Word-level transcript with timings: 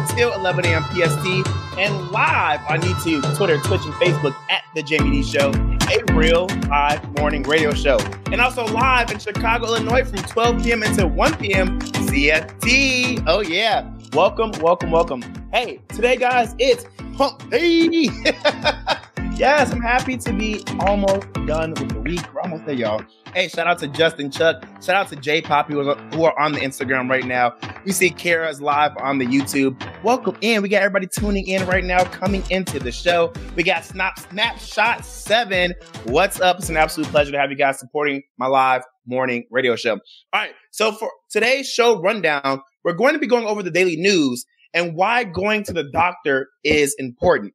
until 0.00 0.32
11 0.32 0.64
a.m. 0.66 0.82
PST 0.84 1.46
and 1.78 2.10
live 2.10 2.60
on 2.68 2.80
YouTube, 2.80 3.36
Twitter, 3.36 3.58
Twitch, 3.58 3.84
and 3.84 3.94
Facebook 3.94 4.34
at 4.48 4.62
The 4.74 4.82
Jaime 4.82 5.10
Dee 5.10 5.22
Show, 5.22 5.50
a 5.90 6.14
real 6.14 6.46
live 6.68 7.18
morning 7.18 7.42
radio 7.42 7.72
show. 7.72 7.98
And 8.32 8.40
also 8.40 8.64
live 8.66 9.10
in 9.10 9.18
Chicago, 9.18 9.66
Illinois 9.66 10.04
from 10.04 10.18
12 10.18 10.62
p.m. 10.62 10.82
until 10.82 11.08
1 11.08 11.36
p.m. 11.36 11.78
CFT. 11.80 13.24
Oh, 13.26 13.40
yeah. 13.40 13.90
Welcome, 14.12 14.52
welcome, 14.60 14.90
welcome. 14.90 15.22
Hey, 15.52 15.80
today, 15.88 16.16
guys, 16.16 16.54
it's 16.58 16.86
Hump 17.16 17.48
Day. 17.50 18.08
yes, 19.40 19.72
I'm 19.72 19.80
happy 19.80 20.18
to 20.18 20.32
be 20.34 20.62
almost 20.80 21.32
done 21.46 21.70
with 21.70 21.88
the 21.88 22.00
week. 22.02 22.20
We're 22.34 22.42
almost 22.42 22.66
there, 22.66 22.74
y'all. 22.74 23.02
Hey, 23.32 23.48
shout 23.48 23.66
out 23.66 23.78
to 23.78 23.88
Justin 23.88 24.30
Chuck. 24.30 24.62
Shout 24.82 24.96
out 24.96 25.08
to 25.08 25.16
Jay 25.16 25.40
Poppy 25.40 25.72
who 25.72 26.24
are 26.24 26.38
on 26.38 26.52
the 26.52 26.60
Instagram 26.60 27.08
right 27.08 27.24
now. 27.24 27.56
We 27.86 27.92
see 27.92 28.10
Kara's 28.10 28.60
live 28.60 28.92
on 28.98 29.16
the 29.16 29.24
YouTube. 29.24 29.82
Welcome 30.04 30.36
in. 30.42 30.60
We 30.60 30.68
got 30.68 30.82
everybody 30.82 31.06
tuning 31.06 31.46
in 31.46 31.66
right 31.66 31.84
now, 31.84 32.04
coming 32.04 32.44
into 32.50 32.78
the 32.78 32.92
show. 32.92 33.32
We 33.56 33.62
got 33.62 33.82
Snap 33.82 34.18
Snapshot 34.18 35.06
7. 35.06 35.72
What's 36.04 36.38
up? 36.42 36.58
It's 36.58 36.68
an 36.68 36.76
absolute 36.76 37.08
pleasure 37.08 37.32
to 37.32 37.38
have 37.38 37.50
you 37.50 37.56
guys 37.56 37.78
supporting 37.78 38.22
my 38.36 38.46
live 38.46 38.82
morning 39.06 39.46
radio 39.50 39.74
show. 39.74 39.92
All 39.92 40.00
right. 40.34 40.52
So 40.70 40.92
for 40.92 41.10
today's 41.30 41.66
show 41.66 41.98
rundown, 42.02 42.60
we're 42.84 42.92
going 42.92 43.14
to 43.14 43.18
be 43.18 43.26
going 43.26 43.46
over 43.46 43.62
the 43.62 43.70
daily 43.70 43.96
news 43.96 44.44
and 44.74 44.94
why 44.94 45.24
going 45.24 45.64
to 45.64 45.72
the 45.72 45.84
doctor 45.84 46.48
is 46.62 46.94
important. 46.98 47.54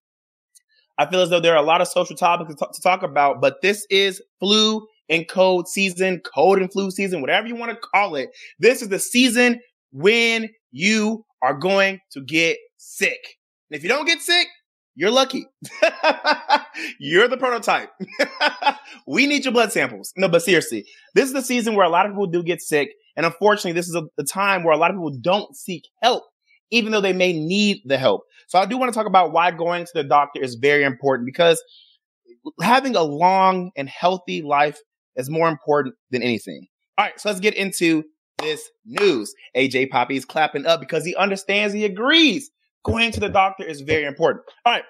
I 0.97 1.05
feel 1.05 1.21
as 1.21 1.29
though 1.29 1.39
there 1.39 1.53
are 1.53 1.63
a 1.63 1.65
lot 1.65 1.81
of 1.81 1.87
social 1.87 2.15
topics 2.15 2.53
to, 2.53 2.65
t- 2.65 2.71
to 2.73 2.81
talk 2.81 3.03
about, 3.03 3.41
but 3.41 3.61
this 3.61 3.85
is 3.89 4.21
flu 4.39 4.87
and 5.09 5.27
cold 5.27 5.67
season, 5.67 6.21
cold 6.33 6.57
and 6.57 6.71
flu 6.71 6.91
season, 6.91 7.21
whatever 7.21 7.47
you 7.47 7.55
want 7.55 7.71
to 7.71 7.77
call 7.77 8.15
it. 8.15 8.29
This 8.59 8.81
is 8.81 8.89
the 8.89 8.99
season 8.99 9.59
when 9.91 10.49
you 10.71 11.25
are 11.41 11.53
going 11.53 11.99
to 12.11 12.21
get 12.21 12.57
sick. 12.77 13.37
And 13.69 13.77
if 13.77 13.83
you 13.83 13.89
don't 13.89 14.05
get 14.05 14.21
sick, 14.21 14.47
you're 14.95 15.11
lucky. 15.11 15.45
you're 16.99 17.27
the 17.27 17.37
prototype. 17.37 17.89
we 19.07 19.27
need 19.27 19.43
your 19.43 19.53
blood 19.53 19.71
samples. 19.71 20.13
No, 20.15 20.29
but 20.29 20.41
seriously, 20.41 20.85
this 21.13 21.25
is 21.25 21.33
the 21.33 21.41
season 21.41 21.75
where 21.75 21.85
a 21.85 21.89
lot 21.89 22.05
of 22.05 22.13
people 22.13 22.27
do 22.27 22.41
get 22.43 22.61
sick. 22.61 22.89
And 23.17 23.25
unfortunately, 23.25 23.73
this 23.73 23.87
is 23.87 23.95
a, 23.95 24.03
the 24.17 24.23
time 24.23 24.63
where 24.63 24.73
a 24.73 24.77
lot 24.77 24.91
of 24.91 24.95
people 24.95 25.17
don't 25.21 25.55
seek 25.55 25.87
help, 26.01 26.23
even 26.71 26.91
though 26.91 27.01
they 27.01 27.13
may 27.13 27.33
need 27.33 27.81
the 27.85 27.97
help. 27.97 28.23
So 28.47 28.59
I 28.59 28.65
do 28.65 28.77
want 28.77 28.93
to 28.93 28.97
talk 28.97 29.07
about 29.07 29.31
why 29.31 29.51
going 29.51 29.85
to 29.85 29.91
the 29.93 30.03
doctor 30.03 30.41
is 30.41 30.55
very 30.55 30.83
important 30.83 31.25
because 31.25 31.63
having 32.61 32.95
a 32.95 33.03
long 33.03 33.71
and 33.75 33.89
healthy 33.89 34.41
life 34.41 34.79
is 35.15 35.29
more 35.29 35.49
important 35.49 35.95
than 36.11 36.21
anything. 36.21 36.67
All 36.97 37.05
right, 37.05 37.19
so 37.19 37.29
let's 37.29 37.39
get 37.39 37.55
into 37.55 38.03
this 38.39 38.69
news. 38.85 39.33
AJ 39.55 39.89
Poppy 39.89 40.15
is 40.15 40.25
clapping 40.25 40.65
up 40.65 40.79
because 40.79 41.05
he 41.05 41.15
understands, 41.15 41.73
he 41.73 41.85
agrees. 41.85 42.49
Going 42.83 43.11
to 43.11 43.19
the 43.19 43.29
doctor 43.29 43.63
is 43.63 43.81
very 43.81 44.05
important. 44.05 44.43
All 44.65 44.73
right. 44.73 44.83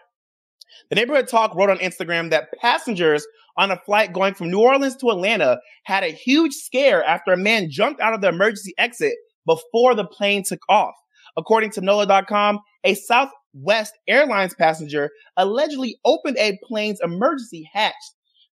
The 0.89 0.95
neighborhood 0.95 1.29
talk 1.29 1.55
wrote 1.55 1.69
on 1.69 1.77
Instagram 1.77 2.29
that 2.31 2.49
passengers 2.59 3.25
on 3.57 3.71
a 3.71 3.79
flight 3.85 4.11
going 4.11 4.33
from 4.33 4.51
New 4.51 4.59
Orleans 4.59 4.97
to 4.97 5.09
Atlanta 5.09 5.59
had 5.85 6.03
a 6.03 6.11
huge 6.11 6.53
scare 6.53 7.03
after 7.03 7.31
a 7.31 7.37
man 7.37 7.69
jumped 7.69 8.01
out 8.01 8.13
of 8.13 8.19
the 8.19 8.27
emergency 8.27 8.73
exit 8.77 9.13
before 9.45 9.95
the 9.95 10.05
plane 10.05 10.43
took 10.45 10.59
off. 10.67 10.95
According 11.37 11.71
to 11.71 11.81
NOLA.com, 11.81 12.59
a 12.83 12.93
Southwest 12.93 13.93
Airlines 14.07 14.55
passenger 14.55 15.09
allegedly 15.37 15.97
opened 16.05 16.37
a 16.37 16.57
plane's 16.67 16.99
emergency 17.03 17.69
hatch 17.71 17.93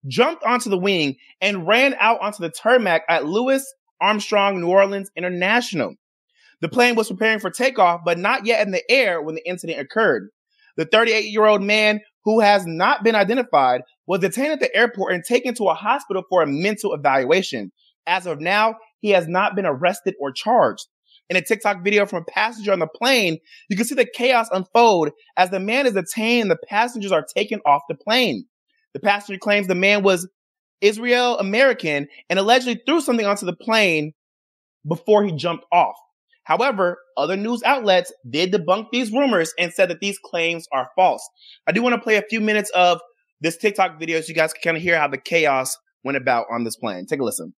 jumped 0.08 0.44
onto 0.44 0.70
the 0.70 0.78
wing, 0.78 1.16
and 1.42 1.68
ran 1.68 1.96
out 2.00 2.22
onto 2.22 2.42
the 2.42 2.50
tarmac 2.50 3.04
at 3.10 3.26
Louis 3.26 3.64
Armstrong 4.02 4.62
New 4.62 4.70
Orleans 4.70 5.12
International. 5.16 5.96
The 6.62 6.70
plane 6.70 6.96
was 6.96 7.10
preparing 7.10 7.40
for 7.40 7.50
takeoff, 7.50 8.02
but 8.06 8.18
not 8.18 8.46
yet 8.46 8.66
in 8.66 8.72
the 8.72 8.84
air 8.90 9.22
when 9.22 9.36
the 9.36 9.48
incident 9.48 9.80
occurred. 9.80 10.30
The 10.76 10.86
38 10.86 11.26
year 11.26 11.46
old 11.46 11.62
man, 11.62 12.02
who 12.24 12.40
has 12.40 12.66
not 12.66 13.04
been 13.04 13.16
identified, 13.16 13.82
was 14.06 14.22
detained 14.22 14.54
at 14.54 14.60
the 14.60 14.76
airport 14.76 15.14
and 15.14 15.24
taken 15.24 15.54
to 15.56 15.70
a 15.70 15.74
hospital 15.74 16.24
for 16.30 16.42
a 16.42 16.48
mental 16.48 16.94
evaluation. 16.94 17.72
As 18.06 18.26
of 18.26 18.40
now, 18.40 18.76
he 19.00 19.10
has 19.12 19.28
not 19.28 19.56
been 19.56 19.66
arrested 19.66 20.16
or 20.20 20.32
charged. 20.32 20.86
In 21.30 21.36
a 21.36 21.42
TikTok 21.42 21.84
video 21.84 22.06
from 22.06 22.22
a 22.22 22.32
passenger 22.32 22.72
on 22.72 22.80
the 22.80 22.88
plane, 22.88 23.38
you 23.70 23.76
can 23.76 23.86
see 23.86 23.96
the 23.96 24.08
chaos 24.14 24.48
unfold 24.52 25.10
as 25.36 25.50
the 25.50 25.60
man 25.60 25.86
is 25.86 25.94
detained 25.94 26.50
the 26.50 26.58
passengers 26.70 27.12
are 27.12 27.26
taken 27.36 27.60
off 27.66 27.82
the 27.90 27.96
plane. 27.96 28.46
The 28.94 29.00
passenger 29.00 29.38
claims 29.38 29.68
the 29.68 29.76
man 29.76 30.04
was 30.04 30.30
Israel 30.82 31.38
American 31.40 32.08
and 32.30 32.40
allegedly 32.40 32.82
threw 32.86 33.02
something 33.02 33.26
onto 33.26 33.46
the 33.46 33.56
plane 33.56 34.14
before 34.88 35.24
he 35.24 35.32
jumped 35.34 35.66
off. 35.72 35.96
However, 36.44 36.98
other 37.18 37.36
news 37.36 37.62
outlets 37.64 38.14
did 38.30 38.54
debunk 38.54 38.88
these 38.94 39.12
rumors 39.12 39.54
and 39.60 39.74
said 39.74 39.90
that 39.90 40.00
these 40.00 40.18
claims 40.18 40.66
are 40.72 40.90
false. 40.96 41.28
I 41.68 41.74
do 41.74 41.82
want 41.82 41.96
to 41.96 42.02
play 42.02 42.16
a 42.16 42.24
few 42.30 42.40
minutes 42.40 42.70
of 42.74 43.02
this 43.42 43.58
TikTok 43.58 44.00
video 44.00 44.22
so 44.22 44.30
you 44.30 44.34
guys 44.34 44.54
can 44.54 44.62
kind 44.62 44.78
of 44.78 44.84
hear 44.84 44.98
how 44.98 45.10
the 45.10 45.18
chaos 45.18 45.78
went 46.06 46.16
about 46.16 46.46
on 46.50 46.64
this 46.64 46.78
plane. 46.78 47.06
Take 47.06 47.20
a 47.20 47.24
listen. 47.26 47.54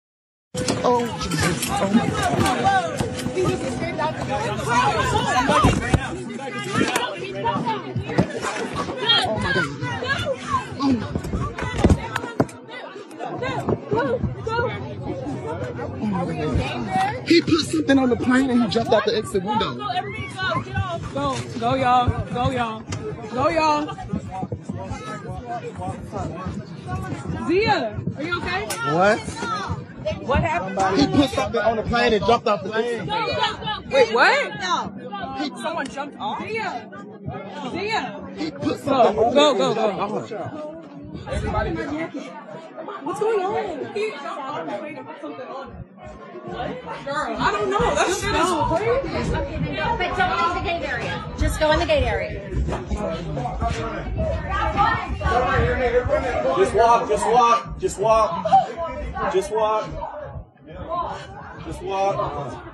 Oh, 0.55 1.05
Jesus. 1.21 1.67
Oh, 1.69 1.93
my 1.93 2.07
God. 2.07 2.98
Oh, 4.31 4.35
my 4.37 5.53
God. 5.55 5.79
He 17.27 17.41
put 17.41 17.65
something 17.65 17.97
on 17.97 18.09
the 18.09 18.15
plane 18.15 18.49
and 18.49 18.61
he 18.63 18.67
jumped 18.69 18.93
out 18.93 19.05
the 19.05 19.15
exit 19.15 19.43
window. 19.43 19.75
Go, 21.13 21.37
go, 21.59 21.73
y'all. 21.75 22.09
Go, 22.33 22.51
y'all. 22.51 22.83
Go, 23.31 23.49
y'all. 23.49 23.95
Zia, 27.47 27.99
are 28.15 28.23
you 28.23 28.37
okay? 28.37 28.65
What? 28.93 29.88
What 30.21 30.43
happened? 30.43 30.99
He 30.99 31.07
put 31.07 31.29
something 31.31 31.61
on 31.61 31.77
the 31.77 31.83
plane 31.83 32.13
and 32.13 32.25
jumped 32.25 32.47
off 32.47 32.63
the 32.63 32.73
exit 32.73 32.99
window. 32.99 33.89
Wait, 33.89 34.13
what? 34.13 34.59
No. 34.59 35.35
He, 35.39 35.49
someone 35.61 35.87
jumped 35.87 36.19
off? 36.19 36.41
Zia. 36.41 36.89
Zia. 37.71 38.33
He 38.37 38.51
put 38.51 38.79
something 38.79 39.15
go, 39.15 39.33
go, 39.33 39.73
go, 39.73 39.73
go, 39.73 40.27
go. 40.27 40.75
Everybody 41.31 41.71
What's 42.79 43.19
going 43.19 43.39
on? 43.41 43.93
He 43.93 44.11
something 44.11 45.47
on. 45.47 45.83
Girl, 47.05 47.35
I 47.37 47.51
don't 47.51 47.69
know. 47.69 47.79
That 47.79 48.07
shit 48.07 48.33
is 48.35 48.51
crazy. 48.69 49.75
But 49.97 50.15
don't 50.17 50.37
leave 50.39 50.55
the 50.55 50.69
gate 50.69 50.83
area. 50.87 51.15
Just 51.37 51.59
go 51.59 51.71
in 51.71 51.79
the 51.79 51.85
gate 51.85 52.03
area. 52.03 52.49
Just 56.57 56.73
walk, 56.73 57.09
just 57.09 57.25
walk, 57.27 57.79
just 57.79 57.99
walk. 57.99 58.45
Just 59.33 59.51
walk. 59.51 59.89
Just 61.65 61.81
walk. 61.83 62.65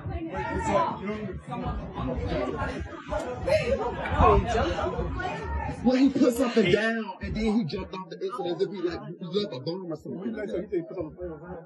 Well, 5.84 5.96
he 5.96 6.08
put 6.10 6.34
something 6.34 6.70
down 6.72 7.12
and 7.22 7.34
then 7.36 7.58
he 7.58 7.64
jumped 7.64 7.94
off 7.94 8.10
the 8.10 8.16
exit 8.16 8.46
as 8.46 8.60
if 8.60 8.70
he 8.70 8.80
like 8.82 9.00
left 9.20 9.54
a 9.54 9.60
bomb 9.60 9.92
or 9.92 9.96
something. 9.96 10.36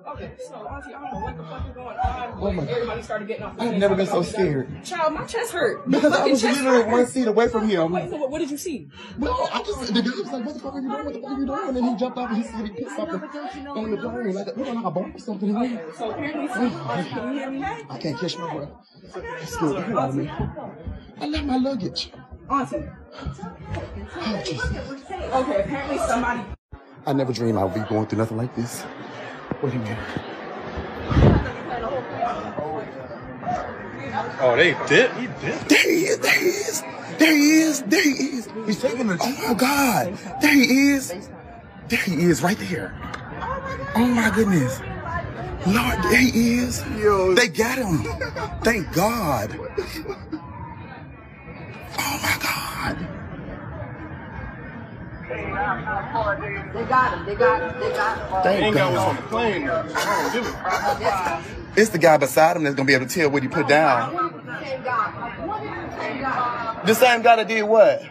Okay, 0.09 0.33
so 0.39 0.55
Auntie, 0.55 0.95
I 0.95 1.01
don't 1.01 1.13
know 1.13 1.21
what 1.21 1.37
the 1.37 1.43
fuck 1.45 1.69
is 1.69 1.75
going 1.75 1.97
on. 1.97 2.39
Oh 2.41 2.53
my 2.53 2.63
Everybody 2.65 3.03
started 3.03 3.29
getting 3.29 3.45
off. 3.45 3.55
I've 3.59 3.77
never 3.77 3.95
been 3.95 4.07
so 4.07 4.23
scared. 4.23 4.85
Child, 4.85 5.15
my 5.15 5.25
chest 5.25 5.53
hurt. 5.53 5.89
Because 5.91 6.13
I 6.13 6.27
was 6.27 6.43
literally 6.43 6.85
one 6.85 7.07
seat 7.07 7.27
away 7.27 7.49
from 7.49 7.69
him. 7.69 7.93
Wait, 7.93 8.11
so 8.11 8.17
what, 8.17 8.31
what 8.31 8.39
did 8.39 8.51
you 8.51 8.57
see? 8.57 8.89
Well, 9.19 9.49
I 9.53 9.63
just 9.63 9.93
the 9.93 10.03
dude 10.03 10.15
was 10.17 10.33
like, 10.33 10.45
"What 10.45 10.55
the 10.55 10.61
fuck 10.61 10.75
are 10.75 10.81
you 10.81 10.89
doing? 10.91 11.05
What 11.05 11.15
the 11.15 11.21
fuck 11.21 11.31
are 11.31 11.41
you 11.41 11.47
doing?" 11.47 11.69
And 11.69 11.77
then 11.77 11.85
he 11.85 11.97
jumped 11.97 12.19
off 12.19 12.31
and 12.31 12.43
he 12.43 12.49
said 12.49 12.69
he 12.69 12.85
put 12.85 12.93
something 12.97 13.67
on 13.69 13.91
the 13.91 13.97
plane, 13.97 14.35
like 14.35 14.47
looked 14.47 14.59
like 14.59 14.85
a 14.85 14.91
bomb 14.91 15.15
or 15.15 15.19
something. 15.19 15.57
Okay, 15.57 15.83
so 15.97 16.11
apparently, 16.11 16.49
can 16.49 17.33
you 17.33 17.39
hear 17.39 17.51
me? 17.51 17.65
I 17.65 17.99
can't 17.99 18.19
catch 18.19 18.39
my 18.39 18.55
breath. 18.55 18.71
It's 19.43 19.53
scared 19.53 19.77
the 19.77 19.83
hell 19.83 19.99
out 19.99 20.09
of 20.11 20.17
me. 20.17 20.31
I 21.21 21.27
left 21.27 21.45
my 21.45 21.57
luggage. 21.57 22.13
Auntie. 22.51 22.83
Oh, 24.17 24.43
Jesus. 24.45 24.65
Okay, 24.67 25.61
apparently 25.61 25.99
somebody. 25.99 26.43
I 27.07 27.13
never 27.13 27.33
dreamed 27.33 27.57
I 27.57 27.65
would 27.65 27.75
be 27.75 27.81
going 27.89 28.07
through 28.07 28.19
nothing 28.19 28.37
like 28.37 28.55
this. 28.57 28.85
Wait 29.63 29.73
a 29.73 29.79
minute. 29.79 29.99
Oh, 34.43 34.55
they 34.57 34.73
did. 34.89 35.13
He 35.13 35.27
did. 35.27 35.61
There 35.69 35.83
he 35.83 36.05
is. 36.07 36.19
There 36.19 36.41
he 36.41 36.47
is. 36.49 36.83
There 37.19 37.33
he 37.33 37.61
is. 37.61 37.83
There 37.83 38.03
he 38.03 38.09
is. 38.11 38.49
He's 38.67 38.81
taking 38.83 39.07
the. 39.07 39.19
Oh 39.21 39.49
my 39.49 39.55
God. 39.55 40.19
There 40.43 40.55
he 40.55 40.91
is. 40.91 41.15
There 41.89 41.99
he 41.99 42.15
is, 42.25 42.43
right 42.43 42.59
there. 42.59 42.95
Oh 43.95 44.07
my 44.07 44.31
goodness. 44.35 44.81
Lord, 45.67 46.03
there 46.05 46.21
he 46.21 46.55
is. 46.55 46.83
Yo. 46.99 47.35
They 47.35 47.49
got 47.49 47.79
him. 47.79 48.03
Thank 48.63 48.93
God. 48.93 49.59
They 55.31 56.85
got 56.85 57.19
him. 57.19 57.27
They 57.27 57.35
got 57.37 57.63
him. 57.63 57.81
They 57.81 57.97
got 57.97 58.19
him. 58.19 58.43
They 58.43 58.43
Thank 58.43 58.65
ain't 58.65 58.75
got 58.75 58.93
what's 58.93 59.05
on 59.05 59.15
God. 59.15 59.25
the 59.25 59.29
plane. 59.29 59.69
I 59.71 60.23
don't 60.23 60.33
give 60.33 60.47
it. 60.47 61.81
It's 61.81 61.91
the 61.91 61.99
guy 61.99 62.17
beside 62.17 62.57
him 62.57 62.65
that's 62.65 62.75
gonna 62.75 62.87
be 62.87 62.95
able 62.95 63.07
to 63.07 63.15
tell 63.15 63.31
what 63.31 63.43
he 63.43 63.49
put 63.49 63.69
down. 63.69 64.11
Same 64.11 64.83
guy. 64.83 65.47
One 65.47 65.63
is 65.63 65.91
the 65.91 66.01
same 66.01 66.21
guy. 66.21 66.83
The 66.85 66.95
same 66.95 67.23
guy 67.23 67.37
that 67.37 67.49
did 67.49 67.63
what? 67.63 68.03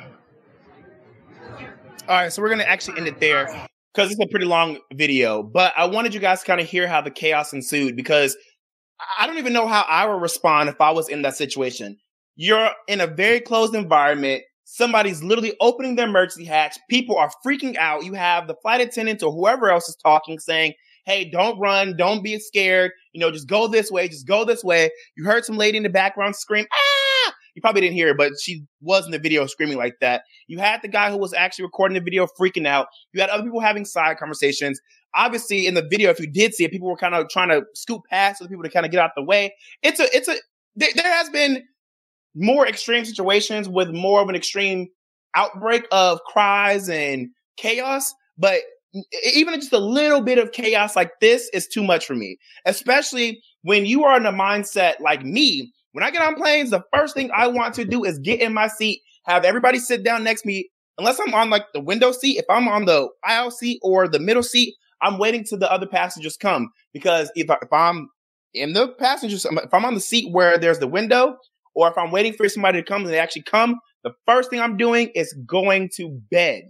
All 2.07 2.15
right, 2.15 2.31
so 2.31 2.41
we're 2.41 2.49
gonna 2.49 2.63
actually 2.63 2.97
end 2.97 3.07
it 3.07 3.19
there 3.19 3.67
because 3.93 4.11
it's 4.11 4.19
a 4.21 4.27
pretty 4.27 4.45
long 4.45 4.77
video. 4.93 5.43
But 5.43 5.73
I 5.75 5.85
wanted 5.85 6.13
you 6.13 6.21
guys 6.21 6.39
to 6.39 6.45
kind 6.45 6.61
of 6.61 6.67
hear 6.67 6.87
how 6.87 7.01
the 7.01 7.11
chaos 7.11 7.51
ensued 7.51 7.97
because 7.97 8.37
I 9.19 9.27
don't 9.27 9.37
even 9.37 9.53
know 9.53 9.67
how 9.67 9.81
I 9.81 10.05
would 10.05 10.21
respond 10.21 10.69
if 10.69 10.79
I 10.79 10.91
was 10.91 11.09
in 11.09 11.21
that 11.23 11.35
situation. 11.35 11.97
You're 12.35 12.71
in 12.87 13.01
a 13.01 13.07
very 13.07 13.41
closed 13.41 13.75
environment. 13.75 14.43
Somebody's 14.71 15.23
literally 15.23 15.55
opening 15.59 15.95
their 15.95 16.07
emergency 16.07 16.45
hatch. 16.45 16.77
People 16.91 17.17
are 17.17 17.31
freaking 17.43 17.75
out. 17.77 18.05
You 18.05 18.13
have 18.13 18.47
the 18.47 18.53
flight 18.61 18.81
attendant 18.81 19.23
or 19.23 19.31
whoever 19.31 19.71
else 19.71 19.89
is 19.89 19.95
talking, 19.95 20.37
saying, 20.37 20.73
Hey, 21.05 21.27
don't 21.27 21.59
run. 21.59 21.97
Don't 21.97 22.23
be 22.23 22.37
scared. 22.37 22.91
You 23.11 23.19
know, 23.19 23.31
just 23.31 23.47
go 23.47 23.67
this 23.67 23.89
way. 23.89 24.07
Just 24.07 24.27
go 24.27 24.45
this 24.45 24.63
way. 24.63 24.91
You 25.17 25.25
heard 25.25 25.43
some 25.43 25.57
lady 25.57 25.77
in 25.77 25.83
the 25.83 25.89
background 25.89 26.35
scream, 26.35 26.67
Ah! 26.71 27.33
You 27.55 27.63
probably 27.63 27.81
didn't 27.81 27.95
hear 27.95 28.09
it, 28.09 28.17
but 28.17 28.33
she 28.39 28.63
was 28.79 29.07
in 29.07 29.11
the 29.11 29.17
video 29.17 29.47
screaming 29.47 29.77
like 29.77 29.95
that. 30.01 30.21
You 30.45 30.59
had 30.59 30.83
the 30.83 30.87
guy 30.87 31.09
who 31.09 31.17
was 31.17 31.33
actually 31.33 31.65
recording 31.65 31.95
the 31.95 32.03
video 32.03 32.27
freaking 32.39 32.67
out. 32.67 32.89
You 33.11 33.21
had 33.21 33.31
other 33.31 33.43
people 33.43 33.61
having 33.61 33.85
side 33.85 34.17
conversations. 34.17 34.79
Obviously, 35.15 35.65
in 35.65 35.73
the 35.73 35.81
video, 35.89 36.11
if 36.11 36.19
you 36.19 36.27
did 36.27 36.53
see 36.53 36.63
it, 36.63 36.71
people 36.71 36.87
were 36.87 36.95
kind 36.95 37.15
of 37.15 37.27
trying 37.29 37.49
to 37.49 37.63
scoot 37.73 38.01
past 38.07 38.39
other 38.39 38.49
people 38.49 38.63
to 38.63 38.69
kind 38.69 38.85
of 38.85 38.91
get 38.91 39.01
out 39.01 39.11
the 39.15 39.23
way. 39.23 39.55
It's 39.81 39.99
a, 39.99 40.15
it's 40.15 40.27
a, 40.27 40.35
there, 40.75 40.89
there 40.95 41.11
has 41.11 41.27
been 41.31 41.63
more 42.35 42.67
extreme 42.67 43.05
situations 43.05 43.67
with 43.67 43.89
more 43.89 44.21
of 44.21 44.29
an 44.29 44.35
extreme 44.35 44.87
outbreak 45.35 45.87
of 45.91 46.19
cries 46.23 46.89
and 46.89 47.29
chaos, 47.57 48.13
but 48.37 48.61
even 49.33 49.53
just 49.55 49.73
a 49.73 49.79
little 49.79 50.21
bit 50.21 50.37
of 50.37 50.51
chaos 50.51 50.95
like 50.95 51.11
this 51.21 51.49
is 51.53 51.67
too 51.67 51.83
much 51.83 52.05
for 52.05 52.15
me, 52.15 52.37
especially 52.65 53.41
when 53.61 53.85
you 53.85 54.03
are 54.05 54.17
in 54.17 54.25
a 54.25 54.33
mindset 54.33 54.99
like 54.99 55.23
me. 55.23 55.71
When 55.91 56.03
I 56.03 56.11
get 56.11 56.21
on 56.21 56.35
planes, 56.35 56.69
the 56.69 56.83
first 56.93 57.15
thing 57.15 57.29
I 57.35 57.47
want 57.47 57.75
to 57.75 57.85
do 57.85 58.03
is 58.03 58.19
get 58.19 58.41
in 58.41 58.53
my 58.53 58.67
seat, 58.67 59.01
have 59.25 59.43
everybody 59.43 59.79
sit 59.79 60.03
down 60.03 60.23
next 60.23 60.43
to 60.43 60.47
me. 60.47 60.69
Unless 60.97 61.19
I'm 61.19 61.33
on 61.33 61.49
like 61.49 61.65
the 61.73 61.79
window 61.79 62.11
seat, 62.11 62.37
if 62.37 62.45
I'm 62.49 62.67
on 62.67 62.85
the 62.85 63.09
aisle 63.23 63.51
seat 63.51 63.79
or 63.81 64.07
the 64.07 64.19
middle 64.19 64.43
seat, 64.43 64.75
I'm 65.01 65.17
waiting 65.17 65.43
till 65.43 65.57
the 65.57 65.71
other 65.71 65.87
passengers 65.87 66.35
come 66.35 66.71
because 66.93 67.31
if, 67.35 67.49
I, 67.49 67.57
if 67.61 67.71
I'm 67.71 68.09
in 68.53 68.73
the 68.73 68.89
passengers, 68.89 69.45
if 69.45 69.73
I'm 69.73 69.85
on 69.85 69.93
the 69.93 70.01
seat 70.01 70.33
where 70.33 70.57
there's 70.57 70.79
the 70.79 70.87
window, 70.87 71.37
or 71.75 71.89
if 71.89 71.97
I'm 71.97 72.11
waiting 72.11 72.33
for 72.33 72.47
somebody 72.49 72.81
to 72.81 72.87
come 72.87 73.03
and 73.03 73.11
they 73.11 73.19
actually 73.19 73.43
come, 73.43 73.75
the 74.03 74.11
first 74.25 74.49
thing 74.49 74.59
I'm 74.59 74.77
doing 74.77 75.11
is 75.15 75.33
going 75.45 75.89
to 75.97 76.19
bed. 76.31 76.63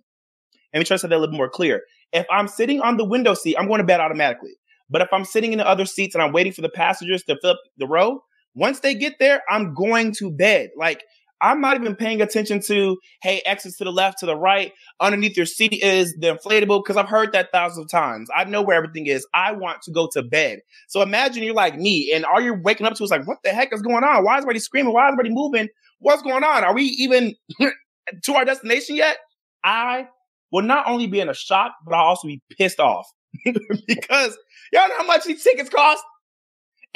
Let 0.74 0.80
me 0.80 0.86
try 0.86 0.96
to 0.96 1.00
say 1.00 1.08
that 1.08 1.16
a 1.16 1.20
little 1.20 1.36
more 1.36 1.50
clear. 1.50 1.82
If 2.12 2.26
I'm 2.32 2.48
sitting 2.48 2.82
on 2.82 2.98
the 2.98 3.06
window 3.06 3.34
seat, 3.34 3.56
I'm 3.58 3.68
going 3.68 3.80
to 3.80 3.86
bed 3.86 4.00
automatically. 4.00 4.54
But 4.90 5.02
if 5.02 5.10
I'm 5.14 5.26
sitting 5.26 5.52
in 5.52 5.60
the 5.60 5.68
other 5.68 5.86
seats 5.86 6.16
and 6.16 6.24
I'm 6.24 6.34
waiting 6.34 6.52
for 6.52 6.62
the 6.62 6.70
passengers 6.70 7.24
to 7.24 7.38
fill 7.42 7.52
up 7.52 7.60
the 7.78 7.88
row, 7.88 8.24
once 8.56 8.80
they 8.80 8.96
get 8.96 9.14
there, 9.20 9.42
I'm 9.50 9.74
going 9.74 10.14
to 10.14 10.32
bed. 10.32 10.70
Like 10.78 11.04
I'm 11.42 11.62
not 11.62 11.80
even 11.80 11.96
paying 11.96 12.22
attention 12.22 12.62
to, 12.64 12.98
hey, 13.22 13.42
exits 13.46 13.78
to 13.78 13.86
the 13.86 13.92
left, 13.92 14.20
to 14.20 14.26
the 14.26 14.36
right. 14.36 14.74
Underneath 15.00 15.38
your 15.38 15.46
seat 15.46 15.74
is 15.74 16.16
the 16.20 16.36
inflatable 16.36 16.84
because 16.84 16.98
I've 16.98 17.08
heard 17.08 17.32
that 17.32 17.52
thousands 17.52 17.86
of 17.86 17.92
times. 17.92 18.30
I 18.36 18.44
know 18.44 18.62
where 18.62 18.76
everything 18.76 19.08
is. 19.08 19.26
I 19.34 19.54
want 19.54 19.82
to 19.84 19.92
go 19.92 20.10
to 20.14 20.24
bed. 20.24 20.60
So 20.88 21.02
imagine 21.02 21.44
you're 21.44 21.54
like 21.54 21.78
me 21.78 22.12
and 22.14 22.26
all 22.26 22.42
you're 22.42 22.62
waking 22.62 22.86
up 22.86 22.94
to 22.96 23.04
is 23.04 23.12
like, 23.12 23.28
what 23.28 23.38
the 23.44 23.52
heck 23.52 23.74
is 23.74 23.82
going 23.82 24.04
on? 24.04 24.24
Why 24.24 24.38
is 24.38 24.44
everybody 24.44 24.60
screaming? 24.60 24.94
Why 24.94 25.08
is 25.08 25.14
everybody 25.14 25.34
moving? 25.34 25.70
What's 26.00 26.22
going 26.22 26.44
on? 26.44 26.64
Are 26.64 26.74
we 26.74 26.84
even 26.84 27.36
to 28.24 28.34
our 28.34 28.46
destination 28.46 28.96
yet? 28.96 29.18
I 29.64 30.08
will 30.52 30.64
not 30.64 30.88
only 30.88 31.08
be 31.08 31.20
in 31.20 31.30
a 31.30 31.34
shock, 31.34 31.74
but 31.86 31.94
I'll 31.94 32.06
also 32.06 32.28
be 32.28 32.42
pissed 32.58 32.80
off 32.80 33.08
because 33.88 34.38
y'all 34.74 34.88
know 34.88 34.98
how 34.98 35.06
much 35.06 35.24
these 35.24 35.44
tickets 35.44 35.70
cost. 35.70 36.04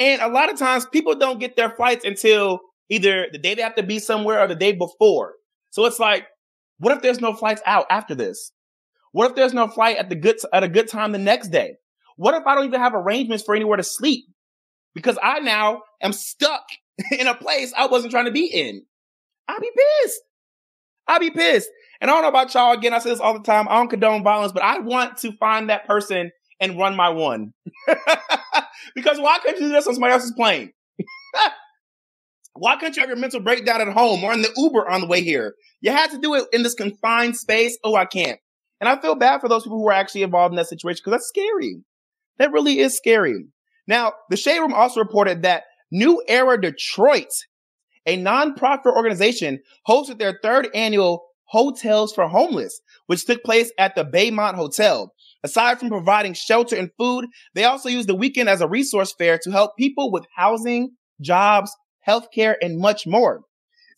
And 0.00 0.20
a 0.20 0.28
lot 0.28 0.52
of 0.52 0.58
times 0.58 0.86
people 0.86 1.14
don't 1.14 1.38
get 1.38 1.56
their 1.56 1.70
flights 1.70 2.04
until 2.04 2.60
either 2.88 3.28
the 3.32 3.38
day 3.38 3.54
they 3.54 3.62
have 3.62 3.76
to 3.76 3.82
be 3.82 3.98
somewhere 3.98 4.40
or 4.40 4.48
the 4.48 4.54
day 4.54 4.72
before. 4.72 5.34
So 5.70 5.84
it's 5.86 5.98
like, 5.98 6.26
what 6.78 6.96
if 6.96 7.02
there's 7.02 7.20
no 7.20 7.34
flights 7.34 7.62
out 7.66 7.86
after 7.90 8.14
this? 8.14 8.52
What 9.12 9.30
if 9.30 9.36
there's 9.36 9.54
no 9.54 9.68
flight 9.68 9.96
at 9.96 10.08
the 10.08 10.16
good 10.16 10.36
at 10.52 10.64
a 10.64 10.68
good 10.68 10.88
time 10.88 11.12
the 11.12 11.18
next 11.18 11.48
day? 11.48 11.76
What 12.16 12.34
if 12.34 12.46
I 12.46 12.54
don't 12.54 12.66
even 12.66 12.80
have 12.80 12.94
arrangements 12.94 13.44
for 13.44 13.54
anywhere 13.54 13.76
to 13.76 13.82
sleep? 13.82 14.24
Because 14.94 15.18
I 15.22 15.40
now 15.40 15.82
am 16.02 16.12
stuck 16.12 16.64
in 17.10 17.26
a 17.26 17.34
place 17.34 17.72
I 17.76 17.86
wasn't 17.86 18.10
trying 18.10 18.26
to 18.26 18.32
be 18.32 18.46
in. 18.46 18.82
I'll 19.48 19.60
be 19.60 19.70
pissed. 20.02 20.20
I'll 21.06 21.20
be 21.20 21.30
pissed. 21.30 21.68
And 22.00 22.10
I 22.10 22.14
don't 22.14 22.22
know 22.22 22.28
about 22.28 22.52
y'all. 22.54 22.72
Again, 22.72 22.92
I 22.92 22.98
say 22.98 23.10
this 23.10 23.20
all 23.20 23.34
the 23.34 23.44
time. 23.44 23.66
I 23.68 23.76
don't 23.76 23.88
condone 23.88 24.24
violence, 24.24 24.52
but 24.52 24.62
I 24.62 24.78
want 24.78 25.18
to 25.18 25.32
find 25.38 25.70
that 25.70 25.86
person 25.86 26.30
and 26.60 26.78
run 26.78 26.96
my 26.96 27.10
one. 27.10 27.52
because 28.94 29.18
why 29.20 29.38
couldn't 29.38 29.60
you 29.60 29.68
do 29.68 29.72
this 29.72 29.86
on 29.86 29.94
somebody 29.94 30.12
else's 30.12 30.32
plane? 30.32 30.72
why 32.56 32.76
couldn't 32.76 32.96
you 32.96 33.00
have 33.00 33.08
your 33.08 33.18
mental 33.18 33.40
breakdown 33.40 33.80
at 33.80 33.92
home 33.92 34.22
or 34.22 34.32
in 34.32 34.42
the 34.42 34.52
Uber 34.56 34.88
on 34.88 35.00
the 35.00 35.06
way 35.06 35.22
here? 35.22 35.54
You 35.80 35.90
had 35.90 36.10
to 36.10 36.18
do 36.18 36.34
it 36.34 36.44
in 36.52 36.62
this 36.62 36.74
confined 36.74 37.36
space. 37.36 37.78
Oh, 37.82 37.96
I 37.96 38.04
can't. 38.04 38.38
And 38.80 38.88
I 38.88 39.00
feel 39.00 39.14
bad 39.14 39.40
for 39.40 39.48
those 39.48 39.64
people 39.64 39.78
who 39.78 39.88
are 39.88 39.92
actually 39.92 40.22
involved 40.22 40.52
in 40.52 40.56
that 40.56 40.68
situation 40.68 41.02
because 41.04 41.18
that's 41.18 41.28
scary. 41.28 41.82
That 42.38 42.52
really 42.52 42.78
is 42.78 42.96
scary. 42.96 43.44
Now, 43.86 44.12
the 44.30 44.36
Shade 44.36 44.60
Room 44.60 44.74
also 44.74 45.00
reported 45.00 45.42
that 45.42 45.64
New 45.90 46.22
Era 46.28 46.60
Detroit, 46.60 47.28
a 48.06 48.18
nonprofit 48.18 48.86
organization, 48.86 49.60
hosted 49.88 50.18
their 50.18 50.38
third 50.42 50.68
annual 50.74 51.24
Hotels 51.46 52.12
for 52.12 52.26
Homeless, 52.26 52.80
which 53.06 53.26
took 53.26 53.42
place 53.42 53.70
at 53.78 53.94
the 53.94 54.04
Baymont 54.04 54.54
Hotel. 54.54 55.12
Aside 55.42 55.78
from 55.78 55.90
providing 55.90 56.32
shelter 56.32 56.74
and 56.74 56.90
food, 56.98 57.26
they 57.54 57.64
also 57.64 57.88
used 57.88 58.08
the 58.08 58.14
weekend 58.14 58.48
as 58.48 58.60
a 58.60 58.68
resource 58.68 59.14
fair 59.16 59.38
to 59.42 59.50
help 59.50 59.76
people 59.78 60.10
with 60.10 60.24
housing, 60.34 60.90
jobs, 61.20 61.70
healthcare, 62.06 62.54
and 62.60 62.78
much 62.78 63.06
more. 63.06 63.42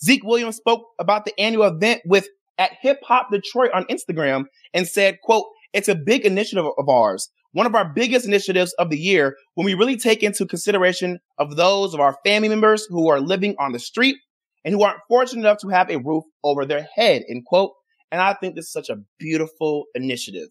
Zeke 0.03 0.25
Williams 0.25 0.57
spoke 0.57 0.83
about 0.99 1.25
the 1.25 1.39
annual 1.39 1.67
event 1.67 2.03
with 2.05 2.29
at 2.59 2.73
Hip 2.81 2.99
Hop 3.05 3.31
Detroit 3.31 3.71
on 3.75 3.85
Instagram 3.85 4.45
and 4.73 4.87
said, 4.87 5.19
quote, 5.23 5.47
it's 5.73 5.89
a 5.89 5.95
big 5.95 6.25
initiative 6.25 6.65
of 6.79 6.89
ours, 6.89 7.29
one 7.53 7.67
of 7.67 7.75
our 7.75 7.93
biggest 7.93 8.27
initiatives 8.27 8.73
of 8.75 8.91
the 8.91 8.99
year 8.99 9.37
when 9.55 9.65
we 9.65 9.75
really 9.75 9.97
take 9.97 10.23
into 10.23 10.47
consideration 10.47 11.19
of 11.39 11.57
those 11.57 11.95
of 11.95 12.01
our 12.01 12.17
family 12.25 12.49
members 12.49 12.87
who 12.89 13.09
are 13.09 13.21
living 13.21 13.55
on 13.59 13.73
the 13.73 13.79
street 13.79 14.17
and 14.65 14.75
who 14.75 14.83
aren't 14.83 15.01
fortunate 15.09 15.41
enough 15.41 15.59
to 15.59 15.69
have 15.69 15.91
a 15.91 15.99
roof 15.99 16.25
over 16.45 16.65
their 16.65 16.87
head, 16.95 17.23
end 17.29 17.45
quote. 17.45 17.73
And 18.11 18.21
I 18.21 18.35
think 18.35 18.55
this 18.55 18.67
is 18.67 18.73
such 18.73 18.89
a 18.89 18.99
beautiful 19.19 19.85
initiative. 19.95 20.49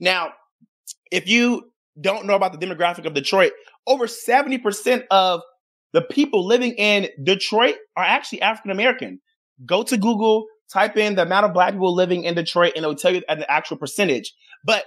Now, 0.00 0.32
if 1.10 1.28
you 1.28 1.70
don't 2.00 2.26
know 2.26 2.34
about 2.34 2.58
the 2.58 2.66
demographic 2.66 3.06
of 3.06 3.14
Detroit, 3.14 3.52
over 3.86 4.06
70% 4.06 5.04
of 5.10 5.42
the 5.94 6.02
people 6.02 6.44
living 6.44 6.72
in 6.72 7.08
Detroit 7.22 7.76
are 7.96 8.04
actually 8.04 8.42
African 8.42 8.72
American. 8.72 9.20
Go 9.64 9.84
to 9.84 9.96
Google, 9.96 10.44
type 10.70 10.96
in 10.96 11.14
the 11.14 11.22
amount 11.22 11.46
of 11.46 11.54
black 11.54 11.72
people 11.72 11.94
living 11.94 12.24
in 12.24 12.34
Detroit, 12.34 12.72
and 12.74 12.84
it'll 12.84 12.96
tell 12.96 13.14
you 13.14 13.22
the 13.28 13.50
actual 13.50 13.76
percentage. 13.76 14.34
But 14.66 14.84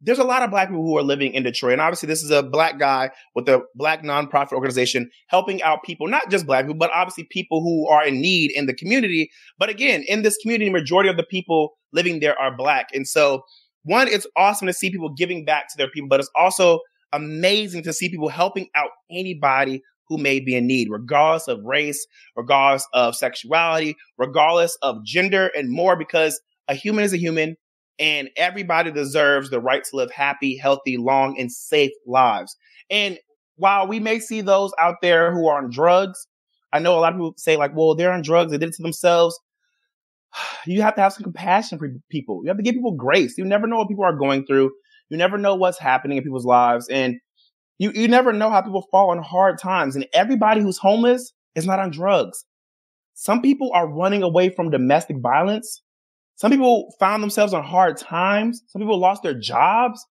there's 0.00 0.18
a 0.18 0.24
lot 0.24 0.42
of 0.42 0.50
black 0.50 0.68
people 0.68 0.82
who 0.82 0.96
are 0.96 1.02
living 1.02 1.34
in 1.34 1.42
Detroit. 1.42 1.74
And 1.74 1.82
obviously, 1.82 2.06
this 2.06 2.22
is 2.22 2.30
a 2.30 2.42
black 2.42 2.78
guy 2.78 3.10
with 3.34 3.50
a 3.50 3.60
black 3.74 4.02
nonprofit 4.02 4.52
organization 4.52 5.10
helping 5.26 5.62
out 5.62 5.82
people, 5.84 6.08
not 6.08 6.30
just 6.30 6.46
black 6.46 6.64
people, 6.64 6.78
but 6.78 6.90
obviously 6.94 7.28
people 7.30 7.62
who 7.62 7.86
are 7.86 8.06
in 8.06 8.18
need 8.18 8.50
in 8.52 8.64
the 8.64 8.72
community. 8.72 9.30
But 9.58 9.68
again, 9.68 10.02
in 10.08 10.22
this 10.22 10.38
community, 10.38 10.70
majority 10.70 11.10
of 11.10 11.18
the 11.18 11.22
people 11.22 11.76
living 11.92 12.20
there 12.20 12.38
are 12.40 12.56
black. 12.56 12.88
And 12.94 13.06
so, 13.06 13.42
one, 13.82 14.08
it's 14.08 14.26
awesome 14.36 14.68
to 14.68 14.72
see 14.72 14.90
people 14.90 15.12
giving 15.12 15.44
back 15.44 15.68
to 15.68 15.74
their 15.76 15.90
people, 15.90 16.08
but 16.08 16.20
it's 16.20 16.30
also 16.34 16.80
amazing 17.12 17.82
to 17.82 17.92
see 17.92 18.08
people 18.08 18.30
helping 18.30 18.68
out 18.74 18.88
anybody 19.10 19.82
who 20.10 20.18
may 20.18 20.40
be 20.40 20.54
in 20.54 20.66
need, 20.66 20.90
regardless 20.90 21.48
of 21.48 21.64
race, 21.64 22.06
regardless 22.36 22.86
of 22.92 23.16
sexuality, 23.16 23.96
regardless 24.18 24.76
of 24.82 25.02
gender, 25.04 25.50
and 25.56 25.70
more, 25.70 25.96
because 25.96 26.38
a 26.68 26.74
human 26.74 27.04
is 27.04 27.14
a 27.14 27.16
human 27.16 27.56
and 28.00 28.30
everybody 28.36 28.90
deserves 28.90 29.50
the 29.50 29.60
right 29.60 29.84
to 29.84 29.96
live 29.96 30.10
happy, 30.10 30.56
healthy, 30.56 30.96
long, 30.96 31.38
and 31.38 31.52
safe 31.52 31.92
lives. 32.06 32.56
And 32.90 33.18
while 33.56 33.86
we 33.86 34.00
may 34.00 34.18
see 34.18 34.40
those 34.40 34.72
out 34.78 34.96
there 35.02 35.32
who 35.32 35.46
are 35.46 35.62
on 35.62 35.70
drugs, 35.70 36.26
I 36.72 36.78
know 36.78 36.98
a 36.98 37.00
lot 37.00 37.12
of 37.12 37.18
people 37.18 37.34
say, 37.36 37.56
like, 37.56 37.76
well, 37.76 37.94
they're 37.94 38.12
on 38.12 38.22
drugs, 38.22 38.50
they 38.50 38.58
did 38.58 38.70
it 38.70 38.74
to 38.76 38.82
themselves. 38.82 39.38
You 40.66 40.82
have 40.82 40.94
to 40.96 41.00
have 41.00 41.14
some 41.14 41.22
compassion 41.24 41.78
for 41.78 41.90
people. 42.10 42.42
You 42.42 42.48
have 42.48 42.58
to 42.58 42.62
give 42.62 42.74
people 42.74 42.92
grace. 42.92 43.38
You 43.38 43.46
never 43.46 43.66
know 43.66 43.78
what 43.78 43.88
people 43.88 44.04
are 44.04 44.12
going 44.12 44.44
through. 44.44 44.70
You 45.08 45.16
never 45.16 45.38
know 45.38 45.54
what's 45.54 45.78
happening 45.78 46.18
in 46.18 46.22
people's 46.22 46.44
lives. 46.44 46.86
And 46.88 47.18
you, 47.80 47.90
you 47.94 48.08
never 48.08 48.30
know 48.34 48.50
how 48.50 48.60
people 48.60 48.86
fall 48.90 49.08
on 49.08 49.22
hard 49.22 49.58
times. 49.58 49.96
And 49.96 50.06
everybody 50.12 50.60
who's 50.60 50.76
homeless 50.76 51.32
is 51.54 51.64
not 51.64 51.78
on 51.78 51.90
drugs. 51.90 52.44
Some 53.14 53.40
people 53.40 53.70
are 53.72 53.88
running 53.88 54.22
away 54.22 54.50
from 54.50 54.70
domestic 54.70 55.16
violence. 55.18 55.82
Some 56.36 56.50
people 56.50 56.94
found 57.00 57.22
themselves 57.22 57.54
on 57.54 57.64
hard 57.64 57.96
times. 57.96 58.62
Some 58.66 58.82
people 58.82 59.00
lost 59.00 59.22
their 59.22 59.32
jobs. 59.32 60.06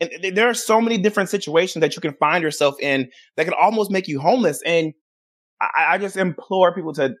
And 0.00 0.10
th- 0.20 0.34
there 0.34 0.50
are 0.50 0.54
so 0.54 0.82
many 0.82 0.98
different 0.98 1.30
situations 1.30 1.80
that 1.80 1.96
you 1.96 2.02
can 2.02 2.14
find 2.20 2.42
yourself 2.42 2.74
in 2.78 3.08
that 3.38 3.44
can 3.44 3.54
almost 3.54 3.90
make 3.90 4.06
you 4.06 4.20
homeless. 4.20 4.60
And 4.66 4.92
I, 5.62 5.94
I 5.94 5.98
just 5.98 6.18
implore 6.18 6.74
people 6.74 6.92
to 6.94 7.14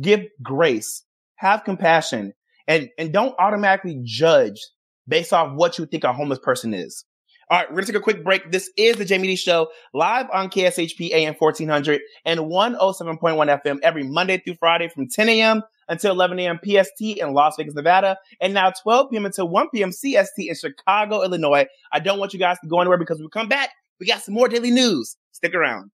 give 0.00 0.20
grace, 0.42 1.04
have 1.36 1.64
compassion, 1.64 2.32
and 2.66 2.88
and 2.96 3.12
don't 3.12 3.34
automatically 3.38 4.00
judge 4.02 4.58
based 5.06 5.34
off 5.34 5.52
what 5.56 5.78
you 5.78 5.84
think 5.84 6.04
a 6.04 6.14
homeless 6.14 6.38
person 6.38 6.72
is. 6.72 7.04
All 7.50 7.58
right, 7.58 7.68
we're 7.68 7.76
gonna 7.76 7.86
take 7.86 7.96
a 7.96 8.00
quick 8.00 8.24
break. 8.24 8.50
This 8.50 8.70
is 8.76 8.96
the 8.96 9.06
Jaime 9.06 9.26
Dee 9.28 9.36
Show 9.36 9.68
live 9.92 10.26
on 10.32 10.48
KSHP 10.48 11.12
AM 11.12 11.34
1400 11.38 12.00
and 12.24 12.40
107.1 12.40 13.18
FM 13.62 13.78
every 13.82 14.04
Monday 14.04 14.38
through 14.38 14.54
Friday 14.54 14.88
from 14.88 15.08
10 15.08 15.28
a.m. 15.28 15.62
until 15.88 16.12
11 16.12 16.38
a.m. 16.38 16.60
PST 16.64 17.00
in 17.00 17.34
Las 17.34 17.56
Vegas, 17.58 17.74
Nevada, 17.74 18.16
and 18.40 18.54
now 18.54 18.70
12 18.82 19.10
p.m. 19.10 19.26
until 19.26 19.48
1 19.48 19.68
p.m. 19.74 19.90
CST 19.90 20.26
in 20.38 20.54
Chicago, 20.54 21.22
Illinois. 21.22 21.66
I 21.92 21.98
don't 21.98 22.18
want 22.18 22.32
you 22.32 22.38
guys 22.38 22.58
to 22.60 22.68
go 22.68 22.80
anywhere 22.80 22.98
because 22.98 23.18
when 23.18 23.24
we 23.24 23.30
come 23.30 23.48
back, 23.48 23.70
we 23.98 24.06
got 24.06 24.22
some 24.22 24.34
more 24.34 24.48
daily 24.48 24.70
news. 24.70 25.16
Stick 25.32 25.54
around. 25.54 25.90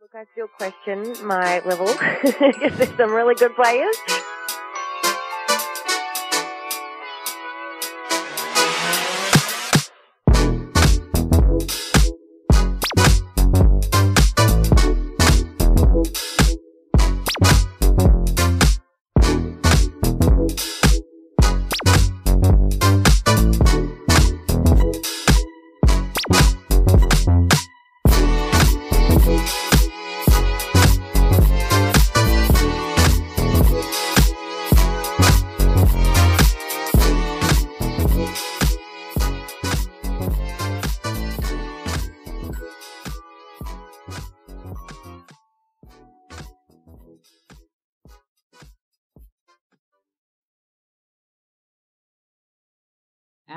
Look, 0.00 0.10
I 0.14 0.24
still 0.32 0.48
question 0.56 1.26
my 1.26 1.60
level 1.66 1.86
because 2.22 2.78
there's 2.78 2.96
some 2.96 3.12
really 3.12 3.34
good 3.34 3.54
players. 3.56 3.96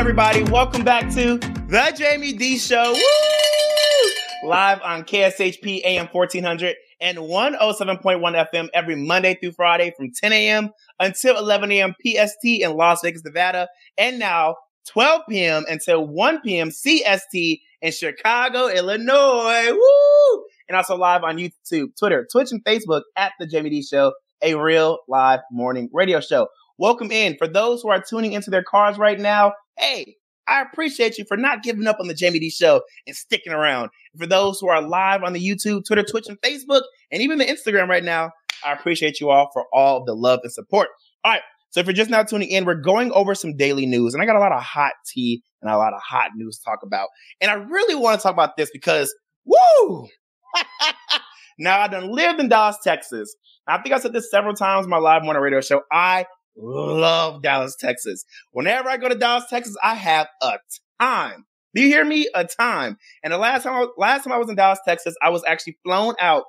Everybody? 0.00 0.44
Welcome 0.44 0.82
back 0.82 1.12
to 1.12 1.36
the 1.36 1.94
Jaime 1.98 2.32
Dee 2.32 2.56
Show. 2.56 2.94
Woo! 2.94 4.48
Live 4.48 4.80
on 4.80 5.04
KSHP 5.04 5.82
AM 5.84 6.06
1400 6.06 6.74
and 7.02 7.18
107.1 7.18 8.00
FM 8.00 8.68
every 8.72 8.96
Monday 8.96 9.34
through 9.34 9.52
Friday 9.52 9.92
from 9.94 10.10
10 10.10 10.32
a.m. 10.32 10.70
until 10.98 11.36
11 11.36 11.70
a.m. 11.72 11.94
PST 12.00 12.44
in 12.44 12.78
Las 12.78 13.02
Vegas, 13.04 13.22
Nevada. 13.26 13.68
And 13.98 14.18
now 14.18 14.56
12 14.88 15.20
p.m. 15.28 15.64
until 15.68 16.06
1 16.06 16.40
p.m. 16.40 16.70
CST 16.70 17.60
in 17.82 17.92
Chicago, 17.92 18.68
Illinois. 18.68 19.70
Woo! 19.70 20.44
And 20.66 20.78
also 20.78 20.96
live 20.96 21.24
on 21.24 21.36
YouTube, 21.36 21.88
Twitter, 21.98 22.26
Twitch, 22.32 22.52
and 22.52 22.64
Facebook 22.64 23.02
at 23.18 23.32
The 23.38 23.46
Jaime 23.52 23.68
Dee 23.68 23.82
Show, 23.82 24.14
a 24.40 24.54
real 24.54 25.00
live 25.08 25.40
morning 25.52 25.90
radio 25.92 26.20
show. 26.20 26.48
Welcome 26.78 27.12
in. 27.12 27.36
For 27.36 27.46
those 27.46 27.82
who 27.82 27.90
are 27.90 28.00
tuning 28.00 28.32
into 28.32 28.48
their 28.48 28.62
cars 28.62 28.96
right 28.96 29.20
now, 29.20 29.52
hey, 29.80 30.16
I 30.46 30.62
appreciate 30.62 31.16
you 31.18 31.24
for 31.26 31.36
not 31.36 31.62
giving 31.62 31.86
up 31.86 31.98
on 32.00 32.08
the 32.08 32.16
Jaime 32.18 32.38
Dee 32.38 32.50
Show 32.50 32.82
and 33.06 33.14
sticking 33.14 33.52
around. 33.52 33.90
For 34.18 34.26
those 34.26 34.58
who 34.58 34.68
are 34.68 34.82
live 34.82 35.22
on 35.22 35.32
the 35.32 35.40
YouTube, 35.40 35.84
Twitter, 35.86 36.02
Twitch, 36.02 36.26
and 36.28 36.40
Facebook, 36.40 36.82
and 37.12 37.22
even 37.22 37.38
the 37.38 37.44
Instagram 37.44 37.88
right 37.88 38.02
now, 38.02 38.30
I 38.64 38.72
appreciate 38.72 39.20
you 39.20 39.30
all 39.30 39.48
for 39.52 39.66
all 39.72 40.04
the 40.04 40.14
love 40.14 40.40
and 40.42 40.52
support. 40.52 40.88
All 41.24 41.32
right. 41.32 41.42
So 41.70 41.78
if 41.78 41.86
you're 41.86 41.94
just 41.94 42.10
now 42.10 42.24
tuning 42.24 42.48
in, 42.48 42.64
we're 42.64 42.74
going 42.74 43.12
over 43.12 43.34
some 43.34 43.56
daily 43.56 43.86
news, 43.86 44.12
and 44.12 44.22
I 44.22 44.26
got 44.26 44.34
a 44.34 44.40
lot 44.40 44.52
of 44.52 44.60
hot 44.60 44.94
tea 45.06 45.42
and 45.62 45.70
a 45.70 45.76
lot 45.76 45.94
of 45.94 46.00
hot 46.02 46.30
news 46.34 46.58
to 46.58 46.64
talk 46.64 46.80
about. 46.82 47.08
And 47.40 47.50
I 47.50 47.54
really 47.54 47.94
want 47.94 48.18
to 48.18 48.22
talk 48.22 48.32
about 48.32 48.56
this 48.56 48.70
because, 48.72 49.14
woo! 49.44 50.08
now 51.58 51.80
I 51.80 51.86
done 51.86 52.10
lived 52.10 52.40
in 52.40 52.48
Dallas, 52.48 52.76
Texas. 52.82 53.36
I 53.68 53.78
think 53.78 53.94
I 53.94 54.00
said 54.00 54.12
this 54.12 54.30
several 54.30 54.54
times 54.54 54.86
in 54.86 54.90
my 54.90 54.98
live 54.98 55.22
morning 55.22 55.42
radio 55.42 55.60
show. 55.60 55.82
I 55.92 56.24
love 56.60 57.42
Dallas, 57.42 57.76
Texas. 57.78 58.24
Whenever 58.52 58.88
I 58.88 58.96
go 58.96 59.08
to 59.08 59.14
Dallas, 59.14 59.44
Texas, 59.48 59.76
I 59.82 59.94
have 59.94 60.28
a 60.42 60.58
time. 61.00 61.46
Do 61.74 61.82
you 61.82 61.88
hear 61.88 62.04
me? 62.04 62.28
A 62.34 62.44
time. 62.44 62.96
And 63.22 63.32
the 63.32 63.38
last 63.38 63.62
time, 63.62 63.74
I, 63.74 63.86
last 63.96 64.24
time 64.24 64.32
I 64.32 64.38
was 64.38 64.48
in 64.48 64.56
Dallas, 64.56 64.80
Texas, 64.86 65.14
I 65.22 65.30
was 65.30 65.42
actually 65.46 65.78
flown 65.84 66.14
out 66.20 66.44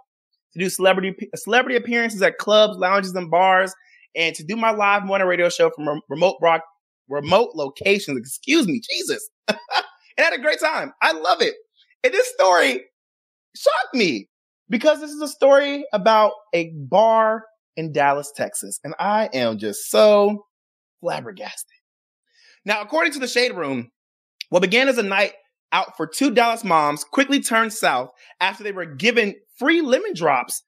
to 0.54 0.60
do 0.60 0.70
celebrity 0.70 1.16
celebrity 1.36 1.76
appearances 1.76 2.22
at 2.22 2.38
clubs, 2.38 2.78
lounges, 2.78 3.14
and 3.16 3.30
bars, 3.30 3.74
and 4.16 4.36
to 4.36 4.44
do 4.44 4.56
my 4.56 4.72
live 4.72 5.04
morning 5.04 5.28
radio 5.28 5.50
show 5.50 5.70
from 5.70 6.02
remote 6.10 6.38
broad, 6.40 6.62
remote 7.08 7.52
locations. 7.56 8.18
Excuse 8.18 8.68
me, 8.68 8.82
Jesus. 8.90 9.30
and 9.48 9.58
I 10.18 10.22
had 10.22 10.34
a 10.34 10.42
great 10.42 10.60
time. 10.60 10.94
I 11.02 11.12
love 11.14 11.42
it. 11.42 11.56
And 12.04 12.14
this 12.14 12.28
story 12.34 12.84
shocked 13.56 13.94
me 13.94 14.28
because 14.70 15.00
this 15.00 15.12
is 15.12 15.22
a 15.22 15.28
story 15.28 15.86
about 15.94 16.32
a 16.54 16.72
bar 16.76 17.44
in 17.76 17.92
Dallas, 17.92 18.32
Texas. 18.36 18.80
And 18.84 18.94
I 19.00 19.30
am 19.34 19.58
just 19.58 19.90
so 19.90 20.46
flabbergasted. 21.00 21.78
Now, 22.66 22.82
according 22.82 23.14
to 23.14 23.20
the 23.20 23.28
Shade 23.28 23.56
Room, 23.56 23.90
what 24.50 24.62
began 24.62 24.88
as 24.88 24.98
a 24.98 25.04
night 25.04 25.34
out 25.72 25.96
for 25.98 26.06
two 26.06 26.32
Dallas 26.32 26.64
moms 26.64 27.04
quickly 27.04 27.40
turned 27.42 27.74
south 27.74 28.12
after 28.40 28.64
they 28.64 28.72
were 28.72 28.86
given 28.86 29.36
free 29.58 29.82
lemon 29.82 30.14
drops 30.14 30.64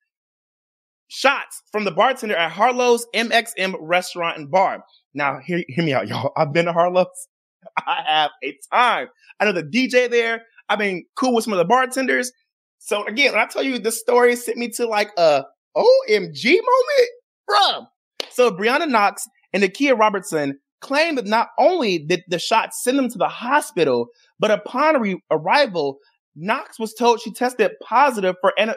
shots 1.10 1.62
from 1.72 1.84
the 1.84 1.92
bartender 1.92 2.36
at 2.36 2.52
Harlow's 2.52 3.06
MXM 3.14 3.76
restaurant 3.80 4.38
and 4.38 4.50
bar. 4.50 4.84
Now, 5.14 5.40
hear, 5.46 5.64
hear 5.68 5.86
me 5.86 5.94
out, 5.94 6.08
y'all. 6.08 6.32
I've 6.36 6.54
been 6.54 6.66
to 6.66 6.74
Harlow's. 6.74 7.28
I 7.78 8.04
have 8.08 8.32
a 8.44 8.58
time. 8.72 9.08
I 9.40 9.46
know 9.46 9.52
the 9.52 9.64
DJ 9.64 10.10
there. 10.10 10.44
I've 10.70 10.80
been 10.80 11.04
cool 11.16 11.36
with 11.36 11.44
some 11.44 11.54
of 11.54 11.60
the 11.60 11.66
bartenders. 11.66 12.32
So 12.80 13.06
again, 13.06 13.34
when 13.34 13.42
I 13.42 13.46
tell 13.46 13.64
you 13.64 13.80
this 13.80 14.00
story 14.00 14.36
sent 14.36 14.58
me 14.58 14.70
to 14.70 14.88
like 14.88 15.12
a 15.18 15.46
OMG 15.76 16.46
moment, 16.46 17.10
bruh. 17.50 17.88
So 18.30 18.52
Brianna 18.52 18.88
Knox 18.90 19.24
and 19.54 19.64
Nakia 19.64 19.98
Robertson 19.98 20.60
claimed 20.82 21.18
that 21.18 21.26
not 21.26 21.50
only 21.58 22.00
did 22.00 22.22
the 22.28 22.40
shot 22.40 22.74
send 22.74 22.98
them 22.98 23.10
to 23.10 23.18
the 23.18 23.28
hospital, 23.28 24.08
but 24.40 24.52
upon 24.52 25.00
re- 25.02 25.22
arrival, 25.32 25.98
Knox 26.36 26.80
was 26.80 26.94
told 26.94 27.22
she 27.22 27.32
tested 27.32 27.72
positive 27.84 28.36
for 28.42 28.54
an- 28.58 28.76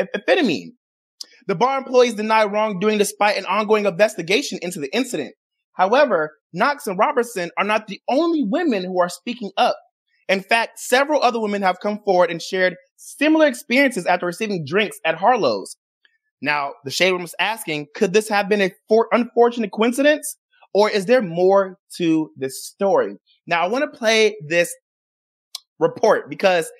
amphetamine. 0.00 0.72
The 1.46 1.54
bar 1.54 1.78
employees 1.78 2.14
deny 2.14 2.44
wrongdoing 2.44 2.98
despite 2.98 3.38
an 3.38 3.46
ongoing 3.46 3.86
investigation 3.86 4.58
into 4.62 4.80
the 4.80 4.94
incident. 4.94 5.34
However, 5.72 6.32
Knox 6.52 6.86
and 6.86 6.98
Robertson 6.98 7.50
are 7.56 7.64
not 7.64 7.86
the 7.86 8.00
only 8.08 8.44
women 8.44 8.84
who 8.84 9.00
are 9.00 9.08
speaking 9.08 9.50
up. 9.56 9.76
In 10.28 10.42
fact, 10.42 10.78
several 10.78 11.22
other 11.22 11.40
women 11.40 11.62
have 11.62 11.80
come 11.80 12.00
forward 12.04 12.30
and 12.30 12.42
shared 12.42 12.76
similar 12.96 13.46
experiences 13.46 14.04
after 14.04 14.26
receiving 14.26 14.64
drinks 14.66 14.98
at 15.04 15.14
Harlow's. 15.14 15.76
Now, 16.40 16.72
the 16.84 16.90
Shade 16.90 17.12
Room 17.12 17.22
is 17.22 17.34
asking, 17.40 17.86
could 17.94 18.12
this 18.12 18.28
have 18.28 18.48
been 18.48 18.60
a 18.60 18.70
for- 18.88 19.08
unfortunate 19.12 19.72
coincidence? 19.72 20.36
Or 20.74 20.90
is 20.90 21.06
there 21.06 21.22
more 21.22 21.78
to 21.96 22.30
this 22.36 22.64
story? 22.64 23.16
Now, 23.46 23.62
I 23.62 23.68
want 23.68 23.90
to 23.90 23.98
play 23.98 24.36
this 24.46 24.72
report 25.78 26.28
because 26.28 26.70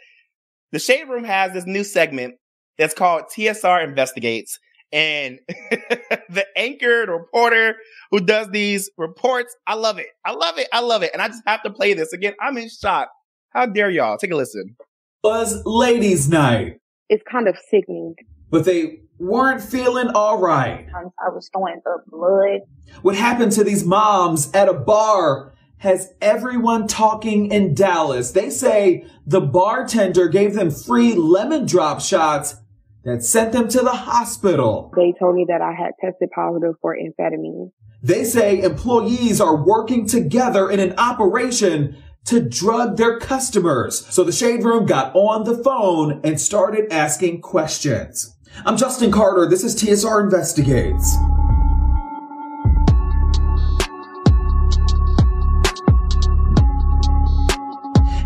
the 0.73 0.79
Shade 0.79 1.09
Room 1.09 1.25
has 1.25 1.53
this 1.53 1.67
new 1.67 1.83
segment 1.85 2.35
that's 2.77 2.95
called 2.95 3.25
TSR 3.35 3.83
Investigates. 3.83 4.59
And 4.93 5.39
the 5.49 6.47
anchor, 6.57 7.07
the 7.07 7.13
reporter 7.13 7.77
who 8.11 8.21
does 8.21 8.49
these 8.51 8.91
reports, 8.97 9.55
I 9.67 9.75
love 9.75 9.99
it. 9.99 10.07
I 10.25 10.33
love 10.33 10.59
it. 10.59 10.69
I 10.73 10.81
love 10.81 11.03
it. 11.03 11.11
And 11.13 11.21
I 11.21 11.29
just 11.29 11.43
have 11.47 11.63
to 11.65 11.71
play 11.71 11.95
this 11.95 12.13
again. 12.13 12.35
I'm 12.41 12.57
in 12.57 12.69
shock. 12.69 13.09
How 13.51 13.67
dare 13.67 13.91
y'all? 13.91 14.17
Take 14.17 14.31
a 14.31 14.37
listen. 14.37 14.77
Was 15.25 15.63
ladies' 15.67 16.29
night, 16.29 16.79
It's 17.09 17.25
kind 17.31 17.49
of 17.49 17.57
sickening. 17.71 18.15
But 18.51 18.65
they 18.65 19.01
weren't 19.19 19.63
feeling 19.63 20.09
all 20.15 20.39
right. 20.39 20.87
I 20.95 21.29
was 21.29 21.51
throwing 21.53 21.81
up 21.87 22.05
blood. 22.07 22.61
What 23.03 23.17
happened 23.17 23.53
to 23.53 23.65
these 23.65 23.85
moms 23.85 24.51
at 24.53 24.69
a 24.69 24.75
bar 24.75 25.53
has 25.79 26.13
everyone 26.21 26.87
talking 26.87 27.51
in 27.53 27.75
Dallas. 27.75 28.33
They 28.33 28.51
say 28.51 29.07
the 29.27 29.41
bartender 29.41 30.29
gave 30.29 30.55
them 30.55 30.71
free 30.71 31.15
lemon 31.15 31.67
drop 31.67 32.01
shots 32.01 32.57
that 33.05 33.23
sent 33.23 33.53
them 33.53 33.69
to 33.69 33.81
the 33.81 33.93
hospital. 33.93 34.93
They 34.97 35.15
told 35.19 35.37
me 35.37 35.47
that 35.49 35.61
I 35.61 35.73
had 35.73 35.93
tested 36.01 36.31
positive 36.35 36.75
for 36.81 36.97
amphetamine. 36.97 37.71
They 38.03 38.25
say 38.25 38.61
employees 38.61 39.41
are 39.41 39.57
working 39.57 40.07
together 40.07 40.71
in 40.71 40.81
an 40.81 40.95
operation 40.99 41.97
to 42.27 42.41
drug 42.41 42.97
their 42.97 43.19
customers. 43.19 44.07
So 44.11 44.23
the 44.23 44.33
Shade 44.33 44.63
Room 44.63 44.85
got 44.85 45.15
on 45.15 45.45
the 45.45 45.57
phone 45.57 46.21
and 46.23 46.41
started 46.41 46.93
asking 46.93 47.41
questions. 47.41 48.37
I'm 48.67 48.77
Justin 48.77 49.13
Carter. 49.13 49.47
This 49.47 49.63
is 49.63 49.77
TSR 49.77 50.25
Investigates. 50.25 51.17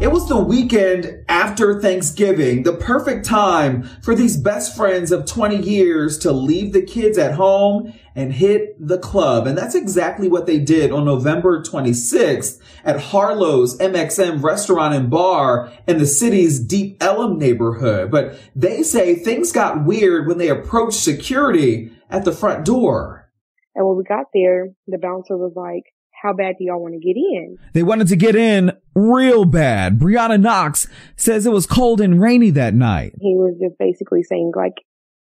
It 0.01 0.11
was 0.11 0.27
the 0.29 0.43
weekend 0.43 1.23
after 1.29 1.81
Thanksgiving, 1.81 2.63
the 2.63 2.73
perfect 2.73 3.27
time 3.27 3.83
for 4.03 4.15
these 4.15 4.37
best 4.37 4.75
friends 4.75 5.13
of 5.13 5.27
20 5.27 5.59
years 5.59 6.19
to 6.21 6.33
leave 6.33 6.73
the 6.73 6.83
kids 6.83 7.19
at 7.19 7.35
home 7.35 7.93
and 8.15 8.33
hit 8.33 8.77
the 8.79 8.99
club. 8.99 9.47
And 9.47 9.57
that's 9.57 9.75
exactly 9.75 10.29
what 10.29 10.47
they 10.47 10.59
did 10.59 10.93
on 10.93 11.05
November 11.05 11.63
26th 11.63 12.61
at 12.85 13.01
Harlow's 13.01 13.79
MXM 13.79 14.43
restaurant 14.43 14.95
and 14.95 15.11
bar 15.11 15.73
in 15.87 15.99
the 15.99 16.07
city's 16.07 16.61
Deep 16.61 16.97
Ellum 17.03 17.39
neighborhood. 17.39 18.11
But 18.11 18.39
they 18.55 18.83
say 18.83 19.15
things 19.15 19.53
got 19.53 19.85
weird 19.85 20.27
when 20.27 20.39
they 20.39 20.49
approached 20.49 21.01
security 21.01 21.93
at 22.11 22.25
the 22.25 22.33
front 22.33 22.65
door. 22.65 23.31
And 23.75 23.87
when 23.87 23.97
we 23.97 24.05
got 24.05 24.27
there, 24.35 24.69
the 24.87 24.99
bouncer 24.99 25.37
was 25.37 25.53
like, 25.57 25.85
how 26.23 26.33
bad 26.33 26.55
do 26.59 26.65
y'all 26.65 26.81
want 26.81 26.95
to 26.95 27.01
get 27.01 27.17
in? 27.17 27.59
They 27.73 27.83
wanted 27.83 28.07
to 28.09 28.17
get 28.17 28.37
in 28.37 28.73
real 28.95 29.45
bad. 29.45 29.99
Brianna 29.99 30.41
Knox 30.41 30.87
says 31.17 31.47
it 31.47 31.53
was 31.53 31.67
cold 31.67 32.01
and 32.01 32.21
rainy 32.21 32.51
that 32.51 32.75
night. 32.75 33.15
He 33.21 33.35
was 33.35 33.57
just 33.61 33.77
basically 33.79 34.23
saying 34.23 34.53
like, 34.55 34.75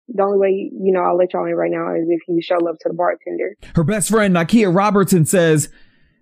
the 0.08 0.22
only 0.22 0.38
way, 0.38 0.70
you 0.72 0.92
know, 0.92 1.02
I'll 1.02 1.16
let 1.16 1.32
y'all 1.32 1.44
in 1.44 1.54
right 1.54 1.70
now 1.70 1.94
is 1.94 2.08
if 2.08 2.20
you 2.28 2.40
show 2.40 2.56
love 2.56 2.78
to 2.80 2.88
the 2.88 2.94
bartender. 2.94 3.56
Her 3.74 3.84
best 3.84 4.08
friend, 4.08 4.34
Nakia 4.34 4.74
Robertson, 4.74 5.26
says 5.26 5.68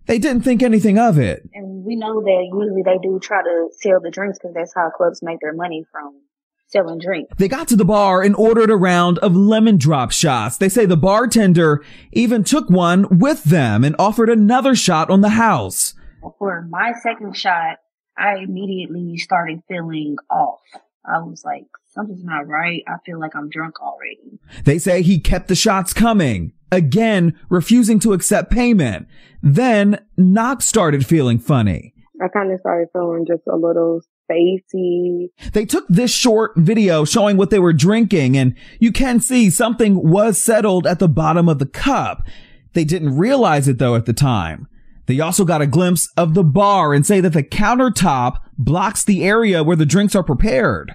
they 0.07 0.19
didn't 0.19 0.43
think 0.43 0.63
anything 0.63 0.99
of 0.99 1.19
it. 1.19 1.49
And 1.55 1.85
we 1.85 1.97
know 1.97 2.21
that 2.21 2.51
usually 2.53 2.83
they 2.83 2.99
do 3.03 3.19
try 3.21 3.43
to 3.43 3.69
sell 3.81 4.01
the 4.01 4.11
drinks 4.11 4.39
because 4.39 4.55
that's 4.55 4.75
how 4.75 4.91
clubs 4.91 5.23
make 5.23 5.41
their 5.41 5.55
money 5.55 5.85
from 5.91 6.21
selling 6.69 6.99
drinks. 6.99 7.33
They 7.39 7.49
got 7.49 7.69
to 7.69 7.77
the 7.77 7.85
bar 7.85 8.23
and 8.23 8.35
ordered 8.35 8.71
a 8.71 8.77
round 8.77 9.19
of 9.19 9.37
lemon 9.37 9.79
drop 9.79 10.11
shots. 10.11 10.57
They 10.57 10.69
say 10.69 10.85
the 10.85 10.97
bartender 10.97 11.85
even 12.13 12.45
took 12.45 12.69
one 12.69 13.19
with 13.19 13.45
them 13.45 13.85
and 13.85 13.95
offered 13.99 14.29
another 14.29 14.75
shot 14.75 15.11
on 15.11 15.21
the 15.21 15.31
house. 15.31 15.95
For 16.39 16.67
my 16.69 16.93
second 17.03 17.37
shot, 17.37 17.79
I 18.19 18.39
immediately 18.39 19.17
started 19.19 19.61
feeling 19.69 20.17
off. 20.29 20.61
I 21.05 21.21
was 21.21 21.45
like, 21.45 21.67
something's 21.97 22.25
not 22.25 22.47
right. 22.47 22.85
I 22.87 22.97
feel 23.05 23.19
like 23.19 23.35
I'm 23.35 23.49
drunk 23.49 23.81
already. 23.81 24.39
They 24.65 24.79
say 24.79 25.03
he 25.03 25.19
kept 25.19 25.49
the 25.49 25.57
shots 25.57 25.93
coming, 25.93 26.53
again 26.71 27.39
refusing 27.49 27.99
to 28.01 28.13
accept 28.13 28.53
payment. 28.53 29.09
Then 29.43 30.05
Knox 30.17 30.67
started 30.67 31.05
feeling 31.05 31.39
funny. 31.39 31.95
I 32.23 32.29
kind 32.29 32.53
of 32.53 32.61
started 32.61 32.89
feeling 32.93 33.27
just 33.27 33.43
a 33.47 33.57
little 33.57 34.01
spacey. 34.31 35.29
They 35.53 35.67
took 35.67 35.87
this 35.89 36.13
short 36.13 36.53
video 36.57 37.05
showing 37.05 37.37
what 37.37 37.51
they 37.51 37.59
were 37.59 37.73
drinking 37.73 38.37
and 38.37 38.55
you 38.79 38.93
can 38.93 39.21
see 39.21 39.51
something 39.51 40.09
was 40.09 40.41
settled 40.41 40.87
at 40.87 40.99
the 40.99 41.09
bottom 41.09 41.49
of 41.49 41.59
the 41.59 41.67
cup. 41.67 42.27
They 42.73 42.85
didn't 42.85 43.19
realize 43.19 43.69
it 43.69 43.79
though 43.79 43.97
at 43.97 44.07
the 44.07 44.13
time. 44.13 44.69
They 45.07 45.21
also 45.21 45.45
got 45.45 45.63
a 45.63 45.67
glimpse 45.67 46.09
of 46.17 46.35
the 46.35 46.43
bar 46.43 46.93
and 46.93 47.07
say 47.07 47.21
that 47.21 47.33
the 47.33 47.43
countertop 47.43 48.39
blocks 48.59 49.05
the 49.05 49.25
area 49.25 49.63
where 49.63 49.77
the 49.77 49.87
drinks 49.87 50.15
are 50.15 50.25
prepared. 50.25 50.95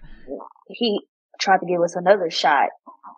He 0.73 1.01
tried 1.39 1.59
to 1.59 1.65
give 1.65 1.81
us 1.81 1.95
another 1.95 2.29
shot, 2.29 2.69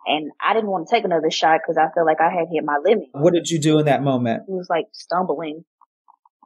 and 0.06 0.30
I 0.44 0.54
didn't 0.54 0.70
want 0.70 0.88
to 0.88 0.94
take 0.94 1.04
another 1.04 1.30
shot 1.30 1.60
because 1.62 1.76
I 1.78 1.92
felt 1.94 2.06
like 2.06 2.20
I 2.20 2.30
had 2.30 2.48
hit 2.52 2.64
my 2.64 2.78
limit. 2.84 3.08
What 3.12 3.34
did 3.34 3.50
you 3.50 3.58
do 3.60 3.78
in 3.78 3.86
that 3.86 4.02
moment? 4.02 4.44
He 4.46 4.52
was 4.54 4.68
like 4.70 4.86
stumbling, 4.92 5.64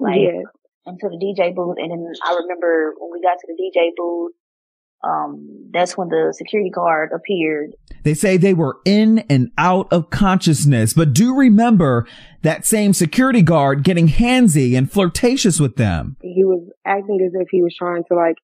like 0.01 0.21
Yeah. 0.21 0.43
into 0.87 1.09
the 1.09 1.19
DJ 1.19 1.55
booth, 1.55 1.77
and 1.79 1.91
then 1.91 2.13
I 2.25 2.39
remember 2.43 2.95
when 2.99 3.11
we 3.13 3.21
got 3.23 3.39
to 3.39 3.47
the 3.47 3.55
DJ 3.61 3.91
booth, 3.97 4.33
um, 5.05 5.71
that's 5.73 5.97
when 5.97 6.09
the 6.09 6.35
security 6.37 6.71
guard 6.71 7.11
appeared. 7.15 7.71
They 8.03 8.15
say 8.15 8.37
they 8.37 8.55
were 8.55 8.79
in 8.85 9.21
and 9.31 9.53
out 9.57 9.93
of 9.93 10.11
consciousness, 10.11 10.93
but 10.93 11.13
do 11.13 11.37
remember 11.37 12.07
that 12.43 12.67
same 12.67 12.93
security 12.93 13.43
guard 13.43 13.85
getting 13.85 14.09
handsy 14.09 14.77
and 14.77 14.91
flirtatious 14.91 15.61
with 15.61 15.77
them. 15.77 16.17
He 16.21 16.45
was 16.45 16.69
acting 16.85 17.21
as 17.25 17.33
if 17.41 17.49
he 17.51 17.63
was 17.63 17.77
trying 17.77 18.03
to 18.09 18.15
like, 18.17 18.37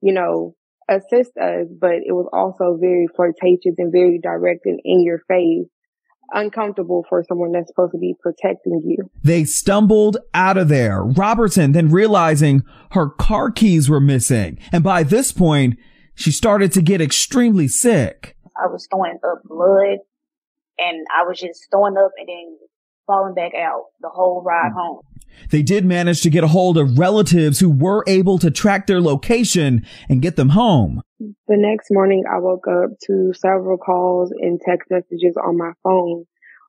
you 0.00 0.12
know, 0.12 0.56
assist 0.96 1.36
us, 1.36 1.66
but 1.80 1.96
it 2.06 2.12
was 2.12 2.28
also 2.32 2.76
very 2.80 3.06
flirtatious 3.14 3.74
and 3.78 3.92
very 3.92 4.18
direct 4.22 4.66
and 4.66 4.80
in 4.84 5.02
your 5.02 5.20
face. 5.28 5.66
Uncomfortable 6.34 7.04
for 7.10 7.22
someone 7.28 7.52
that's 7.52 7.68
supposed 7.68 7.92
to 7.92 7.98
be 7.98 8.14
protecting 8.18 8.80
you. 8.86 9.10
They 9.22 9.44
stumbled 9.44 10.16
out 10.32 10.56
of 10.56 10.68
there. 10.68 11.02
Robertson 11.02 11.72
then 11.72 11.90
realizing 11.90 12.62
her 12.92 13.10
car 13.10 13.50
keys 13.50 13.90
were 13.90 14.00
missing. 14.00 14.58
And 14.72 14.82
by 14.82 15.02
this 15.02 15.30
point, 15.30 15.78
she 16.14 16.32
started 16.32 16.72
to 16.72 16.82
get 16.82 17.02
extremely 17.02 17.68
sick. 17.68 18.36
I 18.56 18.66
was 18.68 18.86
throwing 18.90 19.18
up 19.24 19.42
blood, 19.44 19.98
and 20.78 21.06
I 21.14 21.24
was 21.26 21.38
just 21.38 21.66
throwing 21.70 21.96
up 21.98 22.12
and 22.16 22.28
then 22.28 22.58
falling 23.06 23.34
back 23.34 23.52
out 23.54 23.84
the 24.00 24.08
whole 24.08 24.42
ride 24.42 24.72
mm. 24.72 24.74
home. 24.74 25.00
They 25.50 25.62
did 25.62 25.84
manage 25.84 26.22
to 26.22 26.30
get 26.30 26.44
a 26.44 26.48
hold 26.48 26.78
of 26.78 26.98
relatives 26.98 27.58
who 27.58 27.70
were 27.70 28.04
able 28.06 28.38
to 28.38 28.50
track 28.50 28.86
their 28.86 29.00
location 29.00 29.86
and 30.08 30.22
get 30.22 30.36
them 30.36 30.50
home. 30.50 31.02
The 31.18 31.56
next 31.56 31.88
morning, 31.90 32.24
I 32.30 32.38
woke 32.38 32.66
up 32.68 32.90
to 33.06 33.32
several 33.32 33.78
calls 33.78 34.30
and 34.30 34.60
text 34.60 34.90
messages 34.90 35.36
on 35.42 35.56
my 35.56 35.72
phone. 35.82 36.26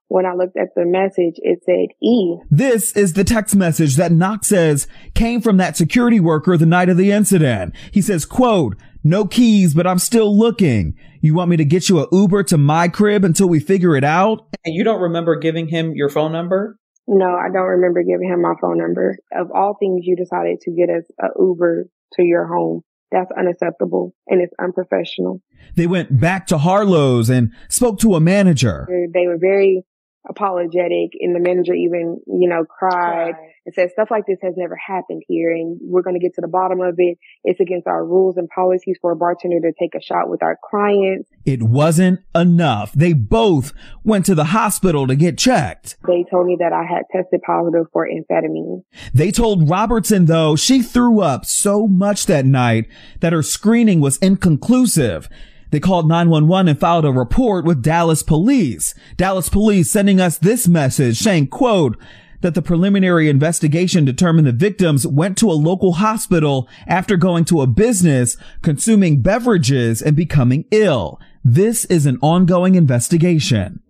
When 0.07 0.25
I 0.25 0.33
looked 0.33 0.57
at 0.57 0.75
the 0.75 0.85
message, 0.85 1.35
it 1.37 1.63
said 1.65 1.95
E. 2.01 2.35
This 2.51 2.95
is 2.95 3.13
the 3.13 3.23
text 3.23 3.55
message 3.55 3.95
that 3.95 4.11
Knox 4.11 4.47
says 4.47 4.87
came 5.15 5.41
from 5.41 5.57
that 5.57 5.75
security 5.75 6.19
worker 6.19 6.55
the 6.55 6.65
night 6.65 6.89
of 6.89 6.97
the 6.97 7.11
incident. 7.11 7.73
He 7.91 8.01
says, 8.01 8.25
quote, 8.25 8.75
no 9.03 9.25
keys, 9.25 9.73
but 9.73 9.87
I'm 9.87 9.99
still 9.99 10.37
looking. 10.37 10.95
You 11.23 11.33
want 11.33 11.49
me 11.49 11.55
to 11.55 11.63
get 11.63 11.87
you 11.87 11.99
a 11.99 12.07
Uber 12.11 12.43
to 12.43 12.57
my 12.57 12.89
crib 12.89 13.23
until 13.23 13.47
we 13.47 13.61
figure 13.61 13.95
it 13.95 14.03
out? 14.03 14.45
And 14.65 14.75
you 14.75 14.83
don't 14.83 14.99
remember 14.99 15.37
giving 15.37 15.69
him 15.69 15.93
your 15.95 16.09
phone 16.09 16.33
number? 16.33 16.77
No, 17.07 17.33
I 17.33 17.47
don't 17.47 17.69
remember 17.69 18.03
giving 18.03 18.27
him 18.27 18.41
my 18.41 18.55
phone 18.59 18.77
number. 18.77 19.17
Of 19.33 19.47
all 19.55 19.77
things, 19.79 20.01
you 20.03 20.17
decided 20.17 20.59
to 20.63 20.71
get 20.71 20.89
us 20.89 21.05
a 21.21 21.27
Uber 21.39 21.85
to 22.15 22.23
your 22.23 22.45
home. 22.45 22.81
That's 23.09 23.31
unacceptable 23.31 24.13
and 24.27 24.41
it's 24.41 24.53
unprofessional. 24.61 25.41
They 25.77 25.87
went 25.87 26.19
back 26.19 26.45
to 26.47 26.57
Harlow's 26.57 27.29
and 27.29 27.53
spoke 27.69 27.99
to 27.99 28.15
a 28.15 28.19
manager. 28.19 28.85
They 29.13 29.25
were 29.25 29.37
very 29.39 29.85
apologetic 30.29 31.11
and 31.19 31.35
the 31.35 31.39
manager 31.39 31.73
even, 31.73 32.21
you 32.27 32.47
know, 32.47 32.63
cried 32.63 33.33
and 33.65 33.75
said 33.75 33.91
stuff 33.91 34.09
like 34.09 34.25
this 34.25 34.39
has 34.41 34.53
never 34.55 34.75
happened 34.75 35.23
here 35.27 35.51
and 35.51 35.79
we're 35.81 36.01
going 36.01 36.15
to 36.15 36.19
get 36.19 36.33
to 36.35 36.41
the 36.41 36.47
bottom 36.47 36.79
of 36.79 36.95
it. 36.97 37.17
It's 37.43 37.59
against 37.59 37.87
our 37.87 38.05
rules 38.05 38.37
and 38.37 38.47
policies 38.47 38.97
for 39.01 39.11
a 39.11 39.15
bartender 39.15 39.59
to 39.59 39.73
take 39.77 39.95
a 39.95 40.01
shot 40.01 40.29
with 40.29 40.41
our 40.41 40.57
clients. 40.69 41.29
It 41.45 41.63
wasn't 41.63 42.21
enough. 42.33 42.93
They 42.93 43.13
both 43.13 43.73
went 44.03 44.25
to 44.27 44.35
the 44.35 44.45
hospital 44.45 45.07
to 45.07 45.15
get 45.15 45.37
checked. 45.37 45.97
They 46.07 46.23
told 46.29 46.47
me 46.47 46.57
that 46.59 46.71
I 46.71 46.83
had 46.83 47.03
tested 47.11 47.41
positive 47.45 47.87
for 47.91 48.07
amphetamine. 48.07 48.83
They 49.13 49.31
told 49.31 49.69
Robertson 49.69 50.25
though 50.25 50.55
she 50.55 50.81
threw 50.81 51.19
up 51.19 51.45
so 51.45 51.87
much 51.87 52.27
that 52.27 52.45
night 52.45 52.87
that 53.19 53.33
her 53.33 53.43
screening 53.43 53.99
was 53.99 54.17
inconclusive. 54.17 55.27
They 55.73 55.79
called 55.79 56.07
911 56.07 56.67
and 56.67 56.79
filed 56.79 57.03
a 57.03 57.11
report 57.11 57.65
with 57.65 57.81
Dallas 57.81 58.21
police. 58.21 58.93
Dallas 59.17 59.49
police 59.49 59.89
sending 59.89 60.21
us 60.21 60.37
this 60.37 60.67
message 60.67 61.17
saying, 61.17 61.47
quote, 61.47 61.97
that 62.41 62.53
the 62.53 62.61
preliminary 62.61 63.27
investigation 63.27 64.05
determined 64.05 64.45
the 64.45 64.51
victims 64.51 65.07
went 65.07 65.35
to 65.39 65.49
a 65.49 65.53
local 65.53 65.93
hospital 65.93 66.69
after 66.85 67.17
going 67.17 67.43
to 67.45 67.61
a 67.61 67.65
business, 67.65 68.37
consuming 68.61 69.23
beverages, 69.23 69.99
and 69.99 70.15
becoming 70.15 70.65
ill. 70.69 71.19
This 71.43 71.85
is 71.85 72.05
an 72.05 72.19
ongoing 72.21 72.75
investigation. 72.75 73.81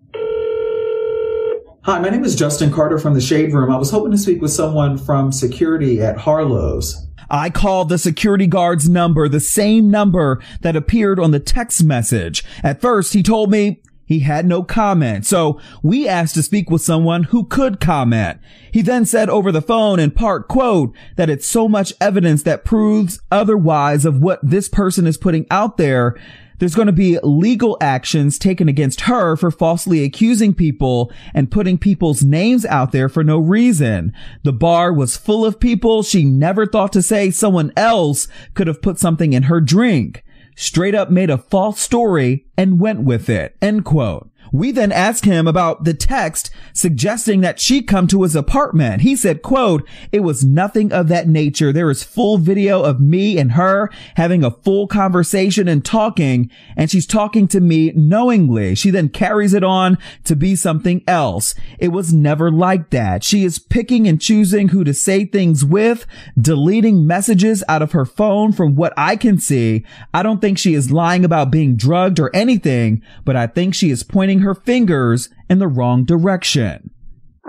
Hi, 1.82 2.00
my 2.00 2.08
name 2.08 2.24
is 2.24 2.38
Justin 2.38 2.72
Carter 2.72 2.98
from 2.98 3.14
the 3.14 3.20
Shade 3.20 3.52
Room. 3.52 3.70
I 3.70 3.78
was 3.78 3.92
hoping 3.92 4.14
to 4.14 4.18
speak 4.18 4.42
with 4.42 4.52
someone 4.54 4.98
from 4.98 5.34
security 5.34 6.02
at 6.02 6.16
Harlow's. 6.16 7.10
I 7.30 7.50
called 7.50 7.90
the 7.90 7.98
security 7.98 8.48
guard's 8.48 8.90
number, 8.90 9.28
the 9.28 9.40
same 9.40 9.90
number 9.90 10.42
that 10.62 10.76
appeared 10.76 11.20
on 11.20 11.32
the 11.32 11.40
text 11.40 11.84
message. 11.84 12.44
At 12.64 12.82
first, 12.82 13.14
he 13.14 13.24
told 13.24 13.52
me 13.52 13.82
he 14.06 14.20
had 14.20 14.46
no 14.46 14.64
comment. 14.64 15.26
So 15.26 15.60
we 15.82 16.08
asked 16.08 16.36
to 16.36 16.44
speak 16.44 16.70
with 16.70 16.82
someone 16.82 17.24
who 17.24 17.46
could 17.46 17.80
comment. 17.80 18.40
He 18.72 18.82
then 18.82 19.06
said 19.06 19.30
over 19.30 19.52
the 19.52 19.62
phone 19.62 20.00
in 20.00 20.12
part 20.12 20.48
quote 20.48 20.94
that 21.16 21.30
it's 21.30 21.48
so 21.48 21.68
much 21.68 21.94
evidence 22.02 22.44
that 22.44 22.66
proves 22.66 23.20
otherwise 23.32 24.06
of 24.06 24.22
what 24.22 24.40
this 24.44 24.68
person 24.68 25.08
is 25.08 25.18
putting 25.18 25.46
out 25.50 25.78
there 25.78 26.16
there's 26.60 26.76
going 26.76 26.88
to 26.88 26.92
be 26.92 27.20
legal 27.24 27.78
actions 27.82 28.38
taken 28.38 28.68
against 28.68 29.02
her 29.02 29.36
for 29.36 29.52
falsely 29.52 30.04
accusing 30.04 30.54
people 30.54 31.12
and 31.34 31.52
putting 31.52 31.78
people's 31.78 32.24
names 32.24 32.66
out 32.66 32.92
there 32.92 33.10
for 33.10 33.24
no 33.24 33.38
reason. 33.38 34.14
The 34.44 34.54
bar 34.54 34.94
was 34.94 35.18
full 35.18 35.46
of 35.46 35.60
people 35.60 36.04
she 36.04 36.24
never 36.24 36.66
thought 36.66 36.94
to 36.94 37.02
say 37.02 37.32
someone 37.32 37.72
else 37.76 38.28
could 38.54 38.68
have 38.68 38.82
put 38.82 39.00
something 39.00 39.34
in 39.34 39.44
her 39.44 39.62
drink. 39.62 40.24
Straight 40.56 40.94
up 40.96 41.10
made 41.10 41.30
a 41.30 41.38
false 41.38 41.80
story 41.80 42.46
and 42.58 42.80
went 42.80 43.02
with 43.02 43.30
it. 43.30 43.56
End 43.62 43.86
quote. 43.86 44.30
We 44.54 44.72
then 44.72 44.92
asked 44.92 45.26
him 45.26 45.48
about 45.48 45.84
the 45.84 45.96
text 45.96 46.52
suggesting 46.74 47.42
that 47.42 47.60
she 47.60 47.82
come 47.82 48.06
to 48.08 48.22
his 48.22 48.36
apartment. 48.36 49.02
He 49.02 49.16
said, 49.16 49.42
quote, 49.42 49.84
it 50.12 50.20
was 50.20 50.46
nothing 50.46 50.94
of 50.94 51.08
that 51.08 51.28
nature. 51.28 51.74
There 51.74 51.90
is 51.90 52.04
full 52.04 52.38
video 52.38 52.84
of 52.84 53.00
me 53.00 53.40
and 53.40 53.54
her 53.54 53.90
having 54.16 54.44
a 54.44 54.52
full 54.52 54.86
conversation 54.86 55.68
and 55.68 55.84
talking, 55.84 56.52
and 56.78 56.92
she's 56.92 57.08
talking 57.08 57.48
to 57.48 57.60
me 57.60 57.94
knowingly. 57.96 58.76
She 58.76 58.92
then 58.92 59.10
carries 59.10 59.56
it 59.56 59.64
on 59.64 59.98
to 60.26 60.36
be 60.36 60.56
something 60.56 61.04
else. 61.08 61.56
It 61.80 61.88
was 61.88 62.14
never 62.14 62.52
like 62.52 62.92
that. 62.92 63.24
She 63.24 63.44
is 63.44 63.58
picking 63.58 64.08
and 64.08 64.22
choosing 64.22 64.68
who 64.68 64.84
to 64.84 64.94
say 64.94 65.26
things 65.26 65.66
with, 65.66 66.06
deleting 66.40 67.08
messages 67.08 67.64
out 67.68 67.82
of 67.82 67.94
her 67.94 68.06
phone 68.06 68.52
from 68.52 68.76
what 68.76 68.94
I 68.96 69.16
can 69.16 69.40
see. 69.40 69.84
I 70.14 70.22
don't 70.22 70.42
think 70.42 70.60
she 70.60 70.76
is 70.76 70.92
lying 70.92 71.26
about 71.26 71.50
being 71.50 71.76
drugged 71.76 72.20
or 72.20 72.30
anything, 72.36 73.02
but 73.26 73.36
I 73.36 73.48
think 73.48 73.74
she 73.74 73.90
is 73.90 74.04
pointing 74.04 74.43
her 74.44 74.56
fingers 74.56 75.30
in 75.50 75.60
the 75.60 75.68
wrong 75.68 76.06
direction. 76.06 76.92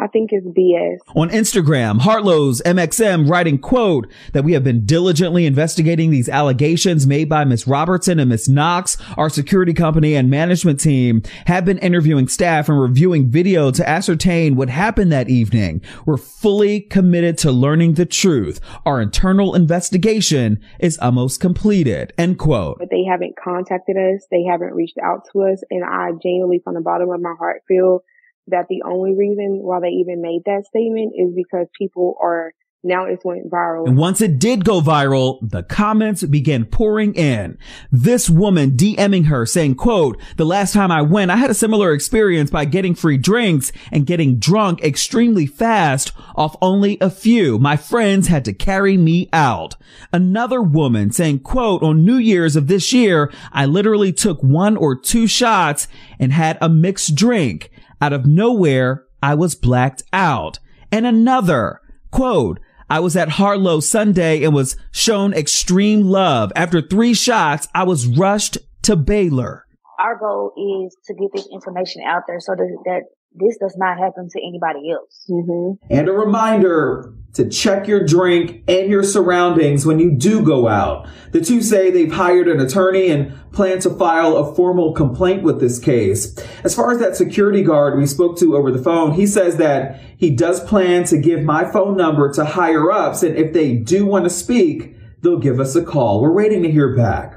I 0.05 0.07
think 0.09 0.33
it's 0.35 0.47
BS. 0.47 0.99
On 1.17 1.31
Instagram, 1.31 1.99
Harlow's 1.99 2.61
MXM 2.67 3.27
writing 3.27 3.57
quote 3.57 4.07
that 4.35 4.45
we 4.45 4.53
have 4.53 4.63
been 4.63 4.85
diligently 4.85 5.47
investigating 5.47 6.11
these 6.11 6.29
allegations 6.29 7.07
made 7.07 7.31
by 7.31 7.47
Miss 7.47 7.67
Robertson 7.67 8.21
and 8.21 8.29
Miss 8.29 8.47
Knox. 8.47 8.99
Our 9.17 9.31
security 9.31 9.73
company 9.73 10.15
and 10.15 10.29
management 10.29 10.79
team 10.79 11.23
have 11.47 11.65
been 11.65 11.79
interviewing 11.79 12.29
staff 12.29 12.69
and 12.69 12.79
reviewing 12.79 13.31
video 13.31 13.71
to 13.71 13.89
ascertain 13.89 14.57
what 14.57 14.69
happened 14.69 15.11
that 15.13 15.31
evening. 15.31 15.81
We're 16.05 16.19
fully 16.19 16.83
committed 16.83 17.39
to 17.39 17.51
learning 17.51 17.95
the 17.95 18.05
truth. 18.05 18.61
Our 18.85 19.01
internal 19.01 19.55
investigation 19.55 20.61
is 20.81 20.99
almost 20.99 21.41
completed. 21.41 22.13
End 22.19 22.39
quote. 22.39 22.79
But 22.79 22.91
they 22.91 23.05
haven't 23.05 23.37
contacted 23.43 23.97
us. 23.97 24.27
They 24.31 24.45
haven't 24.45 24.75
reached 24.75 24.99
out 25.03 25.23
to 25.33 25.45
us. 25.45 25.63
And 25.71 25.83
I 25.83 26.11
genuinely 26.23 26.61
from 26.63 26.75
the 26.75 26.83
bottom 26.83 27.09
of 27.09 27.23
my 27.23 27.35
heart 27.39 27.63
feel 27.67 28.03
that 28.49 28.67
the 28.69 28.83
only 28.83 29.15
reason 29.15 29.61
why 29.63 29.81
they 29.81 29.89
even 29.89 30.21
made 30.21 30.43
that 30.47 30.67
statement 30.67 31.13
is 31.17 31.35
because 31.35 31.67
people 31.79 32.17
are 32.21 32.53
now 32.85 33.07
it 33.07 33.21
went 33.25 33.51
viral. 33.51 33.89
And 33.89 33.97
once 33.97 34.21
it 34.21 34.39
did 34.39 34.65
go 34.65 34.81
viral, 34.81 35.39
the 35.43 35.63
comments 35.63 36.23
began 36.23 36.67
pouring 36.67 37.15
in. 37.15 37.57
This 37.91 38.29
woman 38.29 38.73
DMing 38.73 39.27
her 39.27 39.47
saying, 39.47 39.77
quote, 39.77 40.21
the 40.37 40.45
last 40.45 40.75
time 40.75 40.93
I 40.93 41.01
went, 41.01 41.31
I 41.31 41.37
had 41.37 41.51
a 41.51 41.55
similar 41.55 41.93
experience 41.95 42.51
by 42.51 42.67
getting 42.67 42.95
free 42.95 43.17
drinks 43.17 43.73
and 43.91 44.07
getting 44.07 44.39
drunk 44.39 44.85
extremely 44.85 45.47
fast 45.47 46.13
off 46.37 46.57
only 46.61 46.99
a 47.01 47.09
few. 47.09 47.59
My 47.59 47.79
friends 47.79 48.29
had 48.29 48.45
to 48.45 48.53
carry 48.53 48.99
me 48.99 49.31
out. 49.33 49.77
Another 50.13 50.61
woman 50.61 51.11
saying, 51.11 51.41
quote, 51.41 51.83
on 51.83 52.05
New 52.05 52.19
Year's 52.19 52.55
of 52.55 52.67
this 52.67 52.93
year, 52.93 53.33
I 53.51 53.65
literally 53.65 54.13
took 54.13 54.43
one 54.43 54.77
or 54.77 54.95
two 54.95 55.27
shots 55.27 55.89
and 56.19 56.33
had 56.33 56.59
a 56.61 56.69
mixed 56.69 57.15
drink. 57.15 57.71
Out 58.01 58.13
of 58.13 58.27
nowhere, 58.27 59.05
I 59.23 59.35
was 59.35 59.55
blacked 59.55 60.03
out. 60.13 60.59
And 60.93 61.07
another 61.07 61.81
quote, 62.11 62.61
I 62.89 63.01
was 63.01 63.17
at 63.17 63.31
Harlow 63.31 63.81
Sunday 63.81 64.45
and 64.45 64.55
was 64.55 64.77
shown 64.93 65.33
extreme 65.33 66.03
love. 66.03 66.53
After 66.55 66.81
three 66.81 67.15
shots, 67.15 67.67
I 67.75 67.85
was 67.85 68.07
rushed 68.07 68.59
to 68.83 68.97
Baylor. 68.97 69.65
Our 69.99 70.19
goal 70.19 70.53
is 70.85 70.97
to 71.07 71.15
get 71.15 71.31
this 71.35 71.49
information 71.53 72.03
out 72.07 72.23
there 72.27 72.41
so 72.41 72.53
that, 72.53 72.79
that 72.85 73.03
this 73.35 73.57
does 73.59 73.77
not 73.77 73.99
happen 73.99 74.29
to 74.29 74.41
anybody 74.47 74.91
else. 74.93 75.25
Mm-hmm. 75.29 75.93
And 75.93 76.09
a 76.09 76.13
reminder 76.13 77.15
to 77.35 77.49
check 77.49 77.87
your 77.87 78.05
drink 78.05 78.63
and 78.69 78.89
your 78.89 79.03
surroundings 79.03 79.85
when 79.85 79.99
you 79.99 80.13
do 80.13 80.43
go 80.43 80.69
out. 80.69 81.09
The 81.33 81.41
two 81.41 81.63
say 81.63 81.91
they've 81.91 82.13
hired 82.13 82.49
an 82.49 82.61
attorney 82.61 83.11
and 83.11 83.35
plan 83.53 83.81
to 83.81 83.91
file 83.91 84.37
a 84.37 84.55
formal 84.55 84.93
complaint 84.93 85.43
with 85.43 85.61
this 85.61 85.79
case. 85.79 86.37
As 86.63 86.75
far 86.75 86.93
as 86.93 86.99
that 87.01 87.17
security 87.17 87.63
guard 87.63 87.99
we 87.99 88.07
spoke 88.07 88.39
to 88.39 88.57
over 88.57 88.71
the 88.71 88.83
phone, 88.83 89.13
he 89.13 89.27
says 89.27 89.57
that 89.57 90.01
he 90.17 90.31
does 90.31 90.63
plan 90.65 91.05
to 91.05 91.19
give 91.19 91.43
my 91.43 91.65
phone 91.71 91.97
number 91.97 92.33
to 92.33 92.45
higher 92.45 92.91
ups. 92.91 93.23
And 93.23 93.37
if 93.37 93.53
they 93.53 93.75
do 93.75 94.07
want 94.07 94.25
to 94.25 94.31
speak, 94.31 94.97
they'll 95.23 95.39
give 95.39 95.59
us 95.59 95.75
a 95.75 95.85
call. 95.85 96.23
We're 96.23 96.33
waiting 96.33 96.63
to 96.63 96.71
hear 96.71 96.97
back. 96.97 97.35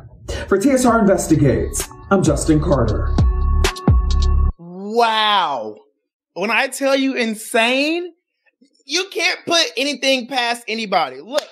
For 0.48 0.58
TSR 0.58 1.00
Investigates, 1.00 1.88
I'm 2.12 2.22
Justin 2.22 2.62
Carter. 2.62 3.16
Wow. 4.60 5.76
When 6.34 6.52
I 6.52 6.68
tell 6.68 6.96
you 6.96 7.16
insane, 7.16 8.14
you 8.88 9.06
can't 9.12 9.40
put 9.46 9.66
anything 9.76 10.28
past 10.28 10.64
anybody. 10.68 11.20
Look, 11.20 11.44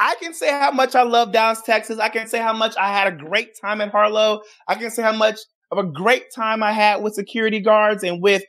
I 0.00 0.14
can 0.20 0.32
say 0.32 0.50
how 0.50 0.70
much 0.70 0.94
I 0.94 1.02
love 1.02 1.30
Dallas, 1.32 1.60
Texas. 1.62 1.98
I 1.98 2.08
can 2.08 2.26
say 2.26 2.38
how 2.38 2.54
much 2.54 2.74
I 2.78 2.88
had 2.88 3.12
a 3.12 3.16
great 3.16 3.50
time 3.60 3.82
in 3.82 3.90
Harlow. 3.90 4.40
I 4.66 4.74
can 4.74 4.90
say 4.90 5.02
how 5.02 5.12
much 5.12 5.38
of 5.70 5.78
a 5.78 5.84
great 5.84 6.24
time 6.34 6.62
I 6.62 6.72
had 6.72 7.02
with 7.02 7.14
security 7.14 7.60
guards 7.60 8.02
and 8.02 8.22
with 8.22 8.42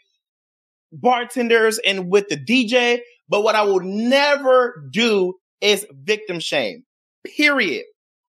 bartenders 0.94 1.80
and 1.80 2.10
with 2.10 2.30
the 2.30 2.38
DJ. 2.38 3.00
But 3.28 3.44
what 3.44 3.56
I 3.56 3.64
will 3.64 3.82
never 3.82 4.88
do 4.90 5.34
is 5.60 5.86
victim 5.92 6.40
shame. 6.40 6.84
Period. 7.26 7.84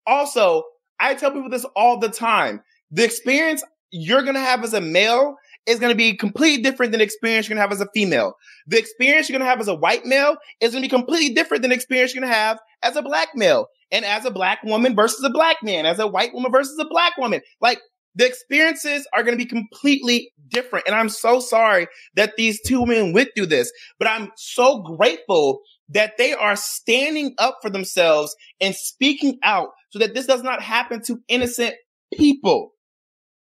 Also, 0.08 0.64
I 0.98 1.14
tell 1.14 1.30
people 1.30 1.50
this 1.50 1.66
all 1.76 1.98
the 1.98 2.08
time. 2.08 2.62
The 2.90 3.04
experience 3.04 3.62
you're 3.92 4.22
going 4.22 4.34
to 4.34 4.40
have 4.40 4.64
as 4.64 4.74
a 4.74 4.80
male 4.80 5.36
is 5.68 5.78
going 5.78 5.92
to 5.92 5.96
be 5.96 6.16
completely 6.16 6.62
different 6.62 6.92
than 6.92 6.98
the 6.98 7.04
experience 7.04 7.46
you're 7.46 7.54
going 7.54 7.62
to 7.62 7.68
have 7.68 7.72
as 7.72 7.80
a 7.80 7.90
female. 7.94 8.34
The 8.66 8.78
experience 8.78 9.28
you're 9.28 9.38
going 9.38 9.46
to 9.46 9.50
have 9.50 9.60
as 9.60 9.68
a 9.68 9.74
white 9.74 10.04
male 10.06 10.36
is 10.60 10.72
going 10.72 10.82
to 10.82 10.86
be 10.86 10.90
completely 10.90 11.34
different 11.34 11.62
than 11.62 11.70
the 11.70 11.76
experience 11.76 12.14
you're 12.14 12.22
going 12.22 12.32
to 12.32 12.36
have 12.36 12.58
as 12.82 12.96
a 12.96 13.02
black 13.02 13.28
male 13.34 13.66
and 13.92 14.04
as 14.04 14.24
a 14.24 14.30
black 14.30 14.62
woman 14.64 14.96
versus 14.96 15.22
a 15.24 15.30
black 15.30 15.58
man, 15.62 15.86
as 15.86 15.98
a 15.98 16.06
white 16.06 16.32
woman 16.32 16.50
versus 16.50 16.78
a 16.78 16.88
black 16.88 17.16
woman. 17.18 17.42
Like 17.60 17.80
the 18.14 18.26
experiences 18.26 19.06
are 19.14 19.22
going 19.22 19.36
to 19.36 19.44
be 19.44 19.48
completely 19.48 20.32
different. 20.48 20.86
And 20.86 20.96
I'm 20.96 21.08
so 21.08 21.38
sorry 21.38 21.86
that 22.14 22.34
these 22.36 22.60
two 22.62 22.80
women 22.80 23.12
went 23.12 23.30
through 23.36 23.46
this, 23.46 23.70
but 23.98 24.08
I'm 24.08 24.30
so 24.36 24.82
grateful 24.82 25.60
that 25.90 26.16
they 26.18 26.32
are 26.34 26.56
standing 26.56 27.34
up 27.38 27.58
for 27.62 27.70
themselves 27.70 28.34
and 28.60 28.74
speaking 28.74 29.38
out 29.42 29.68
so 29.90 29.98
that 29.98 30.14
this 30.14 30.26
does 30.26 30.42
not 30.42 30.62
happen 30.62 31.02
to 31.06 31.20
innocent 31.28 31.74
people. 32.12 32.72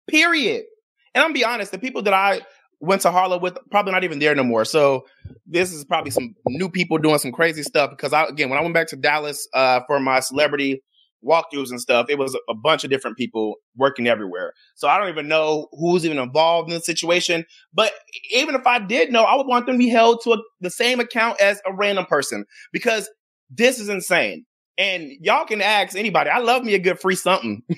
Period. 0.10 0.63
And 1.15 1.23
I'm 1.23 1.34
be 1.34 1.43
honest, 1.43 1.71
the 1.71 1.80
people 1.80 2.04
that 2.04 2.13
I 2.13 2.41
went 2.82 3.01
to 3.01 3.12
Harlem 3.12 3.41
with 3.41 3.58
probably 3.71 3.93
not 3.93 4.04
even 4.04 4.19
there 4.19 4.36
no 4.36 4.43
more. 4.43 4.65
So 4.65 5.06
this 5.47 5.73
is 5.73 5.86
probably 5.86 6.12
some 6.12 6.36
new 6.47 6.69
people 6.69 6.97
doing 6.97 7.17
some 7.17 7.32
crazy 7.32 7.63
stuff 7.63 7.89
because 7.89 8.13
I 8.13 8.25
again 8.25 8.49
when 8.49 8.60
I 8.60 8.62
went 8.62 8.73
back 8.73 8.88
to 8.88 8.95
Dallas 8.95 9.47
uh, 9.54 9.80
for 9.88 9.99
my 9.99 10.19
celebrity 10.19 10.84
walkthroughs 11.25 11.71
and 11.71 11.82
stuff, 11.82 12.06
it 12.10 12.19
was 12.19 12.38
a 12.49 12.54
bunch 12.54 12.84
of 12.84 12.89
different 12.89 13.17
people 13.17 13.56
working 13.75 14.08
everywhere. 14.08 14.54
So 14.75 14.88
I 14.88 14.99
don't 14.99 15.10
even 15.10 15.28
know 15.28 15.67
who's 15.71 16.06
even 16.06 16.19
involved 16.19 16.69
in 16.69 16.75
the 16.75 16.82
situation. 16.82 17.45
But 17.73 17.93
even 18.32 18.54
if 18.54 18.67
I 18.67 18.80
did 18.80 19.12
know, 19.12 19.23
I 19.23 19.36
would 19.36 19.47
want 19.47 19.65
them 19.65 19.75
to 19.75 19.80
be 19.80 19.89
held 19.89 20.21
to 20.23 20.34
a, 20.34 20.38
the 20.62 20.69
same 20.69 20.99
account 20.99 21.41
as 21.41 21.60
a 21.65 21.73
random 21.73 22.06
person 22.06 22.45
because 22.71 23.10
this 23.49 23.80
is 23.80 23.89
insane. 23.89 24.45
And 24.78 25.10
y'all 25.21 25.45
can 25.45 25.62
ask 25.62 25.95
anybody. 25.95 26.30
I 26.30 26.39
love 26.39 26.63
me 26.63 26.75
a 26.75 26.80
good 26.80 26.99
free 26.99 27.15
something. 27.15 27.63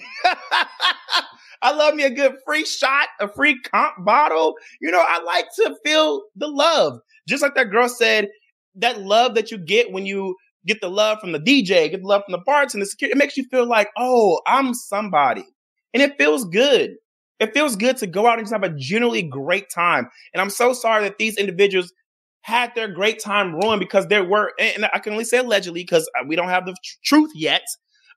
I 1.62 1.74
love 1.74 1.96
me 1.96 2.04
a 2.04 2.10
good 2.10 2.36
free 2.46 2.66
shot, 2.66 3.08
a 3.20 3.28
free 3.28 3.60
comp 3.62 4.06
bottle. 4.06 4.56
You 4.82 4.92
know, 4.92 5.04
I 5.06 5.22
like 5.24 5.48
to 5.56 5.76
feel 5.86 6.24
the 6.36 6.48
love. 6.48 7.00
Just 7.28 7.42
like 7.42 7.56
that 7.56 7.72
girl 7.72 7.90
said, 7.90 8.30
that 8.76 9.02
love 9.02 9.36
that 9.36 9.52
you 9.52 9.58
get 9.58 9.92
when 9.92 10.06
you 10.06 10.36
get 10.66 10.82
the 10.82 10.90
love 10.90 11.20
from 11.20 11.32
the 11.32 11.40
DJ, 11.40 11.90
get 11.90 12.02
the 12.02 12.08
love 12.08 12.24
from 12.26 12.34
the 12.34 12.44
bartender, 12.46 12.84
the 12.84 12.90
security, 12.90 13.14
it 13.14 13.18
makes 13.18 13.38
you 13.38 13.46
feel 13.50 13.66
like, 13.66 13.90
oh, 13.98 14.42
I'm 14.46 14.74
somebody. 14.74 15.46
And 15.94 16.04
it 16.04 16.18
feels 16.18 16.46
good. 16.46 16.92
It 17.40 17.54
feels 17.54 17.76
good 17.76 17.98
to 17.98 18.08
go 18.08 18.28
out 18.28 18.40
and 18.40 18.48
just 18.48 18.54
have 18.54 18.64
a 18.64 18.76
generally 18.76 19.22
great 19.22 19.68
time. 19.74 20.10
And 20.34 20.42
I'm 20.42 20.50
so 20.50 20.74
sorry 20.74 21.04
that 21.04 21.18
these 21.18 21.38
individuals 21.38 21.94
had 22.42 22.74
their 22.76 22.88
great 22.88 23.20
time 23.20 23.56
ruined 23.56 23.80
because 23.80 24.08
there 24.08 24.24
were, 24.24 24.54
and 24.60 24.88
I 24.94 25.00
can 25.00 25.14
only 25.14 25.26
say 25.26 25.38
allegedly 25.38 25.82
because 25.82 26.10
uh, 26.20 26.24
we 26.28 26.36
don't 26.36 26.50
have 26.50 26.66
the 26.66 26.76
truth 27.04 27.32
yet, 27.36 27.64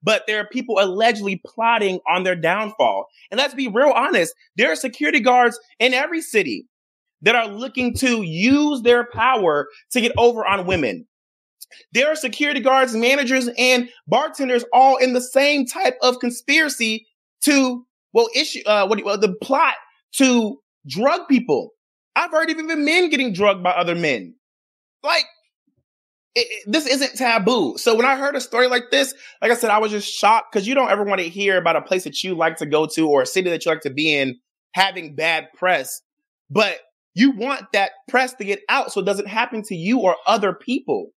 but 0.02 0.22
there 0.26 0.40
are 0.40 0.46
people 0.46 0.76
allegedly 0.80 1.40
plotting 1.46 2.00
on 2.08 2.24
their 2.24 2.36
downfall. 2.36 3.06
And 3.30 3.38
let's 3.38 3.54
be 3.54 3.68
real 3.68 3.92
honest, 3.94 4.34
there 4.56 4.72
are 4.72 4.76
security 4.76 5.20
guards 5.20 5.58
in 5.78 5.94
every 5.94 6.22
city. 6.22 6.66
that 7.22 7.34
are 7.34 7.48
looking 7.48 7.94
to 7.94 8.22
use 8.22 8.82
their 8.82 9.06
power 9.12 9.68
to 9.92 10.00
get 10.00 10.12
over 10.16 10.46
on 10.46 10.66
women. 10.66 11.06
There 11.92 12.10
are 12.10 12.16
security 12.16 12.60
guards, 12.60 12.94
managers, 12.94 13.48
and 13.58 13.88
bartenders 14.08 14.64
all 14.72 14.96
in 14.96 15.12
the 15.12 15.20
same 15.20 15.66
type 15.66 15.96
of 16.02 16.18
conspiracy 16.18 17.06
to, 17.42 17.86
well, 18.12 18.28
issue, 18.34 18.62
uh, 18.66 18.86
what, 18.86 19.04
well, 19.04 19.18
the 19.18 19.34
plot 19.42 19.74
to 20.14 20.58
drug 20.88 21.28
people. 21.28 21.70
I've 22.16 22.30
heard 22.32 22.50
of 22.50 22.58
even 22.58 22.84
men 22.84 23.08
getting 23.08 23.32
drugged 23.32 23.62
by 23.62 23.70
other 23.70 23.94
men. 23.94 24.34
Like, 25.02 25.24
it, 26.34 26.46
it, 26.50 26.72
this 26.72 26.86
isn't 26.86 27.16
taboo. 27.16 27.76
So 27.76 27.94
when 27.94 28.06
I 28.06 28.16
heard 28.16 28.36
a 28.36 28.40
story 28.40 28.68
like 28.68 28.90
this, 28.90 29.14
like 29.42 29.50
I 29.50 29.54
said, 29.54 29.70
I 29.70 29.78
was 29.78 29.90
just 29.90 30.12
shocked 30.12 30.52
because 30.52 30.66
you 30.66 30.74
don't 30.74 30.90
ever 30.90 31.04
want 31.04 31.20
to 31.20 31.28
hear 31.28 31.58
about 31.58 31.76
a 31.76 31.82
place 31.82 32.04
that 32.04 32.22
you 32.22 32.34
like 32.34 32.56
to 32.58 32.66
go 32.66 32.86
to 32.86 33.08
or 33.08 33.22
a 33.22 33.26
city 33.26 33.50
that 33.50 33.64
you 33.64 33.70
like 33.70 33.82
to 33.82 33.90
be 33.90 34.14
in 34.14 34.38
having 34.72 35.14
bad 35.16 35.48
press. 35.54 36.02
But 36.48 36.78
you 37.14 37.32
want 37.32 37.72
that 37.72 37.90
press 38.08 38.34
to 38.34 38.44
get 38.44 38.60
out 38.68 38.92
so 38.92 39.00
it 39.00 39.06
doesn't 39.06 39.28
happen 39.28 39.62
to 39.64 39.74
you 39.74 39.98
or 39.98 40.16
other 40.26 40.52
people. 40.52 41.10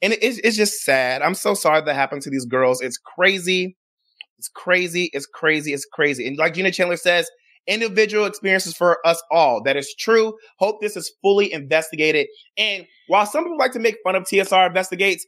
And 0.00 0.12
it, 0.12 0.22
it's, 0.22 0.38
it's 0.38 0.56
just 0.56 0.84
sad. 0.84 1.22
I'm 1.22 1.34
so 1.34 1.54
sorry 1.54 1.82
that 1.82 1.94
happened 1.94 2.22
to 2.22 2.30
these 2.30 2.46
girls. 2.46 2.80
It's 2.80 2.98
crazy. 2.98 3.76
It's 4.38 4.48
crazy. 4.48 5.10
It's 5.12 5.26
crazy. 5.26 5.72
It's 5.72 5.86
crazy. 5.90 6.26
And 6.26 6.36
like 6.38 6.54
Gina 6.54 6.70
Chandler 6.70 6.96
says, 6.96 7.30
individual 7.66 8.26
experiences 8.26 8.74
for 8.74 9.04
us 9.06 9.22
all. 9.30 9.62
That 9.62 9.76
is 9.76 9.94
true. 9.98 10.34
Hope 10.58 10.80
this 10.80 10.96
is 10.96 11.12
fully 11.22 11.52
investigated. 11.52 12.26
And 12.56 12.86
while 13.08 13.26
some 13.26 13.44
people 13.44 13.58
like 13.58 13.72
to 13.72 13.78
make 13.78 13.96
fun 14.04 14.14
of 14.16 14.24
TSR 14.24 14.66
investigates, 14.66 15.26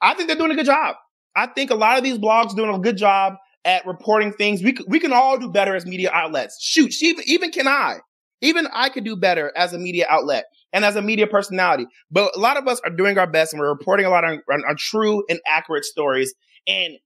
I 0.00 0.14
think 0.14 0.28
they're 0.28 0.36
doing 0.36 0.50
a 0.50 0.56
good 0.56 0.66
job. 0.66 0.96
I 1.34 1.46
think 1.46 1.70
a 1.70 1.74
lot 1.74 1.98
of 1.98 2.04
these 2.04 2.18
blogs 2.18 2.56
doing 2.56 2.74
a 2.74 2.78
good 2.78 2.96
job 2.96 3.34
at 3.64 3.86
reporting 3.86 4.32
things. 4.32 4.62
We 4.62 4.76
we 4.88 5.00
can 5.00 5.12
all 5.12 5.38
do 5.38 5.50
better 5.50 5.74
as 5.76 5.84
media 5.84 6.10
outlets. 6.12 6.58
Shoot, 6.60 6.94
even 7.02 7.24
even 7.26 7.50
can 7.50 7.68
I. 7.68 7.98
Even 8.42 8.68
I 8.72 8.88
could 8.90 9.04
do 9.04 9.16
better 9.16 9.52
as 9.56 9.72
a 9.72 9.78
media 9.78 10.06
outlet 10.08 10.44
and 10.72 10.84
as 10.84 10.94
a 10.96 11.02
media 11.02 11.26
personality. 11.26 11.86
But 12.10 12.36
a 12.36 12.38
lot 12.38 12.56
of 12.58 12.68
us 12.68 12.80
are 12.84 12.90
doing 12.90 13.18
our 13.18 13.26
best 13.26 13.52
and 13.52 13.60
we're 13.60 13.68
reporting 13.68 14.04
a 14.04 14.10
lot 14.10 14.24
on, 14.24 14.42
on, 14.50 14.76
true 14.76 15.24
and 15.30 15.40
accurate 15.46 15.86
stories. 15.86 16.34
And 16.66 16.98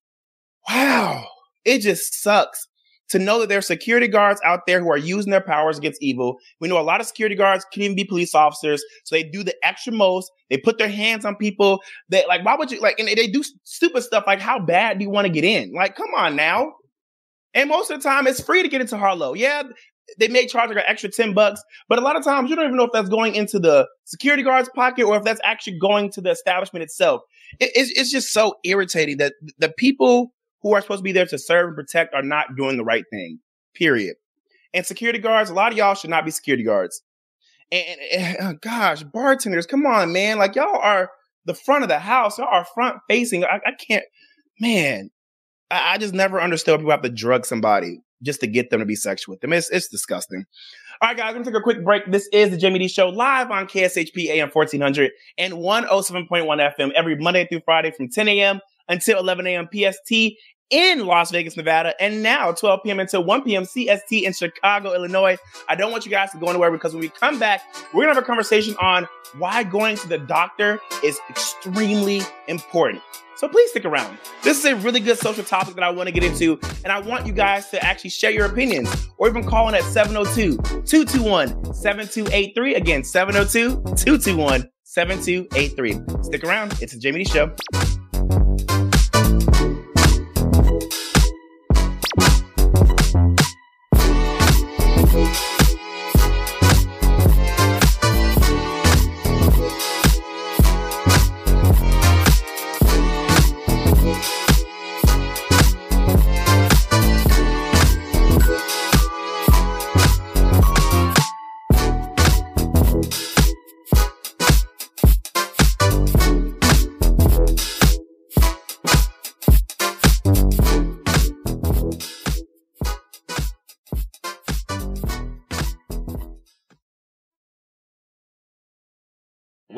wow, 0.68 1.24
it 1.64 1.78
just 1.78 2.20
sucks 2.20 2.66
to 3.10 3.18
know 3.18 3.40
that 3.40 3.48
there 3.48 3.58
are 3.58 3.62
security 3.62 4.08
guards 4.08 4.40
out 4.44 4.60
there 4.66 4.80
who 4.80 4.90
are 4.90 4.96
using 4.96 5.30
their 5.30 5.40
powers 5.40 5.76
against 5.76 6.02
evil. 6.02 6.38
We 6.60 6.68
know 6.68 6.78
a 6.78 6.82
lot 6.82 7.00
of 7.00 7.06
security 7.06 7.34
guards 7.34 7.66
can 7.72 7.82
even 7.82 7.96
be 7.96 8.04
police 8.04 8.34
officers. 8.34 8.82
So 9.04 9.14
they 9.16 9.24
do 9.24 9.42
the 9.42 9.54
extra 9.64 9.92
most. 9.92 10.30
They 10.48 10.56
put 10.56 10.78
their 10.78 10.88
hands 10.88 11.24
on 11.24 11.36
people 11.36 11.82
that 12.08 12.28
like, 12.28 12.44
why 12.44 12.54
would 12.54 12.70
you 12.70 12.80
like, 12.80 12.98
and 12.98 13.08
they 13.08 13.26
do 13.26 13.42
stupid 13.64 14.02
stuff 14.02 14.24
like, 14.26 14.40
how 14.40 14.58
bad 14.58 14.98
do 14.98 15.04
you 15.04 15.10
want 15.10 15.26
to 15.26 15.32
get 15.32 15.44
in? 15.44 15.72
Like, 15.74 15.96
come 15.96 16.10
on 16.16 16.36
now. 16.36 16.72
And 17.52 17.68
most 17.68 17.90
of 17.90 18.00
the 18.00 18.08
time 18.08 18.26
it's 18.26 18.40
free 18.40 18.62
to 18.62 18.68
get 18.68 18.80
into 18.80 18.96
Harlow. 18.96 19.34
Yeah. 19.34 19.64
They 20.18 20.28
may 20.28 20.46
charge 20.46 20.68
like 20.68 20.78
an 20.78 20.84
extra 20.86 21.08
10 21.08 21.34
bucks, 21.34 21.62
but 21.88 21.98
a 21.98 22.02
lot 22.02 22.16
of 22.16 22.24
times 22.24 22.50
you 22.50 22.56
don't 22.56 22.64
even 22.64 22.76
know 22.76 22.84
if 22.84 22.92
that's 22.92 23.08
going 23.08 23.34
into 23.34 23.60
the 23.60 23.86
security 24.04 24.42
guard's 24.42 24.68
pocket 24.74 25.04
or 25.04 25.16
if 25.16 25.24
that's 25.24 25.40
actually 25.44 25.78
going 25.78 26.10
to 26.12 26.20
the 26.20 26.30
establishment 26.30 26.82
itself. 26.82 27.22
It, 27.60 27.70
it's, 27.74 27.90
it's 27.98 28.10
just 28.10 28.32
so 28.32 28.54
irritating 28.64 29.18
that 29.18 29.34
the 29.58 29.68
people 29.68 30.32
who 30.62 30.74
are 30.74 30.80
supposed 30.80 31.00
to 31.00 31.04
be 31.04 31.12
there 31.12 31.26
to 31.26 31.38
serve 31.38 31.68
and 31.68 31.76
protect 31.76 32.14
are 32.14 32.22
not 32.22 32.56
doing 32.56 32.76
the 32.76 32.84
right 32.84 33.04
thing. 33.10 33.38
Period. 33.74 34.16
And 34.72 34.86
security 34.86 35.18
guards, 35.18 35.50
a 35.50 35.54
lot 35.54 35.72
of 35.72 35.78
y'all 35.78 35.94
should 35.94 36.10
not 36.10 36.24
be 36.24 36.30
security 36.30 36.64
guards. 36.64 37.02
And, 37.72 38.00
and 38.12 38.36
oh 38.40 38.54
gosh, 38.60 39.02
bartenders, 39.02 39.66
come 39.66 39.86
on, 39.86 40.12
man. 40.12 40.38
Like 40.38 40.54
y'all 40.54 40.80
are 40.80 41.10
the 41.44 41.54
front 41.54 41.82
of 41.82 41.88
the 41.88 41.98
house. 41.98 42.38
Y'all 42.38 42.48
are 42.50 42.64
front 42.64 42.98
facing. 43.08 43.44
I, 43.44 43.60
I 43.66 43.72
can't, 43.72 44.04
man. 44.60 45.10
I, 45.70 45.94
I, 45.94 45.98
just 45.98 46.14
never 46.14 46.40
understood 46.40 46.78
people 46.80 46.90
have 46.90 47.02
to 47.02 47.08
drug 47.08 47.46
somebody 47.46 48.00
just 48.22 48.40
to 48.40 48.46
get 48.46 48.70
them 48.70 48.80
to 48.80 48.86
be 48.86 48.96
sexual 48.96 49.32
with 49.32 49.40
them. 49.40 49.52
It's, 49.52 49.70
it's 49.70 49.88
disgusting. 49.88 50.44
All 51.00 51.08
right, 51.08 51.16
guys, 51.16 51.28
I'm 51.28 51.34
gonna 51.34 51.44
take 51.46 51.54
a 51.54 51.62
quick 51.62 51.84
break. 51.84 52.10
This 52.10 52.28
is 52.32 52.50
the 52.50 52.60
Jaime 52.60 52.78
Dee 52.78 52.88
Show 52.88 53.08
live 53.08 53.50
on 53.50 53.66
KSHP 53.66 54.26
AM 54.28 54.50
1400 54.50 55.10
and 55.38 55.54
107.1 55.54 56.28
FM 56.28 56.92
every 56.92 57.16
Monday 57.16 57.46
through 57.46 57.62
Friday 57.64 57.90
from 57.90 58.10
10 58.10 58.28
a.m. 58.28 58.60
until 58.90 59.18
11 59.18 59.46
a.m. 59.46 59.68
PST 59.72 60.36
in 60.70 61.04
Las 61.04 61.30
Vegas, 61.30 61.56
Nevada, 61.56 61.94
and 62.00 62.22
now 62.22 62.52
12 62.52 62.80
p.m. 62.84 63.00
until 63.00 63.24
1 63.24 63.42
p.m. 63.42 63.64
CST 63.64 64.22
in 64.22 64.32
Chicago, 64.32 64.94
Illinois. 64.94 65.36
I 65.68 65.74
don't 65.74 65.90
want 65.90 66.04
you 66.04 66.10
guys 66.10 66.30
to 66.32 66.38
go 66.38 66.46
anywhere 66.46 66.70
because 66.70 66.92
when 66.92 67.00
we 67.00 67.08
come 67.08 67.38
back, 67.38 67.62
we're 67.92 68.02
gonna 68.04 68.14
have 68.14 68.22
a 68.22 68.26
conversation 68.26 68.76
on 68.80 69.08
why 69.38 69.62
going 69.62 69.96
to 69.96 70.08
the 70.08 70.18
doctor 70.18 70.80
is 71.04 71.18
extremely 71.28 72.22
important. 72.48 73.02
So 73.36 73.48
please 73.48 73.70
stick 73.70 73.84
around. 73.84 74.18
This 74.42 74.58
is 74.58 74.64
a 74.66 74.76
really 74.76 75.00
good 75.00 75.18
social 75.18 75.44
topic 75.44 75.74
that 75.74 75.82
I 75.82 75.90
want 75.90 76.08
to 76.08 76.12
get 76.12 76.22
into, 76.22 76.60
and 76.84 76.92
I 76.92 77.00
want 77.00 77.26
you 77.26 77.32
guys 77.32 77.70
to 77.70 77.82
actually 77.82 78.10
share 78.10 78.30
your 78.30 78.46
opinions 78.46 79.08
or 79.18 79.28
even 79.28 79.44
call 79.44 79.68
in 79.68 79.74
at 79.74 79.82
702 79.84 80.56
221 80.82 81.74
7283. 81.74 82.74
Again, 82.74 83.02
702 83.02 83.82
221 83.96 84.70
7283. 84.84 86.22
Stick 86.22 86.44
around. 86.44 86.76
It's 86.80 86.94
a 86.94 86.98
Jaime 87.02 87.24
Dee 87.24 87.30
Show. 87.30 87.99
Thank 88.30 89.60
you. 89.60 89.79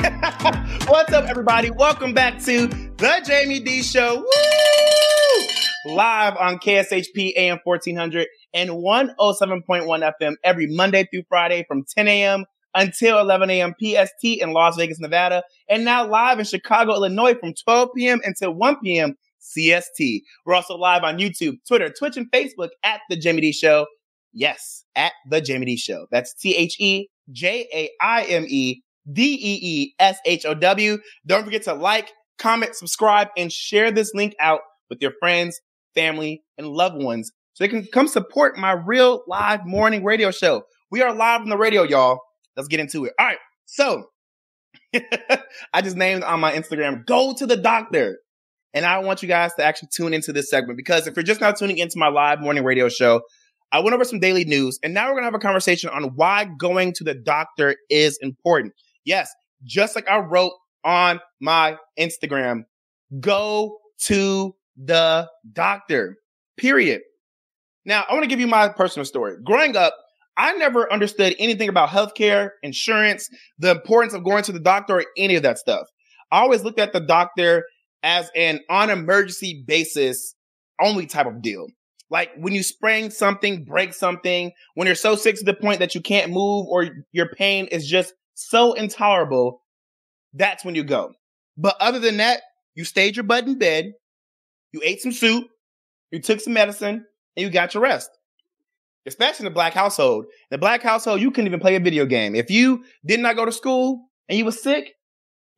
What's 0.88 1.12
up, 1.12 1.28
everybody? 1.28 1.70
Welcome 1.70 2.12
back 2.12 2.42
to 2.44 2.66
the 2.66 3.22
Jaime 3.26 3.60
Dee 3.60 3.82
Show. 3.82 4.16
Woo! 4.16 4.60
Live 5.86 6.36
on 6.36 6.58
KSHP 6.58 7.32
AM 7.36 7.58
1400 7.64 8.26
and 8.52 8.70
107.1 8.70 10.12
FM 10.20 10.34
every 10.44 10.66
Monday 10.66 11.08
through 11.10 11.22
Friday 11.26 11.64
from 11.66 11.84
10 11.96 12.06
a.m. 12.06 12.44
until 12.74 13.18
11 13.18 13.48
a.m. 13.48 13.74
PST 13.80 14.24
in 14.24 14.52
Las 14.52 14.76
Vegas, 14.76 15.00
Nevada. 15.00 15.42
And 15.70 15.86
now 15.86 16.06
live 16.06 16.38
in 16.38 16.44
Chicago, 16.44 16.94
Illinois 16.94 17.34
from 17.34 17.54
12 17.54 17.88
p.m. 17.96 18.20
until 18.24 18.52
1 18.52 18.76
p.m. 18.84 19.16
CST. 19.40 20.20
We're 20.44 20.54
also 20.54 20.76
live 20.76 21.02
on 21.02 21.18
YouTube, 21.18 21.54
Twitter, 21.66 21.90
Twitch, 21.90 22.18
and 22.18 22.30
Facebook 22.30 22.68
at 22.84 23.00
The 23.08 23.18
Jaime 23.22 23.40
Dee 23.40 23.52
Show. 23.52 23.86
Yes, 24.34 24.84
at 24.94 25.12
The 25.30 25.42
Jaime 25.46 25.64
Dee 25.64 25.78
Show. 25.78 26.06
That's 26.10 26.34
T 26.34 26.54
H 26.56 26.76
E 26.78 27.08
J 27.32 27.66
A 27.72 27.90
I 28.02 28.24
M 28.24 28.44
E 28.46 28.82
D 29.10 29.22
E 29.32 29.58
E 29.62 29.94
S 29.98 30.18
H 30.26 30.44
O 30.44 30.52
W. 30.52 30.98
Don't 31.26 31.44
forget 31.44 31.62
to 31.62 31.72
like, 31.72 32.12
comment, 32.38 32.76
subscribe, 32.76 33.28
and 33.38 33.50
share 33.50 33.90
this 33.90 34.12
link 34.14 34.34
out 34.40 34.60
with 34.90 35.00
your 35.00 35.12
friends, 35.18 35.60
family, 35.94 36.42
and 36.58 36.66
loved 36.66 37.02
ones 37.02 37.32
so 37.54 37.64
they 37.64 37.68
can 37.68 37.86
come 37.92 38.08
support 38.08 38.56
my 38.56 38.72
real 38.72 39.22
live 39.26 39.66
morning 39.66 40.04
radio 40.04 40.30
show. 40.30 40.64
We 40.90 41.02
are 41.02 41.14
live 41.14 41.42
on 41.42 41.48
the 41.48 41.58
radio, 41.58 41.82
y'all. 41.82 42.20
Let's 42.56 42.68
get 42.68 42.80
into 42.80 43.04
it. 43.04 43.12
All 43.18 43.26
right. 43.26 43.38
So 43.66 44.06
I 45.72 45.82
just 45.82 45.96
named 45.96 46.24
on 46.24 46.40
my 46.40 46.52
Instagram, 46.52 47.06
go 47.06 47.34
to 47.34 47.46
the 47.46 47.56
doctor. 47.56 48.18
And 48.72 48.84
I 48.84 48.98
want 49.00 49.22
you 49.22 49.28
guys 49.28 49.52
to 49.54 49.64
actually 49.64 49.88
tune 49.92 50.14
into 50.14 50.32
this 50.32 50.48
segment 50.48 50.76
because 50.76 51.06
if 51.06 51.16
you're 51.16 51.24
just 51.24 51.40
now 51.40 51.50
tuning 51.50 51.78
into 51.78 51.98
my 51.98 52.08
live 52.08 52.40
morning 52.40 52.64
radio 52.64 52.88
show, 52.88 53.22
I 53.72 53.80
went 53.80 53.94
over 53.94 54.04
some 54.04 54.20
daily 54.20 54.44
news 54.44 54.78
and 54.82 54.94
now 54.94 55.06
we're 55.06 55.14
going 55.14 55.22
to 55.22 55.26
have 55.26 55.34
a 55.34 55.38
conversation 55.38 55.90
on 55.90 56.14
why 56.14 56.48
going 56.58 56.92
to 56.94 57.04
the 57.04 57.14
doctor 57.14 57.76
is 57.88 58.18
important. 58.22 58.74
Yes, 59.04 59.32
just 59.64 59.96
like 59.96 60.08
I 60.08 60.18
wrote 60.18 60.52
on 60.84 61.20
my 61.40 61.76
Instagram, 61.98 62.62
go 63.18 63.78
to 64.04 64.54
the 64.82 65.28
doctor, 65.52 66.16
period. 66.56 67.02
Now, 67.84 68.04
I 68.08 68.12
want 68.12 68.24
to 68.24 68.28
give 68.28 68.40
you 68.40 68.46
my 68.46 68.68
personal 68.68 69.04
story. 69.04 69.36
Growing 69.44 69.76
up, 69.76 69.94
I 70.36 70.54
never 70.54 70.90
understood 70.92 71.34
anything 71.38 71.68
about 71.68 71.90
healthcare, 71.90 72.50
insurance, 72.62 73.28
the 73.58 73.72
importance 73.72 74.14
of 74.14 74.24
going 74.24 74.42
to 74.44 74.52
the 74.52 74.60
doctor, 74.60 74.98
or 75.00 75.04
any 75.16 75.34
of 75.34 75.42
that 75.42 75.58
stuff. 75.58 75.86
I 76.32 76.40
always 76.40 76.62
looked 76.62 76.78
at 76.78 76.92
the 76.92 77.00
doctor 77.00 77.64
as 78.02 78.30
an 78.34 78.60
on 78.70 78.90
emergency 78.90 79.64
basis 79.66 80.34
only 80.80 81.06
type 81.06 81.26
of 81.26 81.42
deal. 81.42 81.66
Like 82.08 82.30
when 82.38 82.54
you 82.54 82.62
sprain 82.62 83.10
something, 83.10 83.64
break 83.64 83.92
something, 83.94 84.52
when 84.74 84.86
you're 84.86 84.94
so 84.94 85.14
sick 85.14 85.36
to 85.36 85.44
the 85.44 85.54
point 85.54 85.78
that 85.78 85.94
you 85.94 86.00
can't 86.00 86.32
move 86.32 86.66
or 86.68 86.88
your 87.12 87.28
pain 87.28 87.66
is 87.66 87.86
just 87.86 88.14
so 88.34 88.72
intolerable, 88.72 89.62
that's 90.34 90.64
when 90.64 90.74
you 90.74 90.84
go. 90.84 91.12
But 91.56 91.76
other 91.80 91.98
than 91.98 92.16
that, 92.16 92.40
you 92.74 92.84
stayed 92.84 93.16
your 93.16 93.24
butt 93.24 93.46
in 93.46 93.58
bed, 93.58 93.92
you 94.72 94.80
ate 94.84 95.00
some 95.00 95.12
soup, 95.12 95.48
you 96.10 96.20
took 96.20 96.40
some 96.40 96.52
medicine, 96.52 97.04
and 97.36 97.44
you 97.44 97.50
got 97.50 97.74
your 97.74 97.82
rest. 97.82 98.10
Especially 99.06 99.46
in 99.46 99.52
the 99.52 99.54
black 99.54 99.72
household. 99.72 100.24
In 100.24 100.30
the 100.50 100.58
black 100.58 100.82
household, 100.82 101.20
you 101.20 101.30
couldn't 101.30 101.46
even 101.46 101.60
play 101.60 101.76
a 101.76 101.80
video 101.80 102.04
game. 102.04 102.34
If 102.34 102.50
you 102.50 102.84
did 103.04 103.20
not 103.20 103.36
go 103.36 103.44
to 103.44 103.52
school 103.52 104.08
and 104.28 104.38
you 104.38 104.44
were 104.44 104.52
sick, 104.52 104.94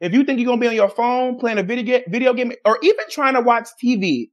if 0.01 0.12
you 0.12 0.25
think 0.25 0.38
you're 0.38 0.46
gonna 0.46 0.61
be 0.61 0.68
on 0.68 0.75
your 0.75 0.88
phone 0.88 1.38
playing 1.38 1.59
a 1.59 1.62
video, 1.62 2.01
video 2.09 2.35
game 2.35 2.53
or 2.64 2.79
even 2.83 3.05
trying 3.11 3.35
to 3.35 3.40
watch 3.40 3.68
TV, 3.83 4.31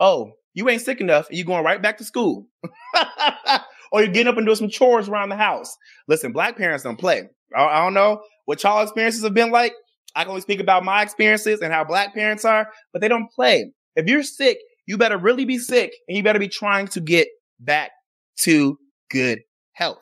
oh, 0.00 0.32
you 0.54 0.68
ain't 0.68 0.82
sick 0.82 1.00
enough 1.00 1.28
and 1.28 1.36
you're 1.36 1.46
going 1.46 1.64
right 1.64 1.80
back 1.80 1.98
to 1.98 2.04
school. 2.04 2.46
or 3.92 4.02
you're 4.02 4.12
getting 4.12 4.28
up 4.28 4.38
and 4.38 4.46
doing 4.46 4.56
some 4.56 4.70
chores 4.70 5.08
around 5.08 5.28
the 5.28 5.36
house. 5.36 5.76
Listen, 6.08 6.32
black 6.32 6.56
parents 6.56 6.84
don't 6.84 6.98
play. 6.98 7.28
I, 7.54 7.64
I 7.64 7.84
don't 7.84 7.94
know 7.94 8.22
what 8.46 8.62
y'all 8.62 8.82
experiences 8.82 9.22
have 9.22 9.34
been 9.34 9.50
like. 9.50 9.74
I 10.14 10.22
can 10.22 10.30
only 10.30 10.42
speak 10.42 10.60
about 10.60 10.84
my 10.84 11.02
experiences 11.02 11.60
and 11.60 11.72
how 11.72 11.84
black 11.84 12.14
parents 12.14 12.44
are, 12.44 12.68
but 12.92 13.00
they 13.00 13.08
don't 13.08 13.30
play. 13.30 13.72
If 13.96 14.06
you're 14.06 14.22
sick, 14.22 14.58
you 14.86 14.98
better 14.98 15.18
really 15.18 15.44
be 15.44 15.58
sick 15.58 15.92
and 16.08 16.16
you 16.16 16.22
better 16.22 16.38
be 16.38 16.48
trying 16.48 16.88
to 16.88 17.00
get 17.00 17.28
back 17.60 17.90
to 18.38 18.78
good 19.10 19.40
health. 19.72 19.98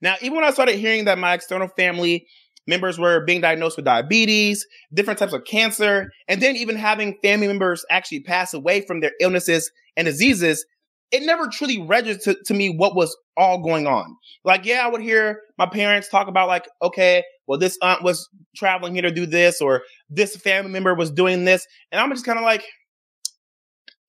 Now, 0.00 0.16
even 0.20 0.36
when 0.36 0.44
I 0.44 0.50
started 0.50 0.76
hearing 0.76 1.06
that 1.06 1.18
my 1.18 1.34
external 1.34 1.68
family 1.68 2.26
members 2.66 2.98
were 2.98 3.24
being 3.24 3.40
diagnosed 3.40 3.76
with 3.76 3.84
diabetes, 3.84 4.66
different 4.92 5.18
types 5.18 5.32
of 5.32 5.44
cancer, 5.44 6.10
and 6.28 6.40
then 6.40 6.56
even 6.56 6.76
having 6.76 7.18
family 7.22 7.46
members 7.46 7.84
actually 7.90 8.20
pass 8.20 8.54
away 8.54 8.80
from 8.80 9.00
their 9.00 9.12
illnesses 9.20 9.70
and 9.96 10.06
diseases, 10.06 10.64
it 11.14 11.24
never 11.24 11.46
truly 11.46 11.80
registered 11.80 12.36
to, 12.44 12.54
me 12.54 12.70
what 12.70 12.96
was 12.96 13.16
all 13.36 13.62
going 13.62 13.86
on. 13.86 14.16
Like, 14.44 14.64
yeah, 14.64 14.84
I 14.84 14.88
would 14.88 15.00
hear 15.00 15.42
my 15.56 15.66
parents 15.66 16.08
talk 16.08 16.26
about 16.26 16.48
like, 16.48 16.68
okay, 16.82 17.22
well, 17.46 17.58
this 17.58 17.78
aunt 17.82 18.02
was 18.02 18.28
traveling 18.56 18.94
here 18.94 19.02
to 19.02 19.12
do 19.12 19.24
this, 19.24 19.60
or 19.60 19.82
this 20.10 20.36
family 20.36 20.72
member 20.72 20.92
was 20.92 21.12
doing 21.12 21.44
this. 21.44 21.66
And 21.92 22.00
I'm 22.00 22.10
just 22.10 22.26
kind 22.26 22.38
of 22.38 22.44
like, 22.44 22.64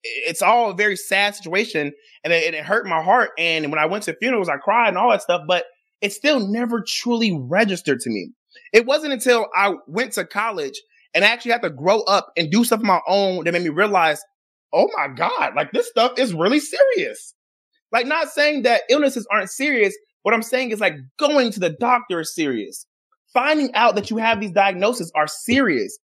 it's 0.02 0.42
all 0.42 0.70
a 0.70 0.74
very 0.74 0.96
sad 0.96 1.36
situation 1.36 1.92
and 2.24 2.32
it, 2.32 2.54
it, 2.54 2.64
hurt 2.64 2.86
my 2.86 3.00
heart. 3.02 3.30
And 3.38 3.70
when 3.70 3.78
I 3.78 3.86
went 3.86 4.04
to 4.04 4.16
funerals, 4.16 4.48
I 4.48 4.56
cried 4.56 4.88
and 4.88 4.98
all 4.98 5.10
that 5.10 5.22
stuff, 5.22 5.42
but 5.46 5.64
it 6.00 6.12
still 6.12 6.40
never 6.40 6.82
truly 6.86 7.38
registered 7.40 8.00
to 8.00 8.10
me. 8.10 8.30
It 8.72 8.84
wasn't 8.84 9.12
until 9.12 9.46
I 9.54 9.74
went 9.86 10.12
to 10.12 10.24
college 10.24 10.80
and 11.14 11.24
I 11.24 11.28
actually 11.28 11.52
had 11.52 11.62
to 11.62 11.70
grow 11.70 12.00
up 12.02 12.32
and 12.36 12.50
do 12.50 12.64
stuff 12.64 12.80
of 12.80 12.86
my 12.86 13.00
own 13.06 13.44
that 13.44 13.52
made 13.52 13.62
me 13.62 13.68
realize, 13.68 14.20
oh 14.72 14.88
my 14.96 15.08
God, 15.08 15.54
like 15.54 15.72
this 15.72 15.88
stuff 15.88 16.18
is 16.18 16.34
really 16.34 16.60
serious. 16.60 17.34
Like 17.92 18.06
not 18.06 18.28
saying 18.28 18.62
that 18.62 18.82
illnesses 18.90 19.26
aren't 19.30 19.50
serious. 19.50 19.94
What 20.22 20.34
I'm 20.34 20.42
saying 20.42 20.70
is 20.70 20.80
like 20.80 20.96
going 21.18 21.52
to 21.52 21.60
the 21.60 21.70
doctor 21.70 22.20
is 22.20 22.34
serious. 22.34 22.86
Finding 23.32 23.72
out 23.74 23.94
that 23.96 24.10
you 24.10 24.16
have 24.16 24.40
these 24.40 24.52
diagnoses 24.52 25.12
are 25.14 25.26
serious 25.26 25.98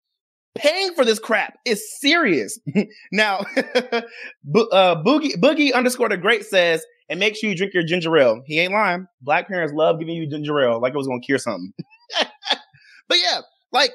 paying 0.54 0.94
for 0.94 1.04
this 1.04 1.18
crap 1.18 1.58
is 1.64 1.82
serious. 2.00 2.58
now, 3.12 3.38
uh, 3.56 4.02
Boogie 4.46 5.34
Boogie 5.36 5.72
underscore 5.72 6.08
the 6.08 6.16
great 6.16 6.44
says, 6.44 6.84
and 7.08 7.18
make 7.18 7.36
sure 7.36 7.50
you 7.50 7.56
drink 7.56 7.74
your 7.74 7.82
ginger 7.82 8.16
ale. 8.16 8.42
He 8.46 8.58
ain't 8.60 8.72
lying. 8.72 9.06
Black 9.20 9.48
parents 9.48 9.74
love 9.74 9.98
giving 9.98 10.14
you 10.14 10.28
ginger 10.28 10.60
ale 10.60 10.80
like 10.80 10.92
it 10.92 10.96
was 10.96 11.06
gonna 11.06 11.20
cure 11.20 11.38
something. 11.38 11.72
but 13.08 13.18
yeah, 13.18 13.40
like 13.72 13.92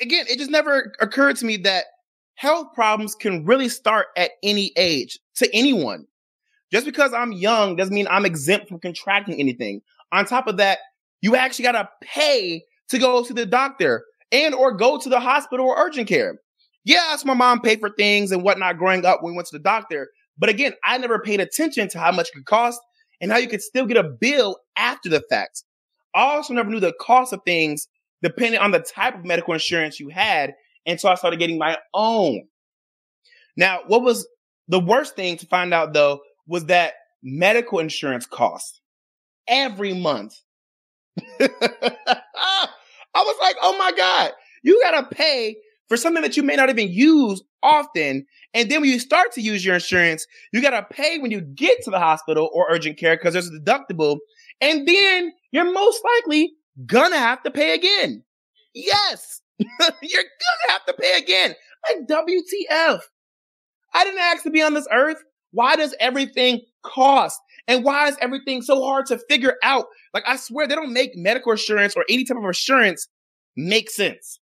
again, 0.00 0.26
it 0.28 0.38
just 0.38 0.50
never 0.50 0.92
occurred 1.00 1.36
to 1.36 1.46
me 1.46 1.56
that 1.58 1.84
health 2.34 2.68
problems 2.74 3.14
can 3.14 3.44
really 3.44 3.68
start 3.68 4.06
at 4.16 4.32
any 4.42 4.72
age 4.76 5.18
to 5.36 5.48
anyone. 5.54 6.06
Just 6.72 6.86
because 6.86 7.12
I'm 7.12 7.32
young 7.32 7.76
doesn't 7.76 7.94
mean 7.94 8.08
I'm 8.10 8.26
exempt 8.26 8.68
from 8.68 8.80
contracting 8.80 9.38
anything. 9.38 9.80
On 10.12 10.24
top 10.24 10.46
of 10.46 10.56
that, 10.56 10.78
you 11.20 11.36
actually 11.36 11.64
gotta 11.64 11.88
pay 12.02 12.64
to 12.88 12.98
go 12.98 13.24
to 13.24 13.32
the 13.32 13.46
doctor 13.46 14.04
and 14.32 14.54
or 14.54 14.72
go 14.72 14.98
to 14.98 15.08
the 15.08 15.20
hospital 15.20 15.66
or 15.66 15.78
urgent 15.78 16.08
care. 16.08 16.38
Yes, 16.84 17.24
my 17.24 17.34
mom 17.34 17.60
paid 17.60 17.80
for 17.80 17.90
things 17.90 18.30
and 18.30 18.42
whatnot 18.42 18.78
growing 18.78 19.06
up 19.06 19.22
when 19.22 19.32
we 19.32 19.36
went 19.36 19.48
to 19.48 19.56
the 19.56 19.62
doctor. 19.62 20.08
But 20.36 20.50
again, 20.50 20.74
I 20.84 20.98
never 20.98 21.18
paid 21.18 21.40
attention 21.40 21.88
to 21.90 21.98
how 21.98 22.12
much 22.12 22.28
it 22.28 22.34
could 22.34 22.44
cost 22.44 22.80
and 23.20 23.30
how 23.30 23.38
you 23.38 23.48
could 23.48 23.62
still 23.62 23.86
get 23.86 23.96
a 23.96 24.02
bill 24.02 24.58
after 24.76 25.08
the 25.08 25.22
fact. 25.30 25.62
I 26.14 26.22
also 26.22 26.52
never 26.52 26.68
knew 26.68 26.80
the 26.80 26.94
cost 27.00 27.32
of 27.32 27.40
things 27.44 27.88
depending 28.22 28.60
on 28.60 28.70
the 28.70 28.80
type 28.80 29.14
of 29.14 29.24
medical 29.24 29.54
insurance 29.54 30.00
you 30.00 30.08
had 30.08 30.54
until 30.86 31.10
I 31.10 31.14
started 31.14 31.38
getting 31.38 31.58
my 31.58 31.78
own. 31.92 32.46
Now, 33.56 33.80
what 33.86 34.02
was 34.02 34.26
the 34.68 34.80
worst 34.80 35.16
thing 35.16 35.36
to 35.38 35.46
find 35.46 35.72
out 35.72 35.92
though 35.92 36.20
was 36.46 36.66
that 36.66 36.94
medical 37.22 37.78
insurance 37.78 38.26
costs 38.26 38.80
every 39.48 39.94
month. 39.94 40.34
I 41.40 42.68
was 43.16 43.36
like, 43.40 43.56
oh 43.62 43.78
my 43.78 43.92
God, 43.96 44.32
you 44.62 44.80
got 44.82 45.00
to 45.00 45.16
pay 45.16 45.56
for 45.88 45.96
something 45.96 46.22
that 46.22 46.36
you 46.36 46.42
may 46.42 46.56
not 46.56 46.70
even 46.70 46.90
use 46.90 47.42
often. 47.62 48.26
And 48.52 48.70
then 48.70 48.80
when 48.80 48.90
you 48.90 48.98
start 48.98 49.32
to 49.32 49.40
use 49.40 49.64
your 49.64 49.74
insurance, 49.74 50.26
you 50.52 50.60
got 50.60 50.70
to 50.70 50.94
pay 50.94 51.18
when 51.18 51.30
you 51.30 51.40
get 51.40 51.82
to 51.84 51.90
the 51.90 51.98
hospital 51.98 52.50
or 52.52 52.66
urgent 52.70 52.98
care 52.98 53.16
because 53.16 53.32
there's 53.32 53.48
a 53.48 53.60
deductible. 53.60 54.18
And 54.60 54.86
then 54.86 55.32
you're 55.52 55.72
most 55.72 56.02
likely 56.16 56.52
gonna 56.86 57.18
have 57.18 57.42
to 57.44 57.50
pay 57.50 57.74
again. 57.74 58.24
Yes, 58.74 59.40
you're 59.58 60.22
gonna 60.22 60.72
have 60.72 60.84
to 60.86 60.94
pay 60.94 61.18
again. 61.18 61.54
Like 61.88 62.06
WTF. 62.08 63.00
I 63.94 64.04
didn't 64.04 64.20
ask 64.20 64.42
to 64.42 64.50
be 64.50 64.62
on 64.62 64.74
this 64.74 64.88
earth. 64.92 65.22
Why 65.52 65.76
does 65.76 65.94
everything 66.00 66.62
cost? 66.82 67.40
And 67.68 67.84
why 67.84 68.08
is 68.08 68.16
everything 68.20 68.60
so 68.60 68.82
hard 68.82 69.06
to 69.06 69.18
figure 69.30 69.56
out? 69.62 69.86
Like, 70.12 70.24
I 70.26 70.36
swear 70.36 70.66
they 70.66 70.74
don't 70.74 70.92
make 70.92 71.12
medical 71.14 71.52
insurance 71.52 71.94
or 71.96 72.04
any 72.08 72.24
type 72.24 72.36
of 72.36 72.44
insurance 72.44 73.08
make 73.56 73.88
sense. 73.88 74.40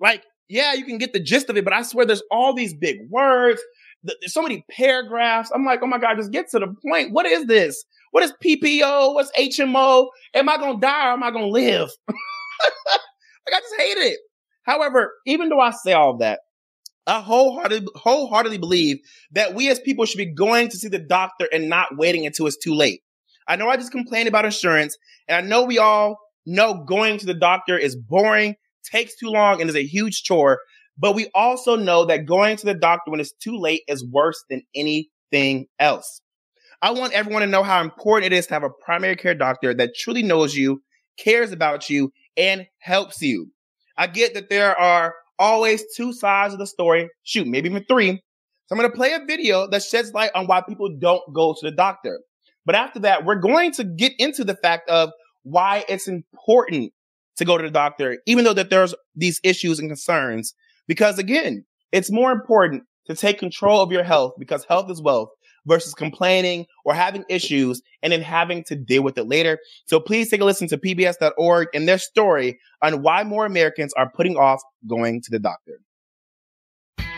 Like, 0.00 0.24
yeah, 0.48 0.72
you 0.74 0.84
can 0.84 0.98
get 0.98 1.12
the 1.12 1.20
gist 1.20 1.50
of 1.50 1.56
it, 1.56 1.64
but 1.64 1.72
I 1.72 1.82
swear 1.82 2.06
there's 2.06 2.22
all 2.30 2.54
these 2.54 2.74
big 2.74 2.96
words. 3.10 3.60
There's 4.02 4.32
so 4.32 4.42
many 4.42 4.64
paragraphs. 4.70 5.50
I'm 5.54 5.64
like, 5.64 5.80
oh 5.82 5.86
my 5.86 5.98
God, 5.98 6.16
just 6.16 6.32
get 6.32 6.50
to 6.50 6.58
the 6.58 6.74
point. 6.86 7.12
What 7.12 7.26
is 7.26 7.46
this? 7.46 7.84
What 8.12 8.22
is 8.22 8.32
PPO? 8.44 9.14
What's 9.14 9.30
HMO? 9.38 10.08
Am 10.34 10.48
I 10.48 10.56
going 10.56 10.76
to 10.76 10.80
die 10.80 11.08
or 11.08 11.12
am 11.12 11.22
I 11.22 11.30
going 11.30 11.46
to 11.46 11.50
live? 11.50 11.90
like, 12.08 12.16
I 13.54 13.60
just 13.60 13.74
hate 13.76 13.98
it. 13.98 14.18
However, 14.66 15.14
even 15.26 15.48
though 15.48 15.60
I 15.60 15.70
say 15.70 15.92
all 15.92 16.10
of 16.10 16.18
that, 16.18 16.40
I 17.06 17.20
wholeheartedly, 17.20 17.88
wholeheartedly 17.94 18.58
believe 18.58 18.98
that 19.30 19.54
we 19.54 19.70
as 19.70 19.78
people 19.78 20.04
should 20.06 20.18
be 20.18 20.34
going 20.34 20.68
to 20.68 20.76
see 20.76 20.88
the 20.88 20.98
doctor 20.98 21.48
and 21.52 21.68
not 21.68 21.96
waiting 21.96 22.26
until 22.26 22.48
it's 22.48 22.56
too 22.56 22.74
late. 22.74 23.02
I 23.46 23.54
know 23.54 23.68
I 23.68 23.76
just 23.76 23.92
complained 23.92 24.28
about 24.28 24.44
insurance, 24.44 24.98
and 25.28 25.36
I 25.36 25.48
know 25.48 25.64
we 25.64 25.78
all 25.78 26.18
know 26.46 26.84
going 26.84 27.18
to 27.18 27.26
the 27.26 27.34
doctor 27.34 27.78
is 27.78 27.94
boring, 27.94 28.56
takes 28.84 29.16
too 29.16 29.28
long, 29.28 29.60
and 29.60 29.70
is 29.70 29.76
a 29.76 29.86
huge 29.86 30.24
chore. 30.24 30.58
But 30.98 31.14
we 31.14 31.30
also 31.32 31.76
know 31.76 32.04
that 32.06 32.26
going 32.26 32.56
to 32.56 32.66
the 32.66 32.74
doctor 32.74 33.12
when 33.12 33.20
it's 33.20 33.32
too 33.32 33.56
late 33.56 33.82
is 33.86 34.04
worse 34.04 34.42
than 34.50 34.62
anything 34.74 35.66
else. 35.78 36.20
I 36.82 36.90
want 36.90 37.12
everyone 37.12 37.42
to 37.42 37.46
know 37.46 37.62
how 37.62 37.80
important 37.82 38.32
it 38.32 38.36
is 38.36 38.48
to 38.48 38.54
have 38.54 38.64
a 38.64 38.70
primary 38.84 39.14
care 39.14 39.34
doctor 39.34 39.72
that 39.74 39.94
truly 39.96 40.24
knows 40.24 40.56
you, 40.56 40.82
cares 41.18 41.52
about 41.52 41.88
you, 41.88 42.12
and 42.36 42.66
helps 42.80 43.22
you. 43.22 43.52
I 43.96 44.06
get 44.06 44.34
that 44.34 44.50
there 44.50 44.78
are 44.78 45.14
always 45.38 45.84
two 45.94 46.12
sides 46.12 46.52
of 46.52 46.58
the 46.58 46.66
story. 46.66 47.08
Shoot, 47.22 47.46
maybe 47.46 47.68
even 47.68 47.84
three. 47.84 48.12
So 48.66 48.74
I'm 48.74 48.78
going 48.78 48.90
to 48.90 48.96
play 48.96 49.12
a 49.12 49.24
video 49.24 49.68
that 49.68 49.82
sheds 49.82 50.12
light 50.12 50.30
on 50.34 50.46
why 50.46 50.60
people 50.60 50.88
don't 50.98 51.22
go 51.32 51.54
to 51.58 51.70
the 51.70 51.74
doctor. 51.74 52.20
But 52.64 52.74
after 52.74 52.98
that, 53.00 53.24
we're 53.24 53.36
going 53.36 53.72
to 53.72 53.84
get 53.84 54.12
into 54.18 54.44
the 54.44 54.56
fact 54.56 54.90
of 54.90 55.10
why 55.44 55.84
it's 55.88 56.08
important 56.08 56.92
to 57.36 57.44
go 57.44 57.56
to 57.56 57.62
the 57.62 57.70
doctor, 57.70 58.18
even 58.26 58.44
though 58.44 58.54
that 58.54 58.70
there's 58.70 58.94
these 59.14 59.40
issues 59.44 59.78
and 59.78 59.88
concerns. 59.88 60.54
Because 60.88 61.18
again, 61.18 61.64
it's 61.92 62.10
more 62.10 62.32
important 62.32 62.82
to 63.06 63.14
take 63.14 63.38
control 63.38 63.80
of 63.80 63.92
your 63.92 64.02
health 64.02 64.32
because 64.38 64.64
health 64.64 64.90
is 64.90 65.00
wealth 65.00 65.28
versus 65.66 65.94
complaining 65.94 66.66
or 66.84 66.94
having 66.94 67.24
issues 67.28 67.82
and 68.02 68.12
then 68.12 68.22
having 68.22 68.64
to 68.64 68.76
deal 68.76 69.02
with 69.02 69.18
it 69.18 69.24
later. 69.28 69.58
So 69.86 70.00
please 70.00 70.30
take 70.30 70.40
a 70.40 70.44
listen 70.44 70.68
to 70.68 70.78
pbs.org 70.78 71.68
and 71.74 71.88
their 71.88 71.98
story 71.98 72.58
on 72.82 73.02
why 73.02 73.24
more 73.24 73.44
Americans 73.44 73.92
are 73.94 74.10
putting 74.10 74.36
off 74.36 74.60
going 74.86 75.20
to 75.22 75.30
the 75.30 75.38
doctor. 75.38 75.80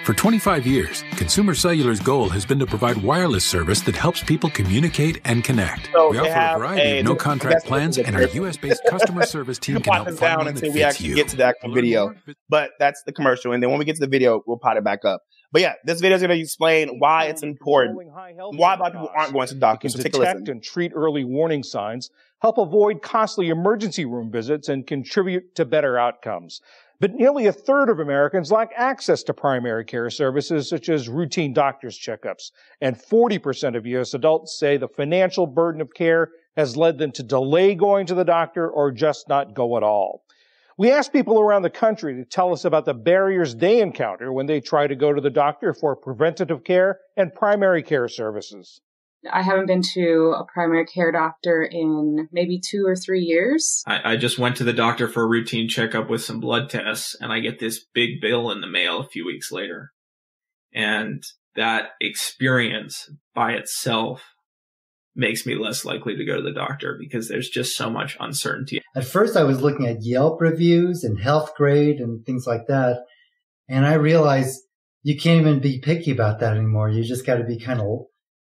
For 0.09 0.15
25 0.15 0.67
years, 0.67 1.05
Consumer 1.19 1.53
Cellular's 1.53 2.01
goal 2.01 2.31
has 2.31 2.47
been 2.47 2.59
to 2.61 2.65
provide 2.65 2.97
wireless 2.97 3.45
service 3.45 3.83
that 3.83 3.95
helps 3.95 4.23
people 4.23 4.49
communicate 4.49 5.21
and 5.27 5.45
connect. 5.45 5.91
So 5.93 6.09
we 6.09 6.17
offer 6.19 6.31
a 6.31 6.59
variety 6.59 6.91
a- 6.93 6.99
of 7.01 7.05
no 7.05 7.15
contract 7.29 7.67
plans, 7.67 7.99
and 7.99 8.17
our 8.17 8.23
U.S.-based 8.23 8.79
customer 8.89 9.27
service 9.27 9.59
team 9.59 9.79
can 9.83 9.93
help 9.93 10.19
down 10.19 10.39
one 10.39 10.47
that 10.47 10.55
until 10.55 10.73
we 10.73 10.83
actually 10.83 11.11
you. 11.11 11.15
get 11.15 11.29
to 11.29 11.37
the 11.37 11.45
actual 11.45 11.75
video. 11.75 12.15
But 12.49 12.71
that's 12.79 13.03
the 13.03 13.13
commercial. 13.13 13.53
And 13.53 13.63
then 13.63 13.69
when 13.69 13.79
we 13.79 13.85
get 13.85 13.97
to 13.97 14.01
the 14.01 14.07
video, 14.07 14.43
we'll 14.47 14.57
pot 14.57 14.79
it 14.79 14.85
back 14.85 15.05
up. 15.05 15.21
But 15.51 15.63
yeah, 15.63 15.75
this 15.85 16.01
video 16.01 16.17
is 16.17 16.23
going 16.23 16.37
to 16.37 16.41
explain 16.41 16.99
why 16.99 17.25
it's 17.25 17.43
important, 17.43 17.97
why 17.97 18.31
a 18.31 18.47
lot 18.49 18.81
of 18.81 18.93
people 18.93 19.11
aren't 19.17 19.33
going 19.33 19.49
to 19.49 19.55
doctors. 19.55 19.95
So 19.95 20.03
detect 20.03 20.49
and 20.49 20.63
treat 20.63 20.93
early 20.95 21.25
warning 21.25 21.63
signs, 21.63 22.11
help 22.41 22.59
avoid 22.59 23.01
costly 23.01 23.49
emergency 23.49 24.05
room 24.05 24.31
visits, 24.31 24.69
and 24.69 24.87
contribute 24.87 25.55
to 25.55 25.65
better 25.65 25.99
outcomes. 25.99 26.61
But 27.01 27.15
nearly 27.15 27.47
a 27.47 27.53
third 27.53 27.91
of 27.91 28.01
Americans 28.01 28.51
lack 28.51 28.73
access 28.77 29.23
to 29.25 29.35
primary 29.35 29.85
care 29.85 30.11
services 30.11 30.69
such 30.69 30.89
as 30.89 31.09
routine 31.09 31.53
doctor's 31.53 31.99
checkups. 31.99 32.51
And 32.81 32.97
40% 32.97 33.77
of 33.77 33.87
U.S. 33.87 34.15
adults 34.15 34.59
say 34.59 34.77
the 34.77 34.89
financial 34.89 35.47
burden 35.47 35.81
of 35.81 35.95
care 35.95 36.31
has 36.57 36.77
led 36.77 36.99
them 36.99 37.13
to 37.13 37.23
delay 37.23 37.77
going 37.77 38.07
to 38.07 38.15
the 38.15 38.25
doctor 38.25 38.69
or 38.69 38.91
just 38.91 39.29
not 39.29 39.55
go 39.55 39.77
at 39.77 39.85
all. 39.85 40.25
We 40.79 40.93
asked 40.93 41.13
people 41.13 41.41
around 41.41 41.63
the 41.63 41.71
country 41.71 42.15
to 42.15 42.25
tell 42.25 42.53
us 42.53 42.65
about 42.65 42.85
the 42.85 42.95
barriers 42.95 43.57
they 43.57 43.81
encounter 43.81 44.33
when 44.33 44.47
they 44.47 44.61
try 44.61 44.87
to 44.87 44.95
go 44.95 45.13
to 45.13 45.21
the 45.21 45.29
doctor 45.29 45.75
for 45.75 45.97
preventative 45.97 46.63
care 46.63 47.01
and 47.17 47.35
primary 47.35 47.83
care 47.83 48.07
services. 48.07 48.81
I 49.29 49.43
haven't 49.43 49.67
been 49.67 49.83
to 49.95 50.37
a 50.39 50.45
primary 50.45 50.87
care 50.87 51.11
doctor 51.11 51.69
in 51.69 52.29
maybe 52.31 52.61
two 52.65 52.85
or 52.87 52.95
three 52.95 53.23
years. 53.23 53.83
I, 53.89 54.13
I 54.13 54.17
just 54.17 54.39
went 54.39 54.57
to 54.59 54.65
the 54.65 54.73
doctor 54.73 55.09
for 55.09 55.25
a 55.25 55.29
routine 55.29 55.69
checkup 55.69 56.09
with 56.09 56.23
some 56.23 56.39
blood 56.39 56.71
tests, 56.71 57.17
and 57.21 57.33
I 57.33 57.41
get 57.41 57.59
this 57.59 57.85
big 57.93 58.21
bill 58.21 58.53
in 58.53 58.61
the 58.61 58.69
mail 58.69 59.01
a 59.01 59.09
few 59.09 59.27
weeks 59.27 59.51
later. 59.51 59.91
And 60.73 61.25
that 61.57 61.91
experience 62.01 63.11
by 63.35 63.55
itself 63.55 64.23
makes 65.19 65.45
me 65.45 65.57
less 65.57 65.85
likely 65.85 66.17
to 66.17 66.25
go 66.25 66.37
to 66.37 66.43
the 66.43 66.53
doctor 66.53 66.97
because 66.99 67.29
there's 67.29 67.49
just 67.49 67.77
so 67.77 67.91
much 67.91 68.17
uncertainty. 68.21 68.81
At 68.95 69.05
first, 69.05 69.37
I 69.37 69.43
was 69.43 69.61
looking 69.61 69.87
at 69.87 70.03
Yelp 70.03 70.41
reviews 70.41 71.03
and 71.03 71.21
health 71.21 71.55
grade 71.57 71.99
and 71.99 72.25
things 72.25 72.47
like 72.47 72.69
that. 72.69 73.05
And 73.69 73.85
I 73.85 73.95
realized 73.95 74.61
you 75.03 75.17
can't 75.17 75.41
even 75.41 75.61
be 75.61 75.81
picky 75.81 76.13
about 76.13 76.41
that 76.41 76.57
anymore. 76.57 76.89
You 76.89 77.03
just 77.03 77.27
got 77.27 77.37
to 77.37 77.45
be 77.45 77.59
kind 77.59 77.81
of 77.81 77.87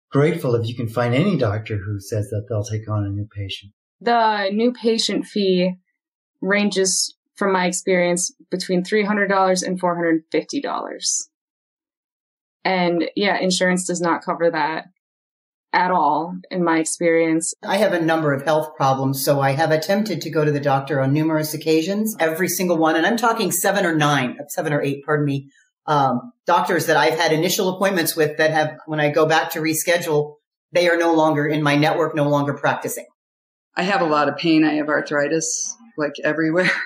grateful 0.10 0.56
if 0.56 0.68
you 0.68 0.76
can 0.76 0.88
find 0.88 1.14
any 1.14 1.38
doctor 1.38 1.78
who 1.78 2.00
says 2.00 2.30
that 2.30 2.46
they'll 2.48 2.64
take 2.64 2.90
on 2.90 3.04
a 3.06 3.10
new 3.10 3.28
patient. 3.36 3.74
The 4.00 4.50
new 4.52 4.72
patient 4.72 5.26
fee 5.26 5.74
ranges, 6.42 7.16
from 7.36 7.52
my 7.52 7.66
experience, 7.66 8.34
between 8.50 8.84
$300 8.84 9.64
and 9.66 9.82
$450. 9.82 11.28
And 12.66 13.06
yeah, 13.16 13.38
insurance 13.40 13.86
does 13.86 14.00
not 14.00 14.24
cover 14.24 14.50
that 14.50 14.86
at 15.74 15.92
all, 15.92 16.38
in 16.52 16.64
my 16.64 16.78
experience. 16.78 17.54
I 17.64 17.78
have 17.78 17.94
a 17.94 18.00
number 18.00 18.32
of 18.32 18.44
health 18.44 18.76
problems, 18.76 19.26
so 19.26 19.42
I 19.42 19.52
have 19.52 19.72
attempted 19.72 20.22
to 20.22 20.30
go 20.30 20.46
to 20.46 20.52
the 20.52 20.60
doctor 20.60 21.02
on 21.02 21.12
numerous 21.12 21.54
occasions, 21.54 22.16
every 22.20 22.48
single 22.48 22.78
one, 22.78 22.96
and 22.96 23.06
I'm 23.06 23.18
talking 23.18 23.52
seven 23.52 23.86
or 23.86 23.96
nine, 23.96 24.38
seven 24.50 24.72
or 24.72 24.82
eight, 24.82 25.04
pardon 25.04 25.26
me, 25.26 25.50
um, 25.88 26.32
doctors 26.46 26.86
that 26.86 26.96
I've 26.96 27.18
had 27.18 27.34
initial 27.34 27.76
appointments 27.76 28.16
with 28.16 28.38
that 28.38 28.52
have, 28.52 28.78
when 28.86 29.00
I 29.00 29.10
go 29.10 29.26
back 29.26 29.52
to 29.52 29.60
reschedule, 29.60 30.36
they 30.72 30.88
are 30.88 30.98
no 30.98 31.14
longer 31.14 31.46
in 31.46 31.62
my 31.62 31.76
network, 31.76 32.16
no 32.16 32.30
longer 32.30 32.54
practicing. 32.54 33.06
I 33.76 33.84
have 33.84 34.02
a 34.02 34.06
lot 34.06 34.30
of 34.30 34.38
pain. 34.38 34.64
I 34.64 34.76
have 34.76 34.90
arthritis 34.90 35.76
like 35.98 36.14
everywhere. 36.24 36.72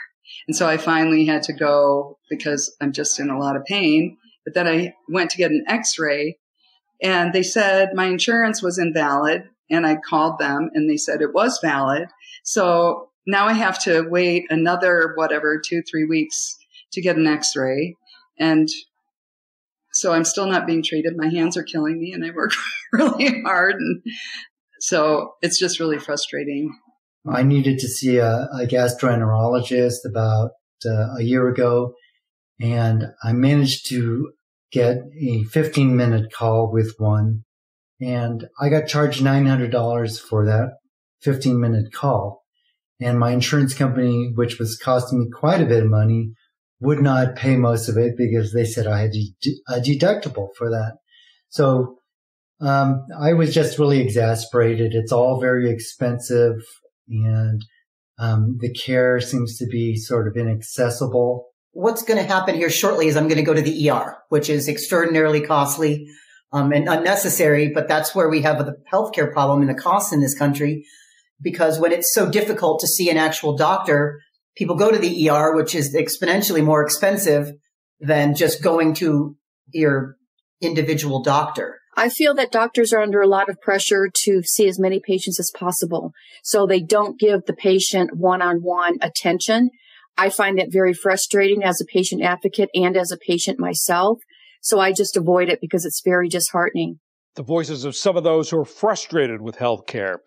And 0.47 0.55
so 0.55 0.67
I 0.67 0.77
finally 0.77 1.25
had 1.25 1.43
to 1.43 1.53
go 1.53 2.19
because 2.29 2.75
I'm 2.81 2.93
just 2.93 3.19
in 3.19 3.29
a 3.29 3.37
lot 3.37 3.57
of 3.57 3.65
pain. 3.65 4.17
But 4.45 4.53
then 4.53 4.67
I 4.67 4.93
went 5.09 5.31
to 5.31 5.37
get 5.37 5.51
an 5.51 5.65
x 5.67 5.99
ray 5.99 6.37
and 7.01 7.33
they 7.33 7.43
said 7.43 7.93
my 7.93 8.05
insurance 8.05 8.61
was 8.61 8.77
invalid. 8.77 9.49
And 9.69 9.85
I 9.85 9.97
called 9.97 10.39
them 10.39 10.69
and 10.73 10.89
they 10.89 10.95
said 10.95 11.21
it 11.21 11.33
was 11.33 11.59
valid. 11.61 12.07
So 12.43 13.09
now 13.25 13.47
I 13.47 13.53
have 13.53 13.81
to 13.83 14.07
wait 14.09 14.45
another, 14.49 15.11
whatever, 15.15 15.59
two, 15.59 15.81
three 15.81 16.05
weeks 16.05 16.57
to 16.93 17.01
get 17.01 17.17
an 17.17 17.27
x 17.27 17.53
ray. 17.55 17.95
And 18.39 18.69
so 19.91 20.13
I'm 20.13 20.23
still 20.23 20.47
not 20.47 20.65
being 20.65 20.83
treated. 20.83 21.17
My 21.17 21.27
hands 21.27 21.57
are 21.57 21.63
killing 21.63 21.99
me 21.99 22.13
and 22.13 22.23
I 22.23 22.31
work 22.31 22.51
really 22.93 23.41
hard. 23.41 23.75
And 23.75 24.01
so 24.79 25.33
it's 25.41 25.59
just 25.59 25.79
really 25.79 25.99
frustrating. 25.99 26.71
I 27.29 27.43
needed 27.43 27.79
to 27.79 27.87
see 27.87 28.17
a, 28.17 28.47
a 28.53 28.67
gastroenterologist 28.67 30.05
about 30.09 30.51
uh, 30.85 31.15
a 31.17 31.23
year 31.23 31.49
ago, 31.49 31.93
and 32.61 33.07
I 33.23 33.33
managed 33.33 33.89
to 33.89 34.31
get 34.71 34.97
a 35.19 35.43
15 35.43 35.95
minute 35.95 36.31
call 36.31 36.71
with 36.71 36.95
one, 36.97 37.43
and 38.01 38.47
I 38.59 38.69
got 38.69 38.87
charged 38.87 39.23
$900 39.23 40.19
for 40.19 40.45
that 40.45 40.77
15 41.21 41.59
minute 41.59 41.93
call. 41.93 42.43
And 42.99 43.19
my 43.19 43.31
insurance 43.31 43.73
company, 43.73 44.31
which 44.33 44.57
was 44.57 44.77
costing 44.77 45.19
me 45.19 45.27
quite 45.31 45.61
a 45.61 45.65
bit 45.65 45.83
of 45.83 45.89
money, 45.89 46.31
would 46.79 46.99
not 46.99 47.35
pay 47.35 47.55
most 47.55 47.89
of 47.89 47.97
it 47.97 48.15
because 48.17 48.53
they 48.53 48.65
said 48.65 48.87
I 48.87 49.01
had 49.01 49.11
a 49.69 49.79
deductible 49.79 50.49
for 50.57 50.69
that. 50.69 50.97
So 51.49 51.97
um, 52.59 53.05
I 53.19 53.33
was 53.33 53.53
just 53.53 53.77
really 53.77 53.99
exasperated. 53.99 54.93
It's 54.93 55.11
all 55.11 55.39
very 55.39 55.69
expensive 55.69 56.55
and 57.07 57.63
um, 58.19 58.57
the 58.59 58.73
care 58.73 59.19
seems 59.19 59.57
to 59.57 59.67
be 59.67 59.95
sort 59.95 60.27
of 60.27 60.35
inaccessible. 60.35 61.45
What's 61.77 62.01
going 62.01 62.17
to 62.17 62.25
happen 62.27 62.55
here 62.55 62.71
shortly 62.71 63.05
is 63.05 63.15
I'm 63.15 63.27
going 63.27 63.37
to 63.37 63.43
go 63.43 63.53
to 63.53 63.61
the 63.61 63.91
ER, 63.91 64.17
which 64.29 64.49
is 64.49 64.67
extraordinarily 64.67 65.41
costly 65.41 66.07
um, 66.51 66.71
and 66.71 66.89
unnecessary, 66.89 67.69
but 67.71 67.87
that's 67.87 68.15
where 68.15 68.29
we 68.29 68.41
have 68.41 68.57
the 68.57 68.77
healthcare 68.91 69.31
problem 69.31 69.61
and 69.61 69.69
the 69.69 69.79
costs 69.79 70.11
in 70.11 70.19
this 70.19 70.35
country. 70.35 70.87
Because 71.39 71.79
when 71.79 71.91
it's 71.91 72.11
so 72.11 72.31
difficult 72.31 72.79
to 72.79 72.87
see 72.87 73.11
an 73.11 73.17
actual 73.17 73.55
doctor, 73.55 74.19
people 74.55 74.75
go 74.75 74.89
to 74.89 74.97
the 74.97 75.29
ER, 75.29 75.55
which 75.55 75.75
is 75.75 75.95
exponentially 75.95 76.63
more 76.63 76.81
expensive 76.81 77.51
than 77.99 78.33
just 78.33 78.63
going 78.63 78.95
to 78.95 79.37
your 79.71 80.15
individual 80.59 81.21
doctor. 81.21 81.77
I 81.95 82.09
feel 82.09 82.33
that 82.33 82.51
doctors 82.51 82.91
are 82.91 83.01
under 83.01 83.21
a 83.21 83.27
lot 83.27 83.49
of 83.49 83.61
pressure 83.61 84.09
to 84.23 84.41
see 84.41 84.67
as 84.67 84.79
many 84.79 84.99
patients 84.99 85.39
as 85.39 85.51
possible. 85.55 86.11
So 86.43 86.65
they 86.65 86.81
don't 86.81 87.19
give 87.19 87.45
the 87.45 87.53
patient 87.53 88.17
one-on-one 88.17 88.97
attention. 88.99 89.69
I 90.17 90.29
find 90.29 90.57
that 90.57 90.71
very 90.71 90.93
frustrating 90.93 91.63
as 91.63 91.79
a 91.79 91.85
patient 91.85 92.23
advocate 92.23 92.69
and 92.73 92.97
as 92.97 93.11
a 93.11 93.17
patient 93.17 93.59
myself. 93.59 94.19
So 94.61 94.79
I 94.79 94.91
just 94.91 95.15
avoid 95.15 95.49
it 95.49 95.61
because 95.61 95.85
it's 95.85 96.01
very 96.03 96.27
disheartening. 96.27 96.99
The 97.35 97.43
voices 97.43 97.85
of 97.85 97.95
some 97.95 98.17
of 98.17 98.23
those 98.23 98.49
who 98.49 98.59
are 98.59 98.65
frustrated 98.65 99.41
with 99.41 99.57
healthcare. 99.57 100.17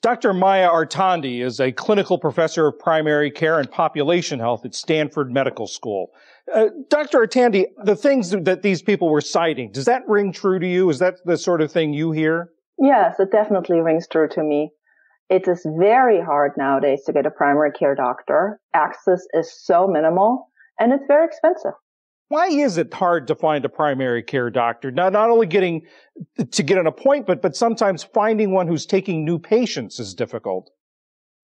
Dr. 0.00 0.32
Maya 0.32 0.68
Artandi 0.68 1.42
is 1.42 1.58
a 1.58 1.72
clinical 1.72 2.18
professor 2.18 2.68
of 2.68 2.78
primary 2.78 3.30
care 3.32 3.58
and 3.58 3.68
population 3.68 4.38
health 4.38 4.64
at 4.64 4.74
Stanford 4.74 5.32
Medical 5.32 5.66
School. 5.66 6.10
Uh, 6.54 6.66
Dr. 6.88 7.18
Artandi, 7.18 7.64
the 7.82 7.96
things 7.96 8.30
that 8.30 8.62
these 8.62 8.80
people 8.80 9.10
were 9.10 9.20
citing, 9.20 9.72
does 9.72 9.86
that 9.86 10.02
ring 10.06 10.32
true 10.32 10.60
to 10.60 10.66
you? 10.66 10.88
Is 10.88 11.00
that 11.00 11.14
the 11.24 11.36
sort 11.36 11.60
of 11.60 11.72
thing 11.72 11.92
you 11.92 12.12
hear? 12.12 12.50
Yes, 12.78 13.18
it 13.18 13.32
definitely 13.32 13.80
rings 13.80 14.06
true 14.06 14.28
to 14.28 14.42
me. 14.42 14.70
It 15.30 15.46
is 15.46 15.66
very 15.78 16.20
hard 16.22 16.52
nowadays 16.56 17.02
to 17.04 17.12
get 17.12 17.26
a 17.26 17.30
primary 17.30 17.72
care 17.72 17.94
doctor. 17.94 18.60
Access 18.74 19.26
is 19.34 19.52
so 19.52 19.86
minimal 19.86 20.50
and 20.78 20.92
it's 20.92 21.04
very 21.06 21.26
expensive. 21.26 21.72
Why 22.28 22.46
is 22.48 22.76
it 22.76 22.92
hard 22.92 23.26
to 23.28 23.34
find 23.34 23.64
a 23.64 23.68
primary 23.70 24.22
care 24.22 24.50
doctor? 24.50 24.90
Not, 24.90 25.12
not 25.12 25.30
only 25.30 25.46
getting 25.46 25.82
to 26.50 26.62
get 26.62 26.76
an 26.76 26.86
appointment, 26.86 27.40
but 27.40 27.56
sometimes 27.56 28.04
finding 28.04 28.52
one 28.52 28.66
who's 28.66 28.84
taking 28.84 29.24
new 29.24 29.38
patients 29.38 29.98
is 29.98 30.14
difficult. 30.14 30.70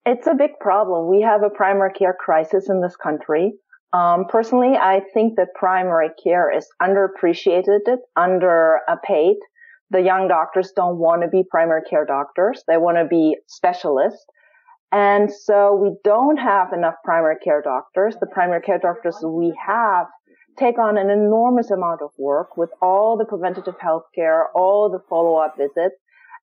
It's 0.05 0.26
a 0.26 0.35
big 0.35 0.59
problem. 0.61 1.09
We 1.09 1.22
have 1.22 1.43
a 1.43 1.49
primary 1.49 1.93
care 1.95 2.14
crisis 2.18 2.68
in 2.68 2.82
this 2.82 2.97
country. 2.97 3.55
Um, 3.95 4.26
personally, 4.28 4.76
I 4.76 5.01
think 5.14 5.37
that 5.37 5.55
primary 5.55 6.11
care 6.22 6.55
is 6.55 6.68
underappreciated, 6.82 7.78
underpaid. 8.16 9.37
The 9.91 10.01
young 10.01 10.28
doctors 10.28 10.72
don't 10.74 10.99
want 10.99 11.22
to 11.22 11.28
be 11.28 11.43
primary 11.51 11.82
care 11.89 12.05
doctors. 12.05 12.62
They 12.66 12.78
want 12.78 12.97
to 12.97 13.05
be 13.05 13.37
specialists. 13.47 14.24
And 14.91 15.30
so 15.32 15.74
we 15.74 15.97
don't 16.05 16.37
have 16.37 16.72
enough 16.72 16.95
primary 17.05 17.37
care 17.43 17.62
doctors. 17.62 18.16
The 18.20 18.26
primary 18.26 18.62
care 18.62 18.78
doctors 18.78 19.16
we 19.24 19.53
have 19.66 20.07
take 20.59 20.78
on 20.78 20.97
an 20.97 21.11
enormous 21.11 21.70
amount 21.70 22.01
of 22.03 22.11
work 22.18 22.57
with 22.57 22.70
all 22.80 23.16
the 23.18 23.24
preventative 23.24 23.74
health 23.80 24.05
care, 24.14 24.47
all 24.55 24.91
the 24.91 25.01
follow-up 25.09 25.57
visits, 25.57 25.97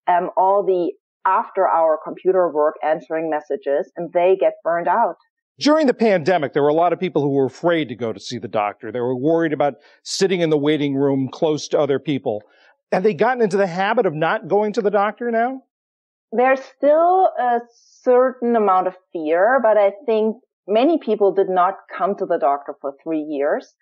um, 0.08 0.30
all 0.36 0.64
the 0.66 0.92
after 1.26 1.68
hour 1.68 1.98
computer 2.04 2.52
work 2.52 2.76
answering 2.84 3.30
messages, 3.30 3.92
and 3.96 4.12
they 4.14 4.36
get 4.40 4.54
burned 4.64 4.88
out. 4.88 5.16
During 5.60 5.86
the 5.86 5.94
pandemic, 5.94 6.54
there 6.54 6.64
were 6.64 6.70
a 6.70 6.74
lot 6.74 6.92
of 6.92 7.00
people 7.00 7.22
who 7.22 7.30
were 7.30 7.46
afraid 7.46 7.88
to 7.90 7.96
go 7.96 8.12
to 8.12 8.20
see 8.20 8.40
the 8.40 8.48
doctor. 8.48 8.92
They 8.92 9.00
were 9.00 9.16
worried 9.16 9.54
about 9.54 9.76
sitting 10.04 10.42
in 10.42 10.50
the 10.50 10.58
waiting 10.58 10.96
room 10.96 11.30
close 11.32 11.68
to 11.70 11.80
other 11.80 12.00
people. 12.00 12.42
Have 12.92 13.04
they 13.04 13.14
gotten 13.14 13.42
into 13.42 13.58
the 13.58 13.68
habit 13.68 14.06
of 14.06 14.14
not 14.14 14.50
going 14.50 14.74
to 14.74 14.82
the 14.82 14.92
doctor 14.92 15.32
now? 15.32 15.64
There's 16.34 16.62
still 16.62 17.30
a 17.40 17.60
certain 18.04 18.56
amount 18.56 18.88
of 18.88 18.96
fear, 19.14 19.60
but 19.62 19.78
I 19.78 19.94
think 20.06 20.38
many 20.68 20.98
people 20.98 21.34
did 21.34 21.50
not 21.50 21.76
come 21.96 22.16
to 22.18 22.26
the 22.26 22.38
doctor 22.38 22.76
for 22.82 22.94
three 23.04 23.22
years. 23.22 23.74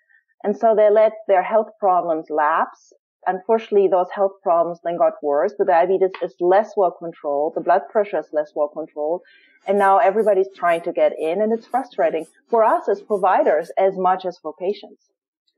And 0.42 0.56
so 0.56 0.74
they 0.76 0.90
let 0.90 1.12
their 1.26 1.42
health 1.42 1.68
problems 1.78 2.26
lapse. 2.30 2.92
Unfortunately, 3.26 3.88
those 3.88 4.10
health 4.14 4.32
problems 4.42 4.78
then 4.82 4.96
got 4.96 5.22
worse. 5.22 5.54
The 5.58 5.64
diabetes 5.64 6.10
is 6.22 6.34
less 6.40 6.72
well 6.76 6.96
controlled. 6.96 7.54
The 7.54 7.60
blood 7.60 7.82
pressure 7.90 8.18
is 8.18 8.28
less 8.32 8.52
well 8.54 8.68
controlled. 8.68 9.22
And 9.66 9.78
now 9.78 9.98
everybody's 9.98 10.48
trying 10.56 10.82
to 10.82 10.92
get 10.92 11.12
in 11.18 11.42
and 11.42 11.52
it's 11.52 11.66
frustrating 11.66 12.26
for 12.48 12.64
us 12.64 12.88
as 12.88 13.02
providers 13.02 13.70
as 13.76 13.96
much 13.96 14.24
as 14.24 14.38
for 14.38 14.54
patients. 14.58 15.10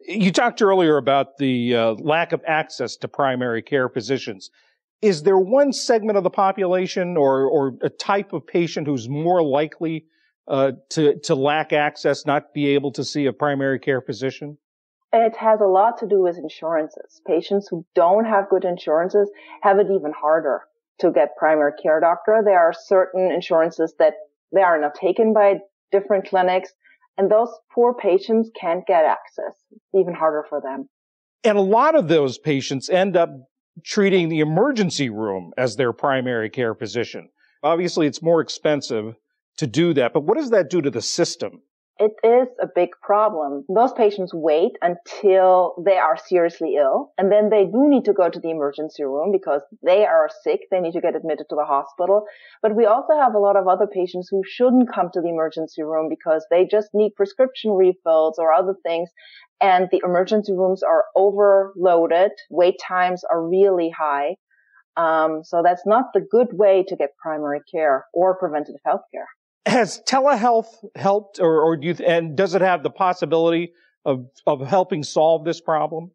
You 0.06 0.32
talked 0.32 0.62
earlier 0.62 0.96
about 0.96 1.38
the 1.38 1.76
uh, 1.76 1.92
lack 1.92 2.32
of 2.32 2.42
access 2.46 2.96
to 2.96 3.08
primary 3.08 3.62
care 3.62 3.88
physicians. 3.88 4.50
Is 5.00 5.22
there 5.22 5.38
one 5.38 5.72
segment 5.72 6.16
of 6.16 6.24
the 6.24 6.30
population 6.30 7.16
or, 7.16 7.46
or 7.46 7.74
a 7.82 7.88
type 7.88 8.32
of 8.32 8.46
patient 8.46 8.86
who's 8.86 9.08
more 9.08 9.42
likely 9.42 10.06
uh, 10.48 10.72
to, 10.90 11.18
to 11.20 11.34
lack 11.34 11.72
access, 11.72 12.24
not 12.26 12.54
be 12.54 12.68
able 12.68 12.92
to 12.92 13.04
see 13.04 13.26
a 13.26 13.32
primary 13.32 13.78
care 13.78 14.00
physician? 14.00 14.58
It 15.12 15.36
has 15.36 15.60
a 15.60 15.66
lot 15.66 15.98
to 15.98 16.06
do 16.06 16.22
with 16.22 16.38
insurances. 16.38 17.20
Patients 17.26 17.68
who 17.68 17.84
don't 17.94 18.24
have 18.24 18.48
good 18.48 18.64
insurances 18.64 19.30
have 19.62 19.78
it 19.78 19.88
even 19.90 20.12
harder 20.12 20.62
to 21.00 21.10
get 21.10 21.36
primary 21.36 21.72
care 21.82 22.00
doctor. 22.00 22.40
There 22.44 22.58
are 22.58 22.72
certain 22.72 23.30
insurances 23.30 23.94
that 23.98 24.14
they 24.52 24.62
are 24.62 24.80
not 24.80 24.94
taken 24.94 25.32
by 25.32 25.60
different 25.90 26.28
clinics 26.28 26.72
and 27.18 27.30
those 27.30 27.50
poor 27.74 27.94
patients 27.94 28.50
can't 28.58 28.86
get 28.86 29.04
access. 29.04 29.54
It's 29.70 29.94
even 29.94 30.14
harder 30.14 30.44
for 30.48 30.60
them. 30.60 30.88
And 31.44 31.58
a 31.58 31.62
lot 31.62 31.94
of 31.94 32.08
those 32.08 32.38
patients 32.38 32.88
end 32.88 33.16
up 33.16 33.30
treating 33.84 34.28
the 34.28 34.40
emergency 34.40 35.10
room 35.10 35.52
as 35.56 35.76
their 35.76 35.92
primary 35.92 36.50
care 36.50 36.74
physician. 36.74 37.28
Obviously, 37.62 38.06
it's 38.06 38.22
more 38.22 38.40
expensive 38.40 39.14
to 39.58 39.66
do 39.66 39.92
that, 39.94 40.12
but 40.12 40.24
what 40.24 40.36
does 40.36 40.50
that 40.50 40.70
do 40.70 40.80
to 40.80 40.90
the 40.90 41.02
system? 41.02 41.62
It 42.02 42.14
is 42.26 42.48
a 42.60 42.66
big 42.74 42.88
problem. 43.00 43.64
Those 43.72 43.92
patients 43.92 44.34
wait 44.34 44.72
until 44.82 45.74
they 45.86 45.98
are 45.98 46.16
seriously 46.16 46.74
ill 46.76 47.12
and 47.16 47.30
then 47.30 47.48
they 47.48 47.64
do 47.64 47.88
need 47.88 48.06
to 48.06 48.12
go 48.12 48.28
to 48.28 48.40
the 48.40 48.50
emergency 48.50 49.04
room 49.04 49.30
because 49.30 49.62
they 49.84 50.04
are 50.04 50.28
sick. 50.42 50.62
They 50.68 50.80
need 50.80 50.94
to 50.94 51.00
get 51.00 51.14
admitted 51.14 51.46
to 51.50 51.54
the 51.54 51.64
hospital. 51.64 52.24
But 52.60 52.74
we 52.74 52.86
also 52.86 53.16
have 53.16 53.34
a 53.34 53.38
lot 53.38 53.54
of 53.54 53.68
other 53.68 53.86
patients 53.86 54.28
who 54.28 54.42
shouldn't 54.44 54.92
come 54.92 55.10
to 55.12 55.20
the 55.20 55.28
emergency 55.28 55.84
room 55.84 56.08
because 56.08 56.44
they 56.50 56.66
just 56.68 56.88
need 56.92 57.14
prescription 57.14 57.70
refills 57.70 58.36
or 58.36 58.52
other 58.52 58.74
things. 58.84 59.08
And 59.60 59.86
the 59.92 60.02
emergency 60.04 60.54
rooms 60.54 60.82
are 60.82 61.04
overloaded. 61.14 62.32
Wait 62.50 62.80
times 62.84 63.22
are 63.30 63.48
really 63.48 63.90
high. 63.96 64.34
Um, 64.96 65.42
so 65.44 65.62
that's 65.62 65.86
not 65.86 66.06
the 66.14 66.20
good 66.20 66.48
way 66.50 66.84
to 66.88 66.96
get 66.96 67.10
primary 67.22 67.60
care 67.70 68.06
or 68.12 68.36
preventative 68.36 68.80
health 68.84 69.02
care 69.14 69.28
has 69.66 70.00
telehealth 70.08 70.66
helped 70.96 71.38
or, 71.40 71.60
or 71.62 71.76
do 71.76 71.88
you, 71.88 71.94
and 72.04 72.36
does 72.36 72.54
it 72.54 72.62
have 72.62 72.82
the 72.82 72.90
possibility 72.90 73.72
of, 74.04 74.26
of 74.46 74.66
helping 74.66 75.02
solve 75.02 75.44
this 75.44 75.60
problem? 75.60 76.10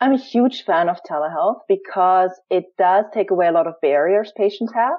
I'm 0.00 0.12
a 0.12 0.18
huge 0.18 0.64
fan 0.64 0.88
of 0.88 0.98
telehealth 1.08 1.60
because 1.68 2.30
it 2.50 2.64
does 2.78 3.04
take 3.12 3.30
away 3.30 3.48
a 3.48 3.52
lot 3.52 3.66
of 3.66 3.74
barriers 3.82 4.32
patients 4.36 4.72
have. 4.74 4.98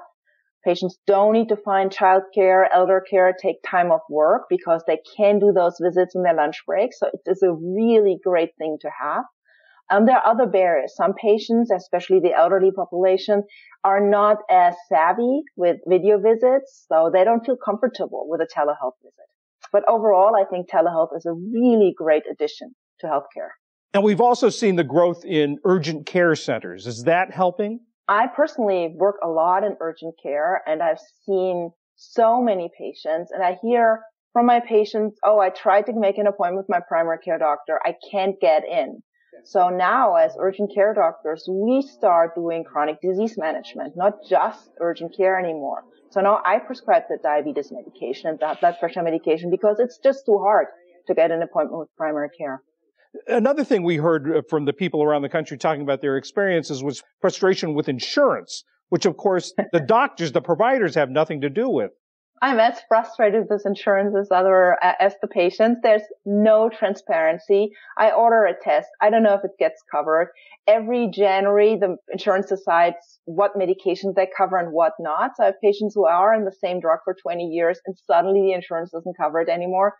Patients 0.64 0.98
don't 1.06 1.32
need 1.32 1.48
to 1.48 1.56
find 1.56 1.90
childcare, 1.90 2.66
elder 2.70 3.02
care, 3.10 3.32
take 3.32 3.56
time 3.66 3.90
off 3.90 4.02
work 4.10 4.42
because 4.50 4.84
they 4.86 4.98
can 5.16 5.38
do 5.38 5.52
those 5.54 5.78
visits 5.80 6.14
in 6.14 6.22
their 6.22 6.34
lunch 6.34 6.58
break. 6.66 6.92
So 6.92 7.06
it 7.06 7.20
is 7.26 7.42
a 7.42 7.52
really 7.52 8.18
great 8.22 8.50
thing 8.58 8.76
to 8.82 8.90
have. 9.00 9.24
Um, 9.90 10.06
there 10.06 10.16
are 10.16 10.26
other 10.26 10.46
barriers. 10.46 10.94
Some 10.94 11.14
patients, 11.14 11.70
especially 11.70 12.20
the 12.20 12.32
elderly 12.32 12.70
population, 12.70 13.42
are 13.82 14.00
not 14.00 14.38
as 14.48 14.74
savvy 14.88 15.42
with 15.56 15.78
video 15.86 16.18
visits, 16.18 16.86
so 16.88 17.10
they 17.12 17.24
don't 17.24 17.44
feel 17.44 17.56
comfortable 17.56 18.26
with 18.28 18.40
a 18.40 18.46
telehealth 18.46 18.94
visit. 19.02 19.26
But 19.72 19.82
overall, 19.88 20.36
I 20.36 20.44
think 20.48 20.70
telehealth 20.70 21.16
is 21.16 21.26
a 21.26 21.32
really 21.32 21.92
great 21.96 22.22
addition 22.30 22.74
to 23.00 23.06
healthcare. 23.06 23.50
And 23.92 24.04
we've 24.04 24.20
also 24.20 24.48
seen 24.48 24.76
the 24.76 24.84
growth 24.84 25.24
in 25.24 25.58
urgent 25.64 26.06
care 26.06 26.36
centers. 26.36 26.86
Is 26.86 27.04
that 27.04 27.32
helping? 27.32 27.80
I 28.08 28.26
personally 28.28 28.94
work 28.96 29.16
a 29.22 29.28
lot 29.28 29.64
in 29.64 29.76
urgent 29.80 30.14
care 30.22 30.62
and 30.66 30.82
I've 30.82 31.00
seen 31.26 31.70
so 31.96 32.40
many 32.40 32.70
patients 32.78 33.30
and 33.32 33.42
I 33.42 33.56
hear 33.62 34.02
from 34.32 34.46
my 34.46 34.60
patients, 34.60 35.18
oh, 35.24 35.40
I 35.40 35.50
tried 35.50 35.86
to 35.86 35.92
make 35.92 36.18
an 36.18 36.26
appointment 36.26 36.58
with 36.58 36.68
my 36.68 36.80
primary 36.86 37.18
care 37.18 37.38
doctor. 37.38 37.80
I 37.84 37.94
can't 38.10 38.40
get 38.40 38.62
in. 38.64 39.02
So 39.44 39.68
now 39.68 40.14
as 40.14 40.36
urgent 40.38 40.72
care 40.74 40.94
doctors, 40.94 41.48
we 41.48 41.82
start 41.82 42.34
doing 42.34 42.64
chronic 42.64 43.00
disease 43.00 43.36
management, 43.38 43.96
not 43.96 44.18
just 44.28 44.70
urgent 44.80 45.16
care 45.16 45.38
anymore. 45.38 45.84
So 46.10 46.20
now 46.20 46.40
I 46.44 46.58
prescribe 46.58 47.04
the 47.08 47.18
diabetes 47.22 47.70
medication 47.70 48.30
and 48.30 48.38
that 48.40 48.60
blood 48.60 48.76
pressure 48.80 49.02
medication 49.02 49.50
because 49.50 49.78
it's 49.78 49.98
just 49.98 50.26
too 50.26 50.38
hard 50.38 50.66
to 51.06 51.14
get 51.14 51.30
an 51.30 51.42
appointment 51.42 51.78
with 51.80 51.88
primary 51.96 52.28
care. 52.36 52.62
Another 53.26 53.64
thing 53.64 53.82
we 53.82 53.96
heard 53.96 54.28
uh, 54.30 54.42
from 54.48 54.64
the 54.64 54.72
people 54.72 55.02
around 55.02 55.22
the 55.22 55.28
country 55.28 55.58
talking 55.58 55.82
about 55.82 56.00
their 56.00 56.16
experiences 56.16 56.82
was 56.82 57.02
frustration 57.20 57.74
with 57.74 57.88
insurance, 57.88 58.64
which 58.88 59.06
of 59.06 59.16
course 59.16 59.52
the 59.72 59.80
doctors, 59.80 60.32
the 60.32 60.40
providers 60.40 60.94
have 60.94 61.10
nothing 61.10 61.40
to 61.40 61.50
do 61.50 61.68
with. 61.68 61.90
I'm 62.42 62.58
as 62.58 62.80
frustrated 62.88 63.46
with 63.50 63.66
insurance 63.66 64.16
as 64.18 64.30
other 64.30 64.78
as 64.82 65.14
the 65.20 65.28
patients. 65.28 65.80
There's 65.82 66.02
no 66.24 66.70
transparency. 66.70 67.72
I 67.98 68.12
order 68.12 68.44
a 68.46 68.54
test. 68.64 68.88
I 69.00 69.10
don't 69.10 69.22
know 69.22 69.34
if 69.34 69.44
it 69.44 69.58
gets 69.58 69.82
covered. 69.90 70.30
Every 70.66 71.10
January, 71.12 71.76
the 71.76 71.96
insurance 72.10 72.46
decides 72.46 73.20
what 73.26 73.56
medications 73.56 74.14
they 74.16 74.26
cover 74.34 74.56
and 74.56 74.72
what 74.72 74.92
not. 74.98 75.32
So 75.36 75.42
I 75.42 75.46
have 75.46 75.60
patients 75.62 75.94
who 75.94 76.06
are 76.06 76.34
on 76.34 76.44
the 76.44 76.52
same 76.52 76.80
drug 76.80 77.00
for 77.04 77.14
20 77.20 77.44
years 77.44 77.78
and 77.84 77.94
suddenly 78.06 78.40
the 78.40 78.54
insurance 78.54 78.90
doesn't 78.90 79.18
cover 79.18 79.42
it 79.42 79.50
anymore. 79.50 79.94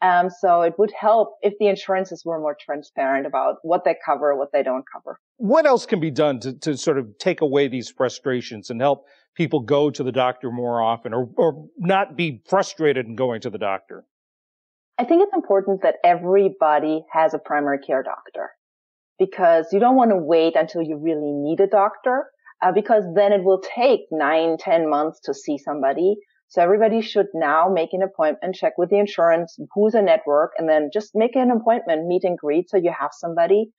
Um, 0.00 0.30
so 0.30 0.62
it 0.62 0.74
would 0.78 0.92
help 0.98 1.34
if 1.42 1.54
the 1.58 1.66
insurances 1.66 2.22
were 2.24 2.40
more 2.40 2.56
transparent 2.60 3.26
about 3.26 3.56
what 3.62 3.84
they 3.84 3.96
cover, 4.04 4.36
what 4.36 4.52
they 4.52 4.62
don't 4.62 4.84
cover. 4.92 5.18
What 5.38 5.66
else 5.66 5.86
can 5.86 5.98
be 5.98 6.10
done 6.10 6.38
to, 6.40 6.52
to 6.60 6.76
sort 6.76 6.98
of 6.98 7.18
take 7.18 7.40
away 7.40 7.66
these 7.66 7.90
frustrations 7.90 8.70
and 8.70 8.80
help 8.80 9.06
people 9.38 9.60
go 9.60 9.88
to 9.88 10.02
the 10.02 10.12
doctor 10.12 10.50
more 10.50 10.82
often 10.82 11.14
or, 11.14 11.30
or 11.36 11.68
not 11.78 12.16
be 12.16 12.42
frustrated 12.46 13.06
in 13.06 13.14
going 13.14 13.40
to 13.40 13.48
the 13.48 13.56
doctor? 13.56 14.04
I 14.98 15.04
think 15.04 15.22
it's 15.22 15.34
important 15.34 15.82
that 15.82 15.94
everybody 16.04 17.04
has 17.12 17.32
a 17.32 17.38
primary 17.38 17.78
care 17.78 18.02
doctor 18.02 18.50
because 19.16 19.68
you 19.72 19.78
don't 19.78 19.94
want 19.94 20.10
to 20.10 20.16
wait 20.16 20.56
until 20.56 20.82
you 20.82 20.98
really 20.98 21.32
need 21.32 21.60
a 21.60 21.68
doctor 21.68 22.26
uh, 22.60 22.72
because 22.72 23.04
then 23.14 23.32
it 23.32 23.44
will 23.44 23.62
take 23.62 24.00
nine, 24.10 24.56
ten 24.58 24.90
months 24.90 25.20
to 25.24 25.32
see 25.32 25.56
somebody. 25.56 26.16
So 26.48 26.60
everybody 26.60 27.00
should 27.00 27.28
now 27.32 27.68
make 27.72 27.90
an 27.92 28.02
appointment, 28.02 28.56
check 28.56 28.72
with 28.76 28.90
the 28.90 28.98
insurance, 28.98 29.56
who's 29.72 29.94
a 29.94 30.02
network, 30.02 30.52
and 30.58 30.68
then 30.68 30.90
just 30.92 31.12
make 31.14 31.36
an 31.36 31.52
appointment, 31.52 32.08
meet 32.08 32.24
and 32.24 32.36
greet 32.36 32.70
so 32.70 32.76
you 32.76 32.92
have 32.98 33.10
somebody 33.12 33.70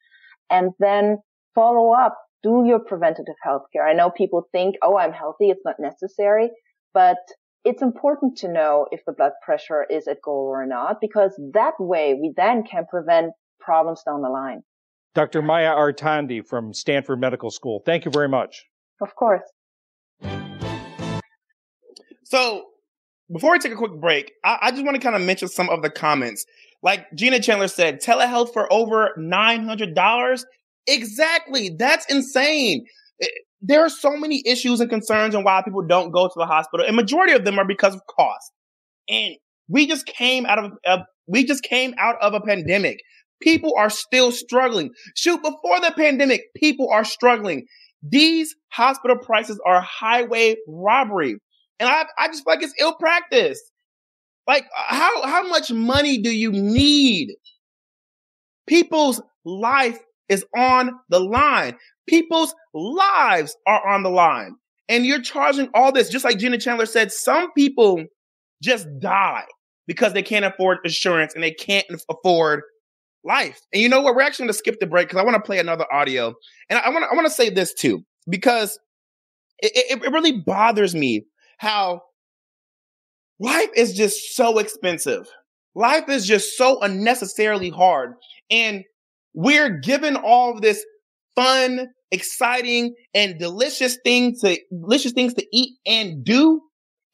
and 0.49 0.71
then 0.79 1.17
follow 1.53 1.93
up 1.93 2.17
do 2.43 2.63
your 2.65 2.79
preventative 2.79 3.35
health 3.43 3.63
care. 3.73 3.87
I 3.87 3.93
know 3.93 4.09
people 4.09 4.47
think, 4.51 4.75
oh, 4.81 4.97
I'm 4.97 5.11
healthy. 5.11 5.49
It's 5.49 5.65
not 5.65 5.75
necessary, 5.79 6.49
but 6.93 7.17
it's 7.65 7.81
important 7.81 8.37
to 8.37 8.51
know 8.51 8.87
if 8.91 9.01
the 9.05 9.11
blood 9.11 9.33
pressure 9.43 9.85
is 9.89 10.07
at 10.07 10.21
goal 10.23 10.47
or 10.49 10.65
not, 10.65 10.97
because 11.01 11.33
that 11.53 11.73
way 11.79 12.13
we 12.13 12.33
then 12.35 12.63
can 12.63 12.85
prevent 12.89 13.33
problems 13.59 14.01
down 14.05 14.21
the 14.21 14.29
line. 14.29 14.61
Dr. 15.15 15.41
Maya 15.41 15.75
Artandi 15.75 16.45
from 16.45 16.73
Stanford 16.73 17.19
Medical 17.19 17.49
School. 17.49 17.81
Thank 17.85 18.05
you 18.05 18.11
very 18.11 18.29
much. 18.29 18.65
Of 19.01 19.15
course. 19.15 19.41
So 22.23 22.65
before 23.31 23.51
we 23.51 23.59
take 23.59 23.71
a 23.71 23.75
quick 23.75 23.99
break, 23.99 24.31
I, 24.43 24.57
I 24.61 24.71
just 24.71 24.83
want 24.83 24.95
to 24.95 25.01
kind 25.01 25.15
of 25.15 25.21
mention 25.21 25.47
some 25.47 25.69
of 25.69 25.81
the 25.81 25.89
comments. 25.89 26.45
Like 26.81 27.07
Gina 27.13 27.39
Chandler 27.39 27.67
said, 27.67 28.01
telehealth 28.01 28.53
for 28.53 28.71
over 28.71 29.09
$900 29.17 30.43
Exactly. 30.87 31.69
That's 31.77 32.05
insane. 32.11 32.85
Eh, 33.21 33.27
there 33.61 33.81
are 33.83 33.89
so 33.89 34.15
many 34.17 34.41
issues 34.45 34.79
and 34.79 34.89
concerns 34.89 35.35
and 35.35 35.43
why 35.43 35.61
people 35.63 35.85
don't 35.85 36.11
go 36.11 36.27
to 36.27 36.33
the 36.35 36.45
hospital. 36.45 36.85
And 36.85 36.95
majority 36.95 37.33
of 37.33 37.45
them 37.45 37.59
are 37.59 37.65
because 37.65 37.95
of 37.95 38.01
cost. 38.07 38.51
And 39.09 39.35
we 39.69 39.87
just 39.87 40.05
came 40.05 40.45
out 40.45 40.59
of 40.59 40.71
a, 40.85 40.99
we 41.27 41.45
just 41.45 41.63
came 41.63 41.93
out 41.99 42.15
of 42.21 42.33
a 42.33 42.41
pandemic. 42.41 42.99
People 43.41 43.73
are 43.77 43.89
still 43.89 44.31
struggling. 44.31 44.91
Shoot, 45.15 45.41
before 45.43 45.79
the 45.81 45.93
pandemic, 45.97 46.43
people 46.55 46.89
are 46.91 47.05
struggling. 47.05 47.65
These 48.03 48.55
hospital 48.69 49.17
prices 49.17 49.59
are 49.65 49.81
highway 49.81 50.57
robbery. 50.67 51.37
And 51.79 51.89
I, 51.89 52.05
I 52.17 52.27
just 52.27 52.43
feel 52.43 52.55
like 52.55 52.63
it's 52.63 52.73
ill 52.79 52.95
practice. 52.95 53.61
Like 54.47 54.65
how, 54.75 55.27
how 55.27 55.47
much 55.47 55.71
money 55.71 56.17
do 56.19 56.31
you 56.31 56.51
need 56.51 57.29
People's 58.67 59.21
life 59.45 59.99
is 60.29 60.45
on 60.55 60.91
the 61.09 61.19
line. 61.19 61.75
People's 62.07 62.53
lives 62.73 63.55
are 63.67 63.87
on 63.87 64.03
the 64.03 64.09
line. 64.09 64.55
And 64.87 65.05
you're 65.05 65.21
charging 65.21 65.69
all 65.73 65.91
this, 65.91 66.09
just 66.09 66.25
like 66.25 66.39
Gina 66.39 66.57
Chandler 66.57 66.85
said, 66.85 67.11
some 67.11 67.51
people 67.53 68.03
just 68.61 68.87
die 68.99 69.45
because 69.87 70.13
they 70.13 70.23
can't 70.23 70.45
afford 70.45 70.79
insurance 70.83 71.33
and 71.33 71.43
they 71.43 71.51
can't 71.51 71.85
afford 72.09 72.61
life. 73.23 73.59
And 73.73 73.81
you 73.81 73.89
know 73.89 74.01
what? 74.01 74.15
We're 74.15 74.21
actually 74.21 74.43
going 74.43 74.53
to 74.53 74.57
skip 74.57 74.79
the 74.79 74.87
break 74.87 75.07
because 75.07 75.19
I 75.19 75.23
want 75.23 75.35
to 75.35 75.41
play 75.41 75.59
another 75.59 75.85
audio. 75.91 76.33
And 76.69 76.79
I 76.79 76.89
want 76.89 77.03
to 77.03 77.09
I 77.11 77.15
want 77.15 77.27
to 77.27 77.33
say 77.33 77.49
this 77.49 77.73
too 77.73 78.03
because 78.27 78.79
it, 79.59 79.71
it, 79.75 80.03
it 80.03 80.11
really 80.11 80.41
bothers 80.41 80.95
me 80.95 81.25
how 81.57 82.01
life 83.39 83.69
is 83.75 83.93
just 83.93 84.35
so 84.35 84.57
expensive. 84.57 85.27
Life 85.75 86.09
is 86.09 86.25
just 86.25 86.57
so 86.57 86.79
unnecessarily 86.81 87.69
hard. 87.69 88.13
And 88.49 88.83
we're 89.33 89.79
given 89.79 90.15
all 90.15 90.59
this 90.59 90.83
fun, 91.35 91.87
exciting, 92.11 92.93
and 93.13 93.39
delicious 93.39 93.97
things 94.03 94.41
to 94.41 94.57
delicious 94.71 95.13
things 95.13 95.33
to 95.35 95.45
eat 95.53 95.77
and 95.85 96.23
do, 96.23 96.61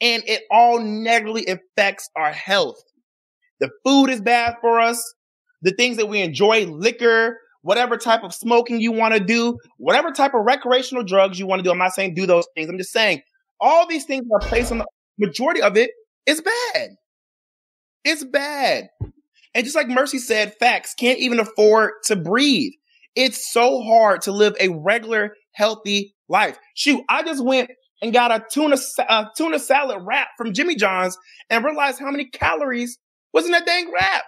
and 0.01 0.23
it 0.25 0.43
all 0.51 0.79
negatively 0.79 1.45
affects 1.45 2.09
our 2.15 2.31
health. 2.31 2.81
The 3.59 3.69
food 3.85 4.09
is 4.09 4.21
bad 4.21 4.55
for 4.61 4.79
us. 4.79 5.01
The 5.61 5.71
things 5.71 5.97
that 5.97 6.07
we 6.07 6.21
enjoy, 6.21 6.65
liquor, 6.65 7.39
whatever 7.61 7.97
type 7.97 8.23
of 8.23 8.33
smoking 8.33 8.79
you 8.79 8.91
want 8.91 9.15
to 9.15 9.19
do, 9.19 9.57
whatever 9.77 10.11
type 10.11 10.33
of 10.35 10.45
recreational 10.45 11.03
drugs 11.03 11.39
you 11.39 11.47
want 11.47 11.59
to 11.59 11.63
do. 11.63 11.71
I'm 11.71 11.79
not 11.79 11.93
saying 11.93 12.13
do 12.13 12.27
those 12.27 12.47
things. 12.55 12.69
I'm 12.69 12.77
just 12.77 12.91
saying 12.91 13.21
all 13.59 13.87
these 13.87 14.05
things 14.05 14.25
are 14.31 14.47
placed 14.47 14.71
on 14.71 14.79
the 14.79 14.85
majority 15.17 15.61
of 15.61 15.75
it 15.75 15.89
is 16.27 16.41
bad. 16.41 16.89
It's 18.03 18.23
bad. 18.23 18.89
And 19.55 19.63
just 19.63 19.75
like 19.75 19.87
Mercy 19.87 20.19
said, 20.19 20.53
facts 20.59 20.93
can't 20.93 21.17
even 21.17 21.39
afford 21.39 21.93
to 22.03 22.15
breathe. 22.17 22.73
It's 23.15 23.51
so 23.51 23.81
hard 23.81 24.21
to 24.23 24.33
live 24.33 24.53
a 24.59 24.67
regular, 24.67 25.35
healthy 25.53 26.13
life. 26.27 26.57
Shoot, 26.75 27.01
I 27.07 27.23
just 27.23 27.43
went 27.43 27.71
and 28.01 28.11
got 28.11 28.31
a 28.31 28.43
tuna, 28.51 28.75
a 29.07 29.27
tuna 29.37 29.57
salad 29.57 30.01
wrap 30.05 30.27
from 30.37 30.53
Jimmy 30.53 30.75
John's 30.75 31.17
and 31.49 31.63
realized 31.63 31.99
how 31.99 32.11
many 32.11 32.25
calories 32.25 32.99
was 33.33 33.45
in 33.45 33.51
that 33.51 33.65
dang 33.65 33.91
wrap. 33.93 34.23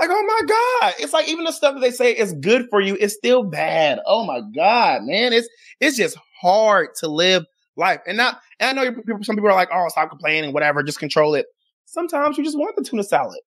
Like, 0.00 0.08
oh 0.10 0.24
my 0.26 0.40
God. 0.46 0.94
It's 1.00 1.12
like 1.12 1.28
even 1.28 1.44
the 1.44 1.52
stuff 1.52 1.74
that 1.74 1.80
they 1.80 1.90
say 1.90 2.12
is 2.12 2.34
good 2.40 2.66
for 2.70 2.80
you 2.80 2.96
is 2.96 3.14
still 3.14 3.42
bad. 3.42 3.98
Oh 4.06 4.24
my 4.24 4.40
God, 4.54 5.02
man. 5.02 5.34
It's, 5.34 5.48
it's 5.80 5.98
just 5.98 6.16
hard 6.40 6.88
to 7.00 7.08
live 7.08 7.44
life. 7.76 8.00
And 8.06 8.16
now, 8.16 8.38
and 8.58 8.78
I 8.78 8.84
know 8.84 8.92
people, 8.92 9.22
some 9.22 9.36
people 9.36 9.50
are 9.50 9.54
like, 9.54 9.68
oh, 9.70 9.86
stop 9.88 10.08
complaining, 10.08 10.54
whatever, 10.54 10.82
just 10.82 10.98
control 10.98 11.34
it. 11.34 11.44
Sometimes 11.84 12.38
you 12.38 12.44
just 12.44 12.58
want 12.58 12.74
the 12.76 12.82
tuna 12.82 13.04
salad. 13.04 13.40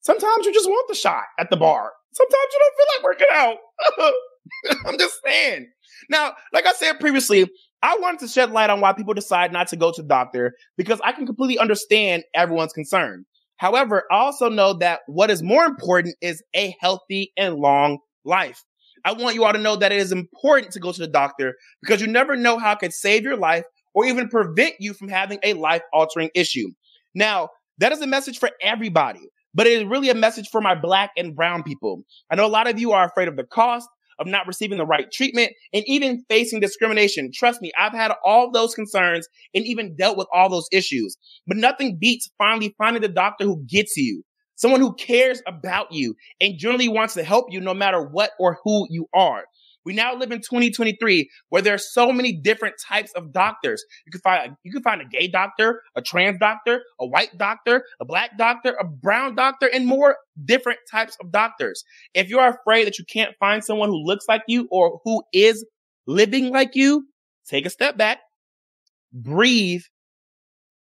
Sometimes 0.00 0.46
you 0.46 0.52
just 0.52 0.68
want 0.68 0.88
the 0.88 0.94
shot 0.94 1.24
at 1.38 1.50
the 1.50 1.56
bar. 1.56 1.92
Sometimes 2.12 2.46
you 2.52 2.58
don't 2.60 2.76
feel 2.76 2.86
like 2.96 3.04
working 3.04 3.26
out. 3.32 4.84
I'm 4.86 4.98
just 4.98 5.18
saying. 5.24 5.68
Now, 6.08 6.32
like 6.52 6.66
I 6.66 6.72
said 6.72 7.00
previously, 7.00 7.48
I 7.82 7.96
wanted 7.98 8.20
to 8.20 8.28
shed 8.28 8.50
light 8.50 8.70
on 8.70 8.80
why 8.80 8.92
people 8.92 9.14
decide 9.14 9.52
not 9.52 9.68
to 9.68 9.76
go 9.76 9.92
to 9.92 10.02
the 10.02 10.08
doctor 10.08 10.54
because 10.76 11.00
I 11.04 11.12
can 11.12 11.26
completely 11.26 11.58
understand 11.58 12.24
everyone's 12.34 12.72
concern. 12.72 13.24
However, 13.58 14.04
I 14.10 14.16
also 14.16 14.48
know 14.48 14.74
that 14.74 15.00
what 15.06 15.30
is 15.30 15.42
more 15.42 15.64
important 15.64 16.16
is 16.20 16.42
a 16.54 16.74
healthy 16.80 17.32
and 17.36 17.56
long 17.56 17.98
life. 18.24 18.64
I 19.04 19.12
want 19.12 19.34
you 19.34 19.44
all 19.44 19.52
to 19.52 19.58
know 19.58 19.76
that 19.76 19.92
it 19.92 19.98
is 19.98 20.12
important 20.12 20.72
to 20.72 20.80
go 20.80 20.92
to 20.92 21.00
the 21.00 21.08
doctor 21.08 21.54
because 21.82 22.00
you 22.00 22.06
never 22.06 22.36
know 22.36 22.58
how 22.58 22.72
it 22.72 22.78
could 22.78 22.92
save 22.92 23.22
your 23.22 23.36
life 23.36 23.64
or 23.94 24.06
even 24.06 24.28
prevent 24.28 24.74
you 24.80 24.92
from 24.92 25.08
having 25.08 25.38
a 25.42 25.54
life 25.54 25.82
altering 25.92 26.30
issue. 26.34 26.68
Now, 27.14 27.48
that 27.78 27.92
is 27.92 28.00
a 28.00 28.06
message 28.06 28.38
for 28.38 28.50
everybody, 28.60 29.28
but 29.58 29.66
it 29.66 29.72
is 29.72 29.84
really 29.86 30.08
a 30.08 30.14
message 30.14 30.48
for 30.50 30.60
my 30.60 30.76
black 30.76 31.10
and 31.16 31.34
brown 31.34 31.64
people. 31.64 32.04
I 32.30 32.36
know 32.36 32.46
a 32.46 32.48
lot 32.48 32.68
of 32.68 32.78
you 32.78 32.92
are 32.92 33.04
afraid 33.04 33.26
of 33.26 33.34
the 33.34 33.42
cost, 33.42 33.88
of 34.20 34.28
not 34.28 34.46
receiving 34.46 34.78
the 34.78 34.86
right 34.86 35.10
treatment, 35.10 35.50
and 35.72 35.82
even 35.88 36.24
facing 36.28 36.60
discrimination. 36.60 37.32
Trust 37.34 37.60
me, 37.60 37.72
I've 37.76 37.92
had 37.92 38.12
all 38.24 38.52
those 38.52 38.72
concerns 38.72 39.26
and 39.52 39.66
even 39.66 39.96
dealt 39.96 40.16
with 40.16 40.28
all 40.32 40.48
those 40.48 40.68
issues. 40.70 41.16
But 41.48 41.56
nothing 41.56 41.98
beats 42.00 42.30
finally 42.38 42.72
finding 42.78 43.02
the 43.02 43.08
doctor 43.08 43.44
who 43.44 43.64
gets 43.68 43.96
you, 43.96 44.22
someone 44.54 44.80
who 44.80 44.94
cares 44.94 45.42
about 45.48 45.90
you 45.90 46.14
and 46.40 46.56
generally 46.56 46.88
wants 46.88 47.14
to 47.14 47.24
help 47.24 47.46
you 47.50 47.60
no 47.60 47.74
matter 47.74 48.00
what 48.00 48.30
or 48.38 48.58
who 48.62 48.86
you 48.90 49.08
are. 49.12 49.42
We 49.88 49.94
now 49.94 50.14
live 50.14 50.32
in 50.32 50.40
2023 50.40 51.30
where 51.48 51.62
there 51.62 51.72
are 51.72 51.78
so 51.78 52.12
many 52.12 52.34
different 52.34 52.74
types 52.86 53.10
of 53.16 53.32
doctors. 53.32 53.82
You 54.04 54.12
can 54.12 54.20
find 54.20 54.54
you 54.62 54.70
can 54.70 54.82
find 54.82 55.00
a 55.00 55.06
gay 55.06 55.28
doctor, 55.28 55.80
a 55.96 56.02
trans 56.02 56.38
doctor, 56.38 56.82
a 57.00 57.06
white 57.06 57.38
doctor, 57.38 57.84
a 57.98 58.04
black 58.04 58.36
doctor, 58.36 58.76
a 58.78 58.84
brown 58.84 59.34
doctor, 59.34 59.66
and 59.66 59.86
more 59.86 60.18
different 60.44 60.80
types 60.90 61.16
of 61.22 61.32
doctors. 61.32 61.84
If 62.12 62.28
you 62.28 62.38
are 62.38 62.50
afraid 62.60 62.86
that 62.86 62.98
you 62.98 63.06
can't 63.06 63.34
find 63.40 63.64
someone 63.64 63.88
who 63.88 64.04
looks 64.04 64.26
like 64.28 64.42
you 64.46 64.68
or 64.70 65.00
who 65.04 65.22
is 65.32 65.64
living 66.06 66.50
like 66.50 66.74
you, 66.74 67.06
take 67.46 67.64
a 67.64 67.70
step 67.70 67.96
back, 67.96 68.18
breathe, 69.10 69.84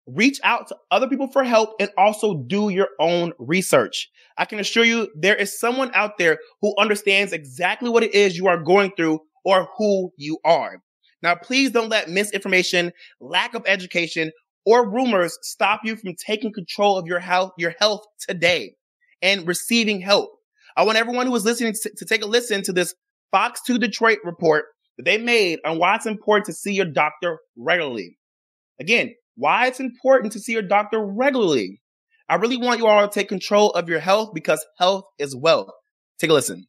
reach 0.07 0.41
out 0.43 0.69
to 0.69 0.77
other 0.91 1.09
people 1.09 1.29
for 1.29 1.45
help 1.45 1.71
and 1.79 1.91
also 1.97 2.43
do 2.47 2.69
your 2.69 2.89
own 2.99 3.33
research. 3.39 4.11
I 4.37 4.45
can 4.45 4.59
assure 4.59 4.85
you 4.85 5.09
there 5.15 5.37
is 5.37 5.59
someone 5.59 5.91
out 5.95 6.19
there 6.19 6.39
who 6.61 6.75
understands 6.79 7.33
exactly 7.33 7.89
what 7.89 8.03
it 8.03 8.15
is 8.15 8.37
you 8.37 8.49
are 8.49 8.59
going 8.63 8.93
through 8.97 9.21
or 9.45 9.69
who 9.77 10.13
you 10.17 10.39
are. 10.45 10.83
Now, 11.23 11.37
please 11.37 11.71
don't 11.71 11.89
let 11.89 12.11
misinformation, 12.11 12.93
lack 13.21 13.55
of 13.55 13.63
education, 13.67 14.33
or 14.67 14.91
rumors 14.91 15.39
stop 15.43 15.81
you 15.85 15.97
from 15.97 16.15
taking 16.15 16.53
control 16.53 16.99
of 16.99 17.07
your 17.07 17.21
health, 17.21 17.53
your 17.57 17.75
health 17.79 18.03
today 18.19 18.75
and 19.23 19.47
receiving 19.47 20.01
help. 20.01 20.31
I 20.77 20.85
want 20.85 20.99
everyone 20.99 21.27
who 21.27 21.35
is 21.37 21.45
listening 21.45 21.75
to, 21.75 21.91
to 21.97 22.05
take 22.05 22.23
a 22.23 22.27
listen 22.27 22.63
to 22.63 22.73
this 22.73 22.95
Fox 23.31 23.61
2 23.67 23.79
Detroit 23.79 24.19
report 24.25 24.67
that 24.97 25.05
they 25.05 25.19
made 25.19 25.61
on 25.65 25.79
why 25.79 25.95
it's 25.95 26.07
important 26.07 26.47
to 26.47 26.53
see 26.53 26.73
your 26.73 26.87
doctor 26.87 27.39
regularly. 27.57 28.19
Again, 28.81 29.15
why 29.37 29.67
it's 29.67 29.81
important 29.81 30.33
to 30.33 30.41
see 30.41 30.53
your 30.53 30.63
doctor 30.63 31.05
regularly. 31.05 31.81
I 32.29 32.37
really 32.37 32.57
want 32.57 32.79
you 32.79 32.87
all 32.87 33.07
to 33.07 33.13
take 33.13 33.29
control 33.29 33.71
of 33.71 33.89
your 33.89 34.01
health 34.01 34.31
because 34.35 34.65
health 34.79 35.05
is 35.19 35.37
wealth. 35.37 35.71
Take 36.19 36.31
a 36.31 36.35
listen. 36.35 36.67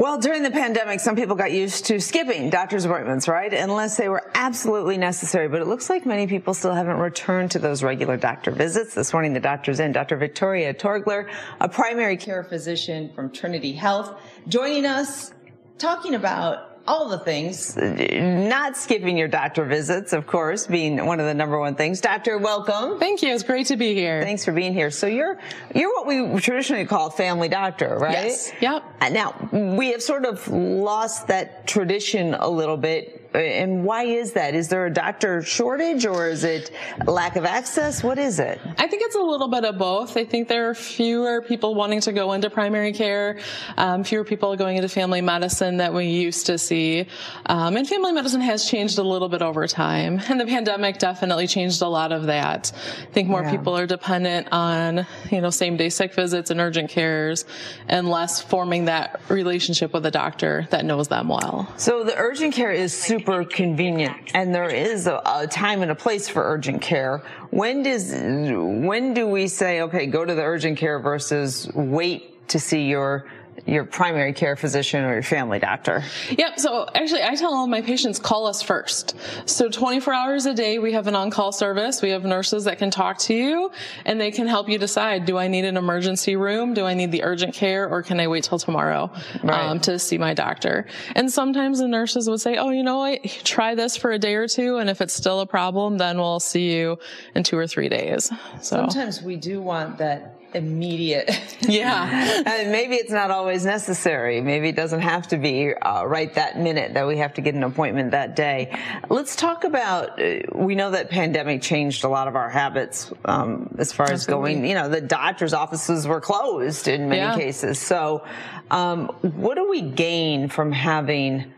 Well, 0.00 0.18
during 0.18 0.42
the 0.42 0.50
pandemic, 0.50 0.98
some 1.00 1.14
people 1.14 1.36
got 1.36 1.52
used 1.52 1.84
to 1.86 2.00
skipping 2.00 2.48
doctor's 2.48 2.86
appointments, 2.86 3.28
right? 3.28 3.52
Unless 3.52 3.98
they 3.98 4.08
were 4.08 4.30
absolutely 4.34 4.96
necessary. 4.96 5.46
But 5.46 5.60
it 5.60 5.66
looks 5.66 5.90
like 5.90 6.06
many 6.06 6.26
people 6.26 6.54
still 6.54 6.72
haven't 6.72 6.96
returned 6.96 7.50
to 7.50 7.58
those 7.58 7.82
regular 7.82 8.16
doctor 8.16 8.50
visits. 8.50 8.94
This 8.94 9.12
morning, 9.12 9.34
the 9.34 9.40
doctor's 9.40 9.78
in. 9.78 9.92
Dr. 9.92 10.16
Victoria 10.16 10.72
Torgler, 10.72 11.30
a 11.60 11.68
primary 11.68 12.16
care 12.16 12.42
physician 12.42 13.12
from 13.14 13.30
Trinity 13.30 13.72
Health, 13.72 14.18
joining 14.48 14.86
us 14.86 15.34
talking 15.76 16.14
about 16.14 16.69
all 16.86 17.08
the 17.08 17.18
things, 17.18 17.76
not 17.76 18.76
skipping 18.76 19.16
your 19.16 19.28
doctor 19.28 19.64
visits, 19.64 20.12
of 20.12 20.26
course, 20.26 20.66
being 20.66 21.04
one 21.04 21.20
of 21.20 21.26
the 21.26 21.34
number 21.34 21.58
one 21.58 21.74
things. 21.74 22.00
Doctor, 22.00 22.38
welcome. 22.38 22.98
Thank 22.98 23.22
you. 23.22 23.32
It's 23.32 23.42
great 23.42 23.66
to 23.66 23.76
be 23.76 23.94
here. 23.94 24.22
Thanks 24.22 24.44
for 24.44 24.52
being 24.52 24.72
here. 24.72 24.90
So 24.90 25.06
you're 25.06 25.38
you're 25.74 25.90
what 25.90 26.06
we 26.06 26.40
traditionally 26.40 26.86
call 26.86 27.10
family 27.10 27.48
doctor, 27.48 27.96
right? 27.98 28.12
Yes. 28.12 28.52
Yep. 28.60 28.82
Now 29.12 29.48
we 29.52 29.92
have 29.92 30.02
sort 30.02 30.24
of 30.24 30.46
lost 30.48 31.28
that 31.28 31.66
tradition 31.66 32.34
a 32.34 32.48
little 32.48 32.76
bit 32.76 33.29
and 33.34 33.84
why 33.84 34.04
is 34.04 34.32
that? 34.32 34.54
Is 34.54 34.68
there 34.68 34.86
a 34.86 34.92
doctor 34.92 35.42
shortage 35.42 36.04
or 36.04 36.28
is 36.28 36.42
it 36.42 36.72
lack 37.06 37.36
of 37.36 37.44
access? 37.44 38.02
What 38.02 38.18
is 38.18 38.40
it? 38.40 38.60
I 38.78 38.88
think 38.88 39.02
it's 39.04 39.14
a 39.14 39.20
little 39.20 39.48
bit 39.48 39.64
of 39.64 39.78
both. 39.78 40.16
I 40.16 40.24
think 40.24 40.48
there 40.48 40.68
are 40.68 40.74
fewer 40.74 41.40
people 41.40 41.74
wanting 41.74 42.00
to 42.02 42.12
go 42.12 42.32
into 42.32 42.50
primary 42.50 42.92
care, 42.92 43.38
um, 43.76 44.02
fewer 44.02 44.24
people 44.24 44.56
going 44.56 44.76
into 44.76 44.88
family 44.88 45.20
medicine 45.20 45.76
that 45.76 45.94
we 45.94 46.06
used 46.06 46.46
to 46.46 46.58
see. 46.58 47.06
Um, 47.46 47.76
and 47.76 47.88
family 47.88 48.12
medicine 48.12 48.40
has 48.40 48.68
changed 48.68 48.98
a 48.98 49.02
little 49.02 49.28
bit 49.28 49.42
over 49.42 49.66
time. 49.66 50.20
And 50.30 50.40
the 50.40 50.46
pandemic 50.46 50.98
definitely 50.98 51.46
changed 51.46 51.82
a 51.82 51.88
lot 51.88 52.12
of 52.12 52.24
that. 52.26 52.72
I 53.02 53.12
think 53.12 53.28
more 53.28 53.42
yeah. 53.42 53.50
people 53.50 53.76
are 53.76 53.86
dependent 53.86 54.48
on, 54.52 55.06
you 55.30 55.40
know, 55.40 55.50
same 55.50 55.76
day 55.76 55.88
sick 55.88 56.14
visits 56.14 56.50
and 56.50 56.60
urgent 56.60 56.88
cares 56.90 57.44
and 57.88 58.08
less 58.08 58.40
forming 58.40 58.86
that 58.86 59.20
relationship 59.28 59.92
with 59.92 60.06
a 60.06 60.10
doctor 60.10 60.66
that 60.70 60.84
knows 60.84 61.08
them 61.08 61.28
well. 61.28 61.72
So 61.76 62.04
the 62.04 62.16
urgent 62.16 62.54
care 62.54 62.70
is 62.70 62.96
super 62.96 63.19
super 63.20 63.44
convenient 63.44 64.16
and 64.34 64.54
there 64.54 64.70
is 64.70 65.06
a, 65.06 65.20
a, 65.26 65.46
time 65.46 65.82
and 65.82 65.90
a 65.90 65.94
place 65.94 66.26
for 66.26 66.42
urgent 66.42 66.80
care. 66.80 67.22
When 67.50 67.82
does, 67.82 68.12
when 68.14 69.12
do 69.12 69.26
we 69.26 69.46
say, 69.46 69.82
okay, 69.82 70.06
go 70.06 70.24
to 70.24 70.34
the 70.34 70.42
urgent 70.42 70.78
care 70.78 70.98
versus 70.98 71.70
wait 71.74 72.48
to 72.48 72.58
see 72.58 72.88
your 72.88 73.26
your 73.66 73.84
primary 73.84 74.32
care 74.32 74.56
physician 74.56 75.04
or 75.04 75.14
your 75.14 75.22
family 75.22 75.58
doctor? 75.58 76.02
Yep. 76.30 76.58
So 76.58 76.86
actually, 76.94 77.22
I 77.22 77.34
tell 77.34 77.54
all 77.54 77.66
my 77.66 77.82
patients 77.82 78.18
call 78.18 78.46
us 78.46 78.62
first. 78.62 79.16
So 79.46 79.68
24 79.68 80.14
hours 80.14 80.46
a 80.46 80.54
day, 80.54 80.78
we 80.78 80.92
have 80.92 81.06
an 81.06 81.14
on-call 81.14 81.52
service. 81.52 82.02
We 82.02 82.10
have 82.10 82.24
nurses 82.24 82.64
that 82.64 82.78
can 82.78 82.90
talk 82.90 83.18
to 83.18 83.34
you 83.34 83.70
and 84.04 84.20
they 84.20 84.30
can 84.30 84.46
help 84.46 84.68
you 84.68 84.78
decide, 84.78 85.24
do 85.24 85.38
I 85.38 85.48
need 85.48 85.64
an 85.64 85.76
emergency 85.76 86.36
room? 86.36 86.74
Do 86.74 86.84
I 86.84 86.94
need 86.94 87.12
the 87.12 87.22
urgent 87.22 87.54
care 87.54 87.88
or 87.88 88.02
can 88.02 88.20
I 88.20 88.28
wait 88.28 88.44
till 88.44 88.58
tomorrow 88.58 89.10
right. 89.42 89.70
um, 89.70 89.80
to 89.80 89.98
see 89.98 90.18
my 90.18 90.34
doctor? 90.34 90.86
And 91.14 91.30
sometimes 91.30 91.78
the 91.78 91.88
nurses 91.88 92.28
would 92.28 92.40
say, 92.40 92.56
oh, 92.56 92.70
you 92.70 92.82
know 92.82 92.98
what? 92.98 93.24
Try 93.44 93.74
this 93.74 93.96
for 93.96 94.12
a 94.12 94.18
day 94.18 94.34
or 94.34 94.48
two. 94.48 94.78
And 94.78 94.90
if 94.90 95.00
it's 95.00 95.14
still 95.14 95.40
a 95.40 95.46
problem, 95.46 95.98
then 95.98 96.18
we'll 96.18 96.40
see 96.40 96.72
you 96.72 96.98
in 97.34 97.42
two 97.42 97.56
or 97.56 97.66
three 97.66 97.88
days. 97.88 98.30
So 98.60 98.76
sometimes 98.76 99.22
we 99.22 99.36
do 99.36 99.60
want 99.60 99.98
that 99.98 100.39
immediate. 100.54 101.30
Yeah. 101.70 102.42
and 102.46 102.72
maybe 102.72 102.96
it's 102.96 103.12
not 103.12 103.30
always 103.30 103.64
necessary. 103.64 104.40
Maybe 104.40 104.70
it 104.70 104.76
doesn't 104.76 105.02
have 105.02 105.28
to 105.28 105.36
be 105.36 105.72
uh, 105.74 106.04
right 106.04 106.32
that 106.34 106.58
minute 106.58 106.94
that 106.94 107.06
we 107.06 107.18
have 107.18 107.34
to 107.34 107.40
get 107.42 107.54
an 107.54 107.62
appointment 107.62 108.10
that 108.10 108.34
day. 108.34 108.76
Let's 109.08 109.36
talk 109.36 109.62
about, 109.62 110.20
uh, 110.20 110.40
we 110.52 110.74
know 110.74 110.90
that 110.90 111.10
pandemic 111.10 111.62
changed 111.62 112.02
a 112.02 112.08
lot 112.08 112.26
of 112.26 112.34
our 112.34 112.48
habits 112.48 113.12
um, 113.24 113.72
as 113.78 113.92
far 113.92 114.06
as 114.06 114.22
Absolutely. 114.22 114.54
going, 114.54 114.66
you 114.66 114.74
know, 114.74 114.88
the 114.88 115.00
doctor's 115.02 115.52
offices 115.52 116.08
were 116.08 116.20
closed 116.20 116.88
in 116.88 117.08
many 117.08 117.20
Yeah. 117.20 117.36
cases. 117.36 117.78
So 117.78 118.24
um, 118.70 119.06
what 119.20 119.54
do 119.54 119.68
we 119.70 119.82
gain 119.82 120.48
from 120.48 120.72
having 120.72 121.52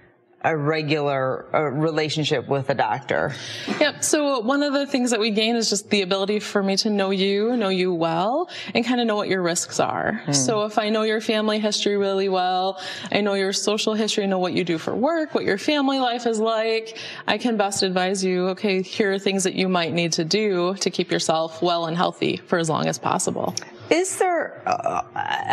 a 0.44 0.56
regular 0.56 1.46
uh, 1.54 1.62
relationship 1.62 2.48
with 2.48 2.70
a 2.70 2.74
doctor? 2.74 3.34
Yep. 3.80 4.02
So 4.02 4.40
one 4.40 4.62
of 4.62 4.72
the 4.72 4.86
things 4.86 5.10
that 5.10 5.20
we 5.20 5.30
gain 5.30 5.56
is 5.56 5.70
just 5.70 5.90
the 5.90 6.02
ability 6.02 6.40
for 6.40 6.62
me 6.62 6.76
to 6.78 6.90
know 6.90 7.10
you, 7.10 7.56
know 7.56 7.68
you 7.68 7.94
well, 7.94 8.48
and 8.74 8.84
kind 8.84 9.00
of 9.00 9.06
know 9.06 9.16
what 9.16 9.28
your 9.28 9.42
risks 9.42 9.80
are. 9.80 10.22
Hmm. 10.24 10.32
So 10.32 10.64
if 10.64 10.78
I 10.78 10.88
know 10.88 11.02
your 11.02 11.20
family 11.20 11.58
history 11.58 11.96
really 11.96 12.28
well, 12.28 12.80
I 13.10 13.20
know 13.20 13.34
your 13.34 13.52
social 13.52 13.94
history, 13.94 14.26
know 14.26 14.38
what 14.38 14.52
you 14.52 14.64
do 14.64 14.78
for 14.78 14.94
work, 14.94 15.34
what 15.34 15.44
your 15.44 15.58
family 15.58 16.00
life 16.00 16.26
is 16.26 16.38
like, 16.38 16.98
I 17.26 17.38
can 17.38 17.56
best 17.56 17.82
advise 17.82 18.24
you, 18.24 18.48
okay, 18.48 18.82
here 18.82 19.12
are 19.12 19.18
things 19.18 19.44
that 19.44 19.54
you 19.54 19.68
might 19.68 19.92
need 19.92 20.12
to 20.12 20.24
do 20.24 20.74
to 20.74 20.90
keep 20.90 21.10
yourself 21.10 21.62
well 21.62 21.86
and 21.86 21.96
healthy 21.96 22.36
for 22.36 22.58
as 22.58 22.68
long 22.68 22.86
as 22.86 22.98
possible. 22.98 23.54
Is 23.90 24.18
there 24.18 24.62
uh, 24.66 25.02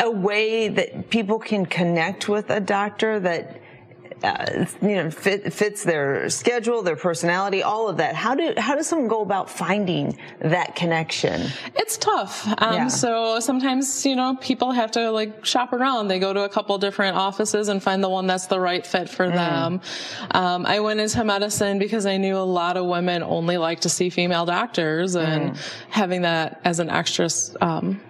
a 0.02 0.10
way 0.10 0.70
that 0.70 1.10
people 1.10 1.40
can 1.40 1.66
connect 1.66 2.30
with 2.30 2.50
a 2.50 2.60
doctor 2.60 3.20
that 3.20 3.62
uh, 4.24 4.65
you 4.82 4.95
know 4.95 5.11
fit, 5.11 5.51
fits 5.53 5.84
their 5.84 6.30
schedule, 6.30 6.82
their 6.82 6.95
personality, 6.95 7.63
all 7.63 7.88
of 7.88 7.97
that? 7.97 8.15
How 8.15 8.36
do 8.36 8.53
how 8.57 8.76
does 8.76 8.88
someone 8.88 9.07
go 9.07 9.22
about 9.22 9.49
finding 9.49 10.17
that 10.39 10.76
connection? 10.76 11.49
It's 11.76 11.97
tough. 11.97 12.47
Um, 12.61 12.74
Yeah. 12.74 12.88
So 12.88 13.39
sometimes, 13.39 14.05
you 14.05 14.15
know, 14.15 14.36
people 14.41 14.72
have 14.72 14.91
to 14.91 15.11
like 15.11 15.45
shop 15.45 15.74
around. 15.74 16.07
They 16.07 16.20
go 16.20 16.34
to 16.34 16.43
a 16.43 16.49
couple 16.49 16.78
different 16.78 17.17
offices 17.17 17.67
and 17.70 17.82
find 17.82 18.03
the 18.03 18.09
one 18.09 18.28
that's 18.28 18.47
the 18.47 18.59
right 18.59 18.86
fit 18.86 19.09
for 19.09 19.28
them. 19.30 19.82
Um, 20.32 20.65
I 20.65 20.80
went 20.80 20.99
into 20.99 21.24
medicine 21.24 21.80
because 21.80 22.05
I 22.05 22.17
knew 22.17 22.38
a 22.38 22.39
lot 22.61 22.78
of 22.78 22.86
women 22.86 23.24
only 23.24 23.57
like 23.57 23.82
to 23.82 23.89
see 23.89 24.09
female 24.09 24.45
doctors 24.45 25.15
and 25.15 25.57
having 25.89 26.22
that 26.24 26.61
as 26.63 26.80
an 26.80 26.89
extra, 26.89 27.30
um, 27.61 28.01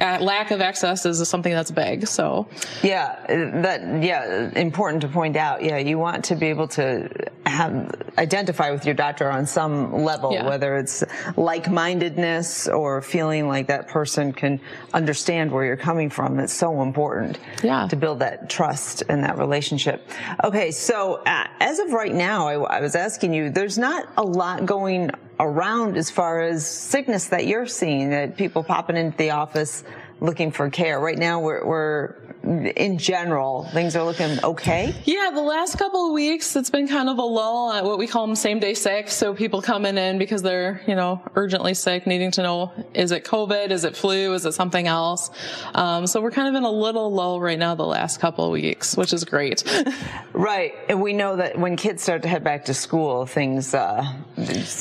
lack 0.00 0.50
of 0.50 0.60
access 0.60 1.04
is 1.06 1.26
something 1.28 1.52
that's 1.52 1.70
big. 1.70 2.06
So 2.06 2.46
Yeah, 2.82 3.14
uh, 3.28 3.62
that 3.62 4.02
yeah, 4.02 4.50
important 4.56 5.02
to 5.02 5.08
point 5.08 5.36
out. 5.36 5.62
Yeah, 5.62 5.78
you 5.78 5.98
want 5.98 6.24
to 6.26 6.34
be 6.36 6.46
able 6.46 6.68
to 6.68 7.08
have 7.46 7.90
identify 8.18 8.70
with 8.70 8.84
your 8.86 8.94
doctor 8.94 9.30
on 9.30 9.46
some 9.46 10.02
level, 10.04 10.32
Yeah. 10.32 10.46
whether 10.48 10.76
it's 10.76 11.02
like-mindedness 11.36 12.68
or 12.68 13.00
feeling 13.02 13.48
like 13.48 13.66
that 13.68 13.88
person 13.88 14.32
can 14.32 14.60
understand 14.92 15.50
where 15.50 15.64
you're 15.64 15.76
coming 15.76 16.10
from. 16.10 16.38
It's 16.38 16.52
so 16.52 16.82
important. 16.82 17.38
Yeah. 17.62 17.86
to 17.88 17.96
build 17.96 18.18
that 18.20 18.48
trust 18.50 19.02
and 19.08 19.22
that 19.24 19.38
relationship. 19.38 20.08
Okay, 20.44 20.70
so 20.70 21.14
uh, 21.26 21.46
as 21.60 21.78
of 21.78 21.92
right 21.92 22.14
now, 22.14 22.46
I, 22.48 22.78
I 22.78 22.80
was 22.80 22.94
asking 22.94 23.34
you, 23.34 23.50
there's 23.50 23.78
not 23.78 24.08
a 24.16 24.22
lot 24.22 24.66
going 24.66 25.10
around 25.40 25.96
as 25.96 26.10
far 26.10 26.40
as 26.40 26.66
sickness 26.66 27.28
that 27.28 27.46
you're 27.46 27.66
seeing 27.66 28.10
that 28.10 28.36
people 28.36 28.62
popping 28.62 28.96
into 28.96 29.16
the 29.16 29.30
office 29.30 29.84
looking 30.20 30.52
for 30.52 30.70
care. 30.70 31.00
Right 31.00 31.18
now, 31.18 31.40
we're, 31.40 31.64
we're 31.64 32.14
in 32.44 32.98
general, 32.98 33.64
things 33.72 33.94
are 33.96 34.04
looking 34.04 34.42
okay. 34.44 34.94
Yeah, 35.04 35.30
the 35.32 35.40
last 35.42 35.78
couple 35.78 36.06
of 36.08 36.12
weeks, 36.12 36.56
it's 36.56 36.70
been 36.70 36.88
kind 36.88 37.08
of 37.08 37.18
a 37.18 37.22
lull 37.22 37.72
at 37.72 37.84
what 37.84 37.98
we 37.98 38.06
call 38.06 38.26
them 38.26 38.34
same 38.36 38.58
day 38.58 38.74
sick. 38.74 39.08
So 39.10 39.34
people 39.34 39.62
coming 39.62 39.96
in 39.96 40.18
because 40.18 40.42
they're, 40.42 40.80
you 40.86 40.94
know, 40.94 41.22
urgently 41.36 41.74
sick, 41.74 42.06
needing 42.06 42.30
to 42.32 42.42
know, 42.42 42.72
is 42.94 43.12
it 43.12 43.24
COVID? 43.24 43.70
Is 43.70 43.84
it 43.84 43.96
flu? 43.96 44.32
Is 44.34 44.44
it 44.44 44.52
something 44.52 44.86
else? 44.88 45.30
Um, 45.74 46.06
so 46.06 46.20
we're 46.20 46.30
kind 46.32 46.48
of 46.48 46.54
in 46.56 46.64
a 46.64 46.70
little 46.70 47.12
lull 47.12 47.40
right 47.40 47.58
now 47.58 47.74
the 47.74 47.86
last 47.86 48.18
couple 48.20 48.44
of 48.46 48.50
weeks, 48.52 48.96
which 48.96 49.12
is 49.12 49.24
great. 49.24 49.62
Right. 50.34 50.72
And 50.88 51.02
we 51.02 51.12
know 51.12 51.36
that 51.36 51.58
when 51.58 51.76
kids 51.76 52.02
start 52.02 52.22
to 52.22 52.28
head 52.28 52.42
back 52.42 52.64
to 52.64 52.74
school, 52.74 53.26
things 53.26 53.74
uh, 53.74 54.02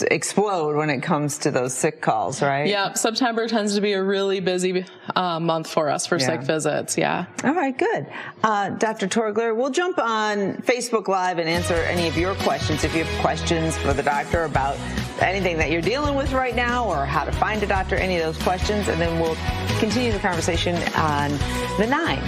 explode 0.09 0.75
when 0.77 0.89
it 0.89 1.01
comes 1.01 1.39
to 1.39 1.51
those 1.51 1.73
sick 1.73 2.01
calls, 2.01 2.41
right? 2.41 2.67
Yeah. 2.67 2.93
September 2.93 3.47
tends 3.47 3.75
to 3.75 3.81
be 3.81 3.93
a 3.93 4.01
really 4.01 4.39
busy 4.39 4.85
uh, 5.15 5.39
month 5.39 5.67
for 5.69 5.89
us 5.89 6.07
for 6.07 6.17
Yeah. 6.17 6.25
sick 6.25 6.41
visits. 6.41 6.97
Yeah. 6.97 7.25
All 7.51 7.57
right, 7.57 7.77
good. 7.77 8.07
Uh, 8.45 8.69
Dr. 8.69 9.09
Torgler, 9.09 9.53
we'll 9.53 9.71
jump 9.71 9.99
on 9.99 10.53
Facebook 10.61 11.09
Live 11.09 11.37
and 11.37 11.49
answer 11.49 11.73
any 11.73 12.07
of 12.07 12.15
your 12.15 12.33
questions. 12.35 12.85
If 12.85 12.95
you 12.95 13.03
have 13.03 13.21
questions 13.21 13.77
for 13.77 13.91
the 13.91 14.01
doctor 14.01 14.45
about 14.45 14.77
anything 15.19 15.57
that 15.57 15.69
you're 15.69 15.81
dealing 15.81 16.15
with 16.15 16.31
right 16.31 16.55
now 16.55 16.87
or 16.87 17.05
how 17.05 17.25
to 17.25 17.31
find 17.33 17.61
a 17.61 17.67
doctor, 17.67 17.97
any 17.97 18.15
of 18.15 18.23
those 18.23 18.41
questions, 18.41 18.87
and 18.87 19.01
then 19.01 19.19
we'll 19.19 19.35
continue 19.79 20.13
the 20.13 20.19
conversation 20.19 20.77
on 20.95 21.31
the 21.77 21.87
nine. 21.89 22.21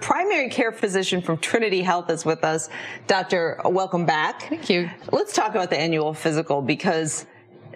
Primary 0.00 0.50
care 0.50 0.72
physician 0.72 1.22
from 1.22 1.38
Trinity 1.38 1.80
Health 1.80 2.10
is 2.10 2.24
with 2.24 2.42
us. 2.42 2.68
Doctor, 3.06 3.60
welcome 3.64 4.04
back. 4.04 4.48
Thank 4.48 4.68
you. 4.70 4.90
Let's 5.12 5.34
talk 5.34 5.50
about 5.50 5.70
the 5.70 5.78
annual 5.78 6.14
physical 6.14 6.62
because 6.62 7.26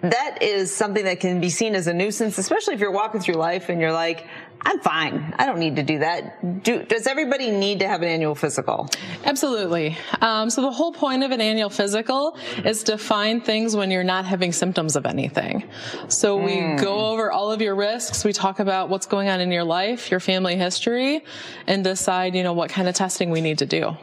that 0.01 0.41
is 0.41 0.73
something 0.73 1.05
that 1.05 1.19
can 1.19 1.39
be 1.39 1.49
seen 1.49 1.75
as 1.75 1.87
a 1.87 1.93
nuisance, 1.93 2.37
especially 2.37 2.73
if 2.73 2.79
you're 2.79 2.91
walking 2.91 3.21
through 3.21 3.35
life 3.35 3.69
and 3.69 3.81
you're 3.81 3.91
like, 3.91 4.27
I'm 4.61 4.79
fine. 4.81 5.33
I 5.37 5.45
don't 5.45 5.59
need 5.59 5.77
to 5.77 5.83
do 5.83 5.99
that. 5.99 6.63
Do, 6.63 6.83
does 6.83 7.07
everybody 7.07 7.49
need 7.49 7.79
to 7.79 7.87
have 7.87 8.01
an 8.01 8.09
annual 8.09 8.35
physical? 8.35 8.89
Absolutely. 9.23 9.97
Um, 10.21 10.49
so 10.49 10.61
the 10.61 10.71
whole 10.71 10.91
point 10.91 11.23
of 11.23 11.31
an 11.31 11.39
annual 11.39 11.69
physical 11.69 12.37
is 12.65 12.83
to 12.83 12.97
find 12.97 13.43
things 13.43 13.75
when 13.75 13.89
you're 13.89 14.03
not 14.03 14.25
having 14.25 14.51
symptoms 14.51 14.95
of 14.95 15.05
anything. 15.05 15.63
So 16.09 16.37
we 16.37 16.75
go 16.75 17.11
over 17.11 17.31
all 17.31 17.51
of 17.51 17.61
your 17.61 17.75
risks. 17.75 18.25
We 18.25 18.33
talk 18.33 18.59
about 18.59 18.89
what's 18.89 19.05
going 19.05 19.29
on 19.29 19.39
in 19.39 19.51
your 19.51 19.63
life, 19.63 20.11
your 20.11 20.19
family 20.19 20.57
history, 20.57 21.23
and 21.65 21.83
decide, 21.83 22.35
you 22.35 22.43
know, 22.43 22.53
what 22.53 22.69
kind 22.69 22.87
of 22.89 22.95
testing 22.95 23.29
we 23.29 23.41
need 23.41 23.59
to 23.59 23.65
do. 23.65 23.95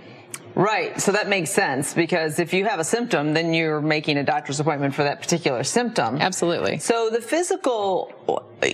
Right. 0.57 0.99
So 0.99 1.13
that 1.13 1.29
makes 1.29 1.51
sense 1.51 1.93
because 1.93 2.39
if 2.39 2.55
you 2.55 2.65
have 2.65 2.81
a 2.81 2.85
symptom, 2.85 3.35
then 3.35 3.53
you're 3.53 3.83
making 3.83 4.17
a 4.17 4.25
doctor's 4.25 4.59
appointment 4.59 4.95
for 4.95 5.03
that 5.05 5.21
particular 5.21 5.63
symptom. 5.65 6.17
Absolutely. 6.17 6.79
So 6.79 7.11
the 7.11 7.21
physical, 7.21 8.11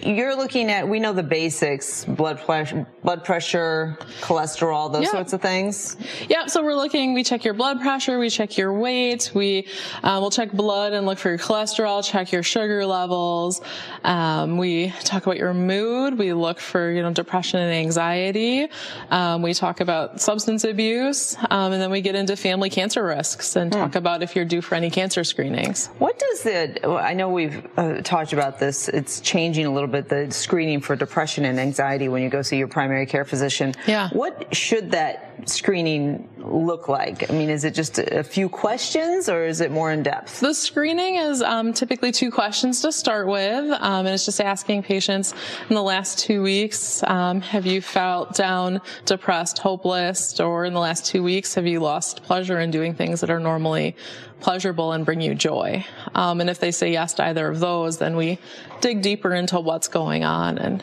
you're 0.04 0.36
looking 0.36 0.70
at, 0.70 0.88
we 0.88 1.00
know 1.00 1.12
the 1.12 1.24
basics, 1.24 2.04
blood 2.04 2.38
pressure, 2.38 2.86
blood 3.02 3.24
pressure, 3.24 3.98
cholesterol, 4.20 4.92
those 4.92 5.06
Yeah. 5.06 5.10
sorts 5.10 5.32
of 5.32 5.42
things. 5.42 5.96
Yeah, 6.28 6.46
so 6.46 6.62
we're 6.62 6.76
looking, 6.76 7.14
we 7.14 7.24
check 7.24 7.44
your 7.44 7.54
blood 7.54 7.80
pressure, 7.80 8.20
we 8.20 8.30
check 8.30 8.56
your 8.56 8.72
weight, 8.72 9.32
we 9.34 9.66
uh, 10.04 10.18
will 10.20 10.30
check 10.30 10.52
blood 10.52 10.92
and 10.92 11.04
look 11.04 11.18
for 11.18 11.30
your 11.30 11.38
cholesterol, 11.38 12.04
check 12.08 12.30
your 12.30 12.44
sugar 12.44 12.86
levels. 12.86 13.60
Um, 14.04 14.56
we 14.56 14.90
talk 15.02 15.26
about 15.26 15.36
your 15.36 15.52
mood, 15.52 16.16
we 16.16 16.32
look 16.32 16.60
for, 16.60 16.92
you 16.92 17.02
know, 17.02 17.12
depression 17.12 17.58
and 17.58 17.72
anxiety. 17.74 18.68
Um, 19.10 19.42
we 19.42 19.52
talk 19.52 19.80
about 19.80 20.20
substance 20.20 20.62
abuse, 20.62 21.36
um, 21.50 21.71
and 21.72 21.82
then 21.82 21.90
we 21.90 22.00
get 22.00 22.14
into 22.14 22.36
family 22.36 22.70
cancer 22.70 23.04
risks 23.04 23.56
and 23.56 23.72
talk 23.72 23.94
about 23.94 24.22
if 24.22 24.36
you're 24.36 24.44
due 24.44 24.60
for 24.60 24.74
any 24.74 24.90
cancer 24.90 25.24
screenings. 25.24 25.86
What 25.98 26.18
does 26.18 26.42
the, 26.42 26.88
I 26.88 27.14
know 27.14 27.28
we've 27.28 27.66
uh, 27.76 28.00
talked 28.02 28.32
about 28.32 28.58
this, 28.58 28.88
it's 28.88 29.20
changing 29.20 29.66
a 29.66 29.72
little 29.72 29.88
bit, 29.88 30.08
the 30.08 30.30
screening 30.30 30.80
for 30.80 30.96
depression 30.96 31.44
and 31.44 31.58
anxiety 31.58 32.08
when 32.08 32.22
you 32.22 32.28
go 32.28 32.42
see 32.42 32.58
your 32.58 32.68
primary 32.68 33.06
care 33.06 33.24
physician. 33.24 33.74
Yeah. 33.86 34.08
What 34.10 34.54
should 34.54 34.92
that 34.92 35.31
screening 35.46 36.28
look 36.38 36.88
like? 36.88 37.30
I 37.30 37.34
mean, 37.34 37.50
is 37.50 37.64
it 37.64 37.74
just 37.74 37.98
a 37.98 38.22
few 38.22 38.48
questions 38.48 39.28
or 39.28 39.44
is 39.44 39.60
it 39.60 39.70
more 39.70 39.90
in 39.90 40.02
depth? 40.02 40.40
The 40.40 40.54
screening 40.54 41.16
is 41.16 41.42
um, 41.42 41.72
typically 41.72 42.12
two 42.12 42.30
questions 42.30 42.80
to 42.82 42.92
start 42.92 43.26
with, 43.26 43.70
um, 43.80 44.06
and 44.06 44.08
it's 44.08 44.24
just 44.24 44.40
asking 44.40 44.82
patients 44.82 45.34
in 45.68 45.74
the 45.74 45.82
last 45.82 46.18
two 46.18 46.42
weeks, 46.42 47.02
um, 47.04 47.40
have 47.40 47.66
you 47.66 47.80
felt 47.80 48.34
down, 48.34 48.80
depressed, 49.04 49.58
hopeless, 49.58 50.38
or 50.40 50.64
in 50.64 50.74
the 50.74 50.80
last 50.80 51.06
two 51.06 51.22
weeks, 51.22 51.54
have 51.54 51.66
you 51.66 51.80
lost 51.80 52.22
pleasure 52.22 52.60
in 52.60 52.70
doing 52.70 52.94
things 52.94 53.20
that 53.20 53.30
are 53.30 53.40
normally 53.40 53.96
pleasurable 54.40 54.92
and 54.92 55.04
bring 55.04 55.20
you 55.20 55.34
joy? 55.34 55.84
Um, 56.14 56.40
and 56.40 56.50
if 56.50 56.58
they 56.58 56.70
say 56.70 56.92
yes 56.92 57.14
to 57.14 57.24
either 57.24 57.48
of 57.48 57.60
those, 57.60 57.98
then 57.98 58.16
we 58.16 58.38
dig 58.80 59.02
deeper 59.02 59.34
into 59.34 59.60
what's 59.60 59.88
going 59.88 60.24
on 60.24 60.58
and 60.58 60.82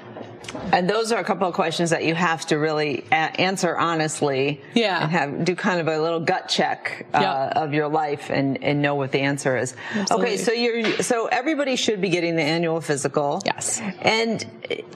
And 0.71 0.89
those 0.89 1.11
are 1.11 1.19
a 1.19 1.23
couple 1.23 1.47
of 1.47 1.53
questions 1.53 1.91
that 1.91 2.03
you 2.05 2.15
have 2.15 2.45
to 2.47 2.57
really 2.57 3.05
a- 3.11 3.15
answer 3.39 3.77
honestly. 3.77 4.61
Yeah. 4.73 5.03
And 5.03 5.11
have 5.11 5.45
do 5.45 5.55
kind 5.55 5.79
of 5.79 5.87
a 5.87 5.99
little 5.99 6.19
gut 6.19 6.49
check 6.49 7.05
uh, 7.13 7.19
Yep. 7.21 7.55
of 7.63 7.73
your 7.73 7.87
life 7.87 8.29
and, 8.29 8.63
and 8.63 8.81
know 8.81 8.95
what 8.95 9.11
the 9.11 9.19
answer 9.19 9.57
is. 9.57 9.75
Absolutely. 9.93 10.27
Okay, 10.27 10.37
so 10.37 10.51
you're 10.51 11.01
so 11.03 11.27
everybody 11.27 11.75
should 11.75 12.01
be 12.01 12.09
getting 12.09 12.35
the 12.35 12.43
annual 12.43 12.81
physical. 12.81 13.41
Yes. 13.45 13.81
And 14.01 14.43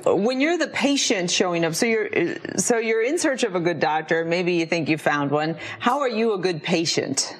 when 0.05 0.41
you're 0.41 0.57
the 0.57 0.67
patient 0.67 1.29
showing 1.29 1.65
up, 1.65 1.75
so 1.75 1.85
you're 1.85 2.09
so 2.57 2.77
you're 2.77 3.03
in 3.03 3.17
search 3.19 3.43
of 3.43 3.55
a 3.55 3.59
good 3.59 3.79
doctor. 3.79 4.25
Maybe 4.25 4.53
you 4.53 4.65
think 4.65 4.89
you 4.89 4.97
found 4.97 5.31
one. 5.31 5.57
How 5.79 5.99
are 6.01 6.09
you 6.09 6.33
a 6.33 6.37
good 6.39 6.63
patient? 6.63 7.35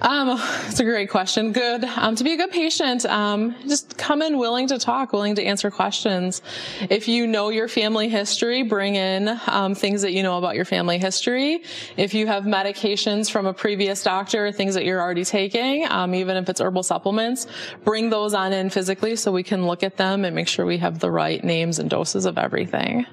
Um, 0.00 0.40
it's 0.66 0.80
a 0.80 0.84
great 0.84 1.10
question. 1.10 1.52
Good. 1.52 1.84
Um, 1.84 2.16
to 2.16 2.24
be 2.24 2.32
a 2.32 2.36
good 2.36 2.50
patient, 2.50 3.04
um, 3.04 3.54
just 3.68 3.98
come 3.98 4.22
in 4.22 4.38
willing 4.38 4.66
to 4.68 4.78
talk, 4.78 5.12
willing 5.12 5.34
to 5.34 5.44
answer 5.44 5.70
questions. 5.70 6.40
If 6.88 7.06
you 7.06 7.26
know 7.26 7.50
your 7.50 7.68
family 7.68 8.08
history, 8.08 8.62
bring 8.62 8.96
in 8.96 9.38
um, 9.46 9.74
things 9.74 10.00
that 10.02 10.12
you 10.12 10.22
know 10.22 10.38
about 10.38 10.54
your 10.54 10.64
family 10.64 10.98
history. 10.98 11.64
If 11.98 12.14
you 12.14 12.26
have 12.28 12.44
medications 12.44 13.30
from 13.30 13.44
a 13.44 13.52
previous 13.52 14.02
doctor, 14.02 14.50
things 14.52 14.74
that 14.74 14.86
you're 14.86 15.00
already 15.00 15.24
taking, 15.24 15.86
um, 15.90 16.14
even 16.14 16.38
if 16.38 16.48
it's 16.48 16.62
herbal 16.62 16.82
supplements, 16.82 17.46
bring 17.84 18.08
those 18.08 18.32
on 18.32 18.54
in 18.54 18.70
physically 18.70 19.16
so 19.16 19.30
we 19.30 19.42
can 19.42 19.66
look 19.66 19.82
at 19.82 19.98
them 19.98 20.24
and 20.24 20.34
make 20.34 20.48
sure 20.48 20.64
we 20.64 20.78
have 20.78 20.98
the 21.00 21.10
right 21.10 21.44
names 21.44 21.78
and 21.78 21.90
doses 21.90 22.24
of 22.24 22.38
everything. 22.38 23.04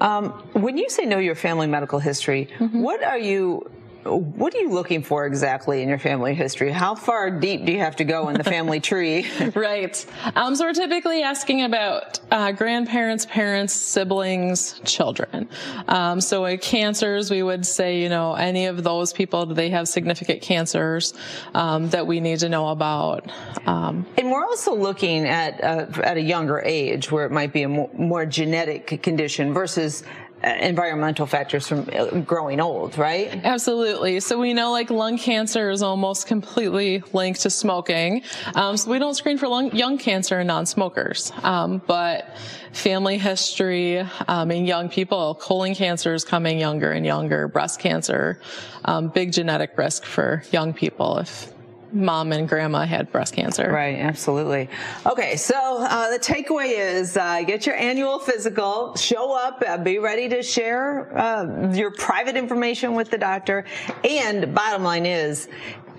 Um, 0.00 0.30
when 0.52 0.76
you 0.76 0.88
say 0.90 1.06
know 1.06 1.18
your 1.18 1.34
family 1.34 1.66
medical 1.66 1.98
history, 1.98 2.48
mm-hmm. 2.58 2.82
what 2.82 3.02
are 3.02 3.18
you 3.18 3.68
what 4.16 4.54
are 4.54 4.58
you 4.58 4.70
looking 4.70 5.02
for 5.02 5.26
exactly 5.26 5.82
in 5.82 5.88
your 5.88 5.98
family 5.98 6.34
history? 6.34 6.70
How 6.70 6.94
far 6.94 7.30
deep 7.30 7.64
do 7.64 7.72
you 7.72 7.78
have 7.78 7.96
to 7.96 8.04
go 8.04 8.28
in 8.28 8.36
the 8.36 8.44
family 8.44 8.80
tree? 8.90 9.26
right. 9.54 10.06
Um, 10.34 10.54
so 10.56 10.66
we're 10.66 10.72
typically 10.72 11.22
asking 11.22 11.62
about 11.62 12.20
uh, 12.30 12.52
grandparents, 12.52 13.26
parents, 13.26 13.74
siblings, 13.74 14.80
children. 14.84 15.48
Um, 15.88 16.20
so 16.20 16.44
in 16.44 16.58
cancers, 16.58 17.30
we 17.30 17.42
would 17.42 17.66
say, 17.66 18.00
you 18.00 18.08
know, 18.08 18.34
any 18.34 18.66
of 18.66 18.82
those 18.84 19.12
people, 19.12 19.46
do 19.46 19.54
they 19.54 19.70
have 19.70 19.88
significant 19.88 20.42
cancers 20.42 21.14
um, 21.54 21.90
that 21.90 22.06
we 22.06 22.20
need 22.20 22.40
to 22.40 22.48
know 22.48 22.68
about? 22.68 23.30
Um, 23.66 24.06
and 24.16 24.30
we're 24.30 24.44
also 24.44 24.74
looking 24.74 25.26
at 25.26 25.62
uh, 25.62 25.86
at 26.02 26.16
a 26.16 26.22
younger 26.22 26.60
age 26.60 27.10
where 27.10 27.24
it 27.24 27.32
might 27.32 27.52
be 27.52 27.62
a 27.62 27.68
more, 27.68 27.90
more 27.94 28.26
genetic 28.26 29.02
condition 29.02 29.52
versus 29.52 30.04
environmental 30.42 31.26
factors 31.26 31.66
from 31.66 31.88
uh, 31.92 32.20
growing 32.20 32.60
old, 32.60 32.96
right? 32.96 33.28
Absolutely. 33.44 34.20
So 34.20 34.38
we 34.38 34.54
know 34.54 34.70
like 34.70 34.90
lung 34.90 35.18
cancer 35.18 35.70
is 35.70 35.82
almost 35.82 36.26
completely 36.26 37.02
linked 37.12 37.40
to 37.42 37.50
smoking. 37.50 38.22
Um, 38.54 38.76
so 38.76 38.90
we 38.90 38.98
don't 38.98 39.14
screen 39.14 39.38
for 39.38 39.48
lung, 39.48 39.74
young 39.74 39.98
cancer 39.98 40.40
in 40.40 40.46
non-smokers. 40.46 41.32
Um, 41.42 41.82
but 41.86 42.36
family 42.72 43.18
history 43.18 43.98
um, 44.28 44.50
in 44.50 44.64
young 44.66 44.88
people, 44.88 45.34
colon 45.34 45.74
cancer 45.74 46.14
is 46.14 46.24
coming 46.24 46.58
younger 46.58 46.92
and 46.92 47.04
younger, 47.04 47.48
breast 47.48 47.80
cancer, 47.80 48.40
um, 48.84 49.08
big 49.08 49.32
genetic 49.32 49.76
risk 49.76 50.04
for 50.04 50.42
young 50.52 50.72
people 50.72 51.18
if 51.18 51.52
mom 51.92 52.32
and 52.32 52.48
grandma 52.48 52.84
had 52.84 53.10
breast 53.10 53.34
cancer. 53.34 53.70
Right, 53.70 53.98
absolutely. 53.98 54.68
Okay, 55.06 55.36
so 55.36 55.54
uh, 55.56 56.10
the 56.10 56.18
takeaway 56.18 56.78
is 56.78 57.16
uh, 57.16 57.42
get 57.42 57.66
your 57.66 57.76
annual 57.76 58.18
physical, 58.18 58.94
show 58.96 59.32
up, 59.32 59.62
uh, 59.66 59.78
be 59.78 59.98
ready 59.98 60.28
to 60.28 60.42
share 60.42 61.16
uh, 61.18 61.72
your 61.72 61.90
private 61.90 62.36
information 62.36 62.94
with 62.94 63.10
the 63.10 63.18
doctor, 63.18 63.64
and 64.04 64.54
bottom 64.54 64.82
line 64.82 65.06
is 65.06 65.48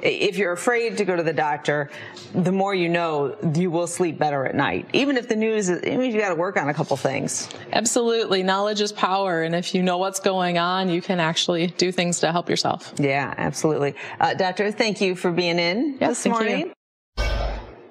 if 0.02 0.38
you're 0.38 0.52
afraid 0.52 0.98
to 0.98 1.06
go 1.06 1.16
to 1.16 1.24
the 1.24 1.34
doctor, 1.34 1.90
the 2.34 2.52
more 2.52 2.74
you 2.74 2.90
know, 2.90 3.36
you 3.56 3.72
will 3.72 3.88
sleep 3.88 4.18
better 4.18 4.46
at 4.46 4.56
night. 4.56 4.88
Even 4.94 5.18
if 5.18 5.28
the 5.28 5.36
news, 5.36 5.70
is, 5.70 5.84
even 5.84 6.02
if 6.02 6.14
you 6.14 6.20
got 6.20 6.30
to 6.30 6.36
work 6.36 6.58
on 6.58 6.70
a 6.70 6.74
couple 6.74 6.96
things. 6.98 7.50
Absolutely. 7.74 8.44
Knowledge 8.44 8.82
is 8.82 8.92
power. 8.92 9.42
And 9.42 9.56
if 9.56 9.76
you 9.76 9.84
know 9.84 9.98
what's 9.98 10.20
going 10.20 10.58
on, 10.58 10.90
you 10.90 11.02
can 11.02 11.20
actually 11.20 11.68
do 11.68 11.92
things 11.92 12.20
to 12.22 12.32
help 12.32 12.50
yourself. 12.50 12.94
Yeah, 12.98 13.34
absolutely. 13.38 13.96
Uh, 14.20 14.34
doctor, 14.34 14.72
thank 14.72 15.02
you 15.02 15.16
for 15.16 15.32
being 15.32 15.60
in 15.60 15.98
yes, 16.00 16.24
this 16.24 16.32
morning. 16.32 16.68
You. 16.68 16.74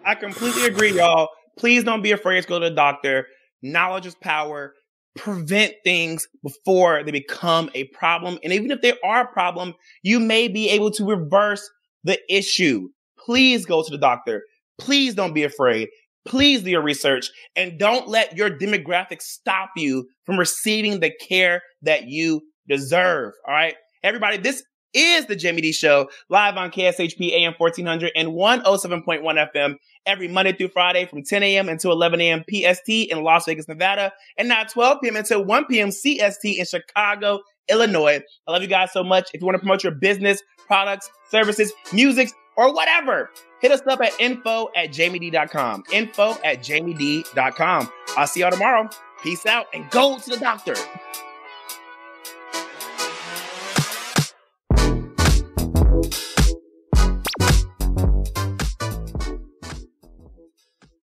I 0.05 0.15
completely 0.15 0.65
agree, 0.67 0.97
y'all. 0.97 1.29
Please 1.59 1.85
don't 1.85 2.03
be 2.03 2.13
afraid 2.13 2.43
to 2.43 2.49
go 2.49 2.59
to 2.59 2.69
the 2.69 2.75
doctor. 2.75 3.27
Knowledge 3.63 4.07
is 4.07 4.15
power. 4.15 4.75
Prevent 5.17 5.75
things 5.83 6.29
before 6.45 7.03
they 7.03 7.11
become 7.11 7.71
a 7.75 7.85
problem. 7.89 8.39
And 8.45 8.53
even 8.53 8.71
if 8.71 8.81
they 8.81 8.95
are 9.03 9.23
a 9.23 9.27
problem, 9.27 9.75
you 10.03 10.21
may 10.21 10.47
be 10.47 10.71
able 10.71 10.93
to 10.93 11.05
reverse 11.05 11.69
the 12.05 12.19
issue. 12.33 12.89
Please 13.19 13.67
go 13.67 13.83
to 13.83 13.91
the 13.91 13.99
doctor. 13.99 14.43
Please 14.79 15.15
don't 15.15 15.35
be 15.35 15.45
afraid. 15.45 15.89
Please 16.27 16.63
do 16.63 16.71
your 16.71 16.83
research 16.83 17.31
and 17.57 17.79
don't 17.79 18.09
let 18.09 18.37
your 18.37 18.51
demographic 18.51 19.23
stop 19.23 19.71
you 19.77 20.07
from 20.25 20.39
receiving 20.39 21.01
the 21.01 21.11
care 21.27 21.63
that 21.83 22.05
you 22.05 22.43
deserve. 22.69 23.33
All 23.47 23.55
right. 23.55 23.75
Everybody, 24.03 24.37
this 24.37 24.63
is 24.95 25.27
the 25.27 25.39
Jaime 25.41 25.61
Dee 25.61 25.73
Show 25.73 26.09
live 26.29 26.57
on 26.57 26.71
KSHP 26.71 27.33
AM 27.33 27.55
1400 27.57 28.13
and 28.15 28.29
107.1 28.29 29.47
FM 29.55 29.77
every 30.07 30.29
Monday 30.29 30.53
through 30.53 30.69
Friday 30.69 31.07
from 31.07 31.23
10 31.23 31.43
a.m. 31.43 31.69
until 31.69 31.93
11 31.93 32.21
a.m. 32.21 32.45
PST 32.49 32.89
in 32.89 33.23
Las 33.23 33.45
Vegas, 33.47 33.69
Nevada, 33.69 34.13
and 34.37 34.49
now 34.49 34.65
12 34.65 34.99
p.m. 35.03 35.17
until 35.17 35.45
1 35.45 35.67
p.m. 35.67 35.89
CST 35.89 36.57
in 36.57 36.65
Chicago, 36.65 37.41
Illinois. 37.69 38.21
I 38.47 38.53
love 38.53 38.63
you 38.63 38.69
guys 38.69 38.93
so 38.93 39.05
much. 39.05 39.31
If 39.35 39.41
you 39.41 39.47
want 39.47 39.57
to 39.57 39.61
promote 39.61 39.85
your 39.85 39.95
business, 39.95 40.43
products, 40.69 41.11
services, 41.29 41.73
music, 41.93 42.31
or 42.57 42.73
whatever, 42.73 43.31
hit 43.61 43.73
us 43.73 43.81
up 43.89 44.01
at 44.01 44.13
info 44.21 44.69
at 44.77 44.91
jaimedee.com. 44.91 45.85
Info 45.93 46.31
at 46.45 46.61
jaimedee.com. 46.61 47.91
I'll 48.17 48.27
see 48.27 48.41
y'all 48.41 48.51
tomorrow. 48.53 48.89
Peace 49.23 49.47
out 49.47 49.67
and 49.75 49.91
go 49.91 50.19
to 50.19 50.31
the 50.31 50.37
doctor. 50.37 50.75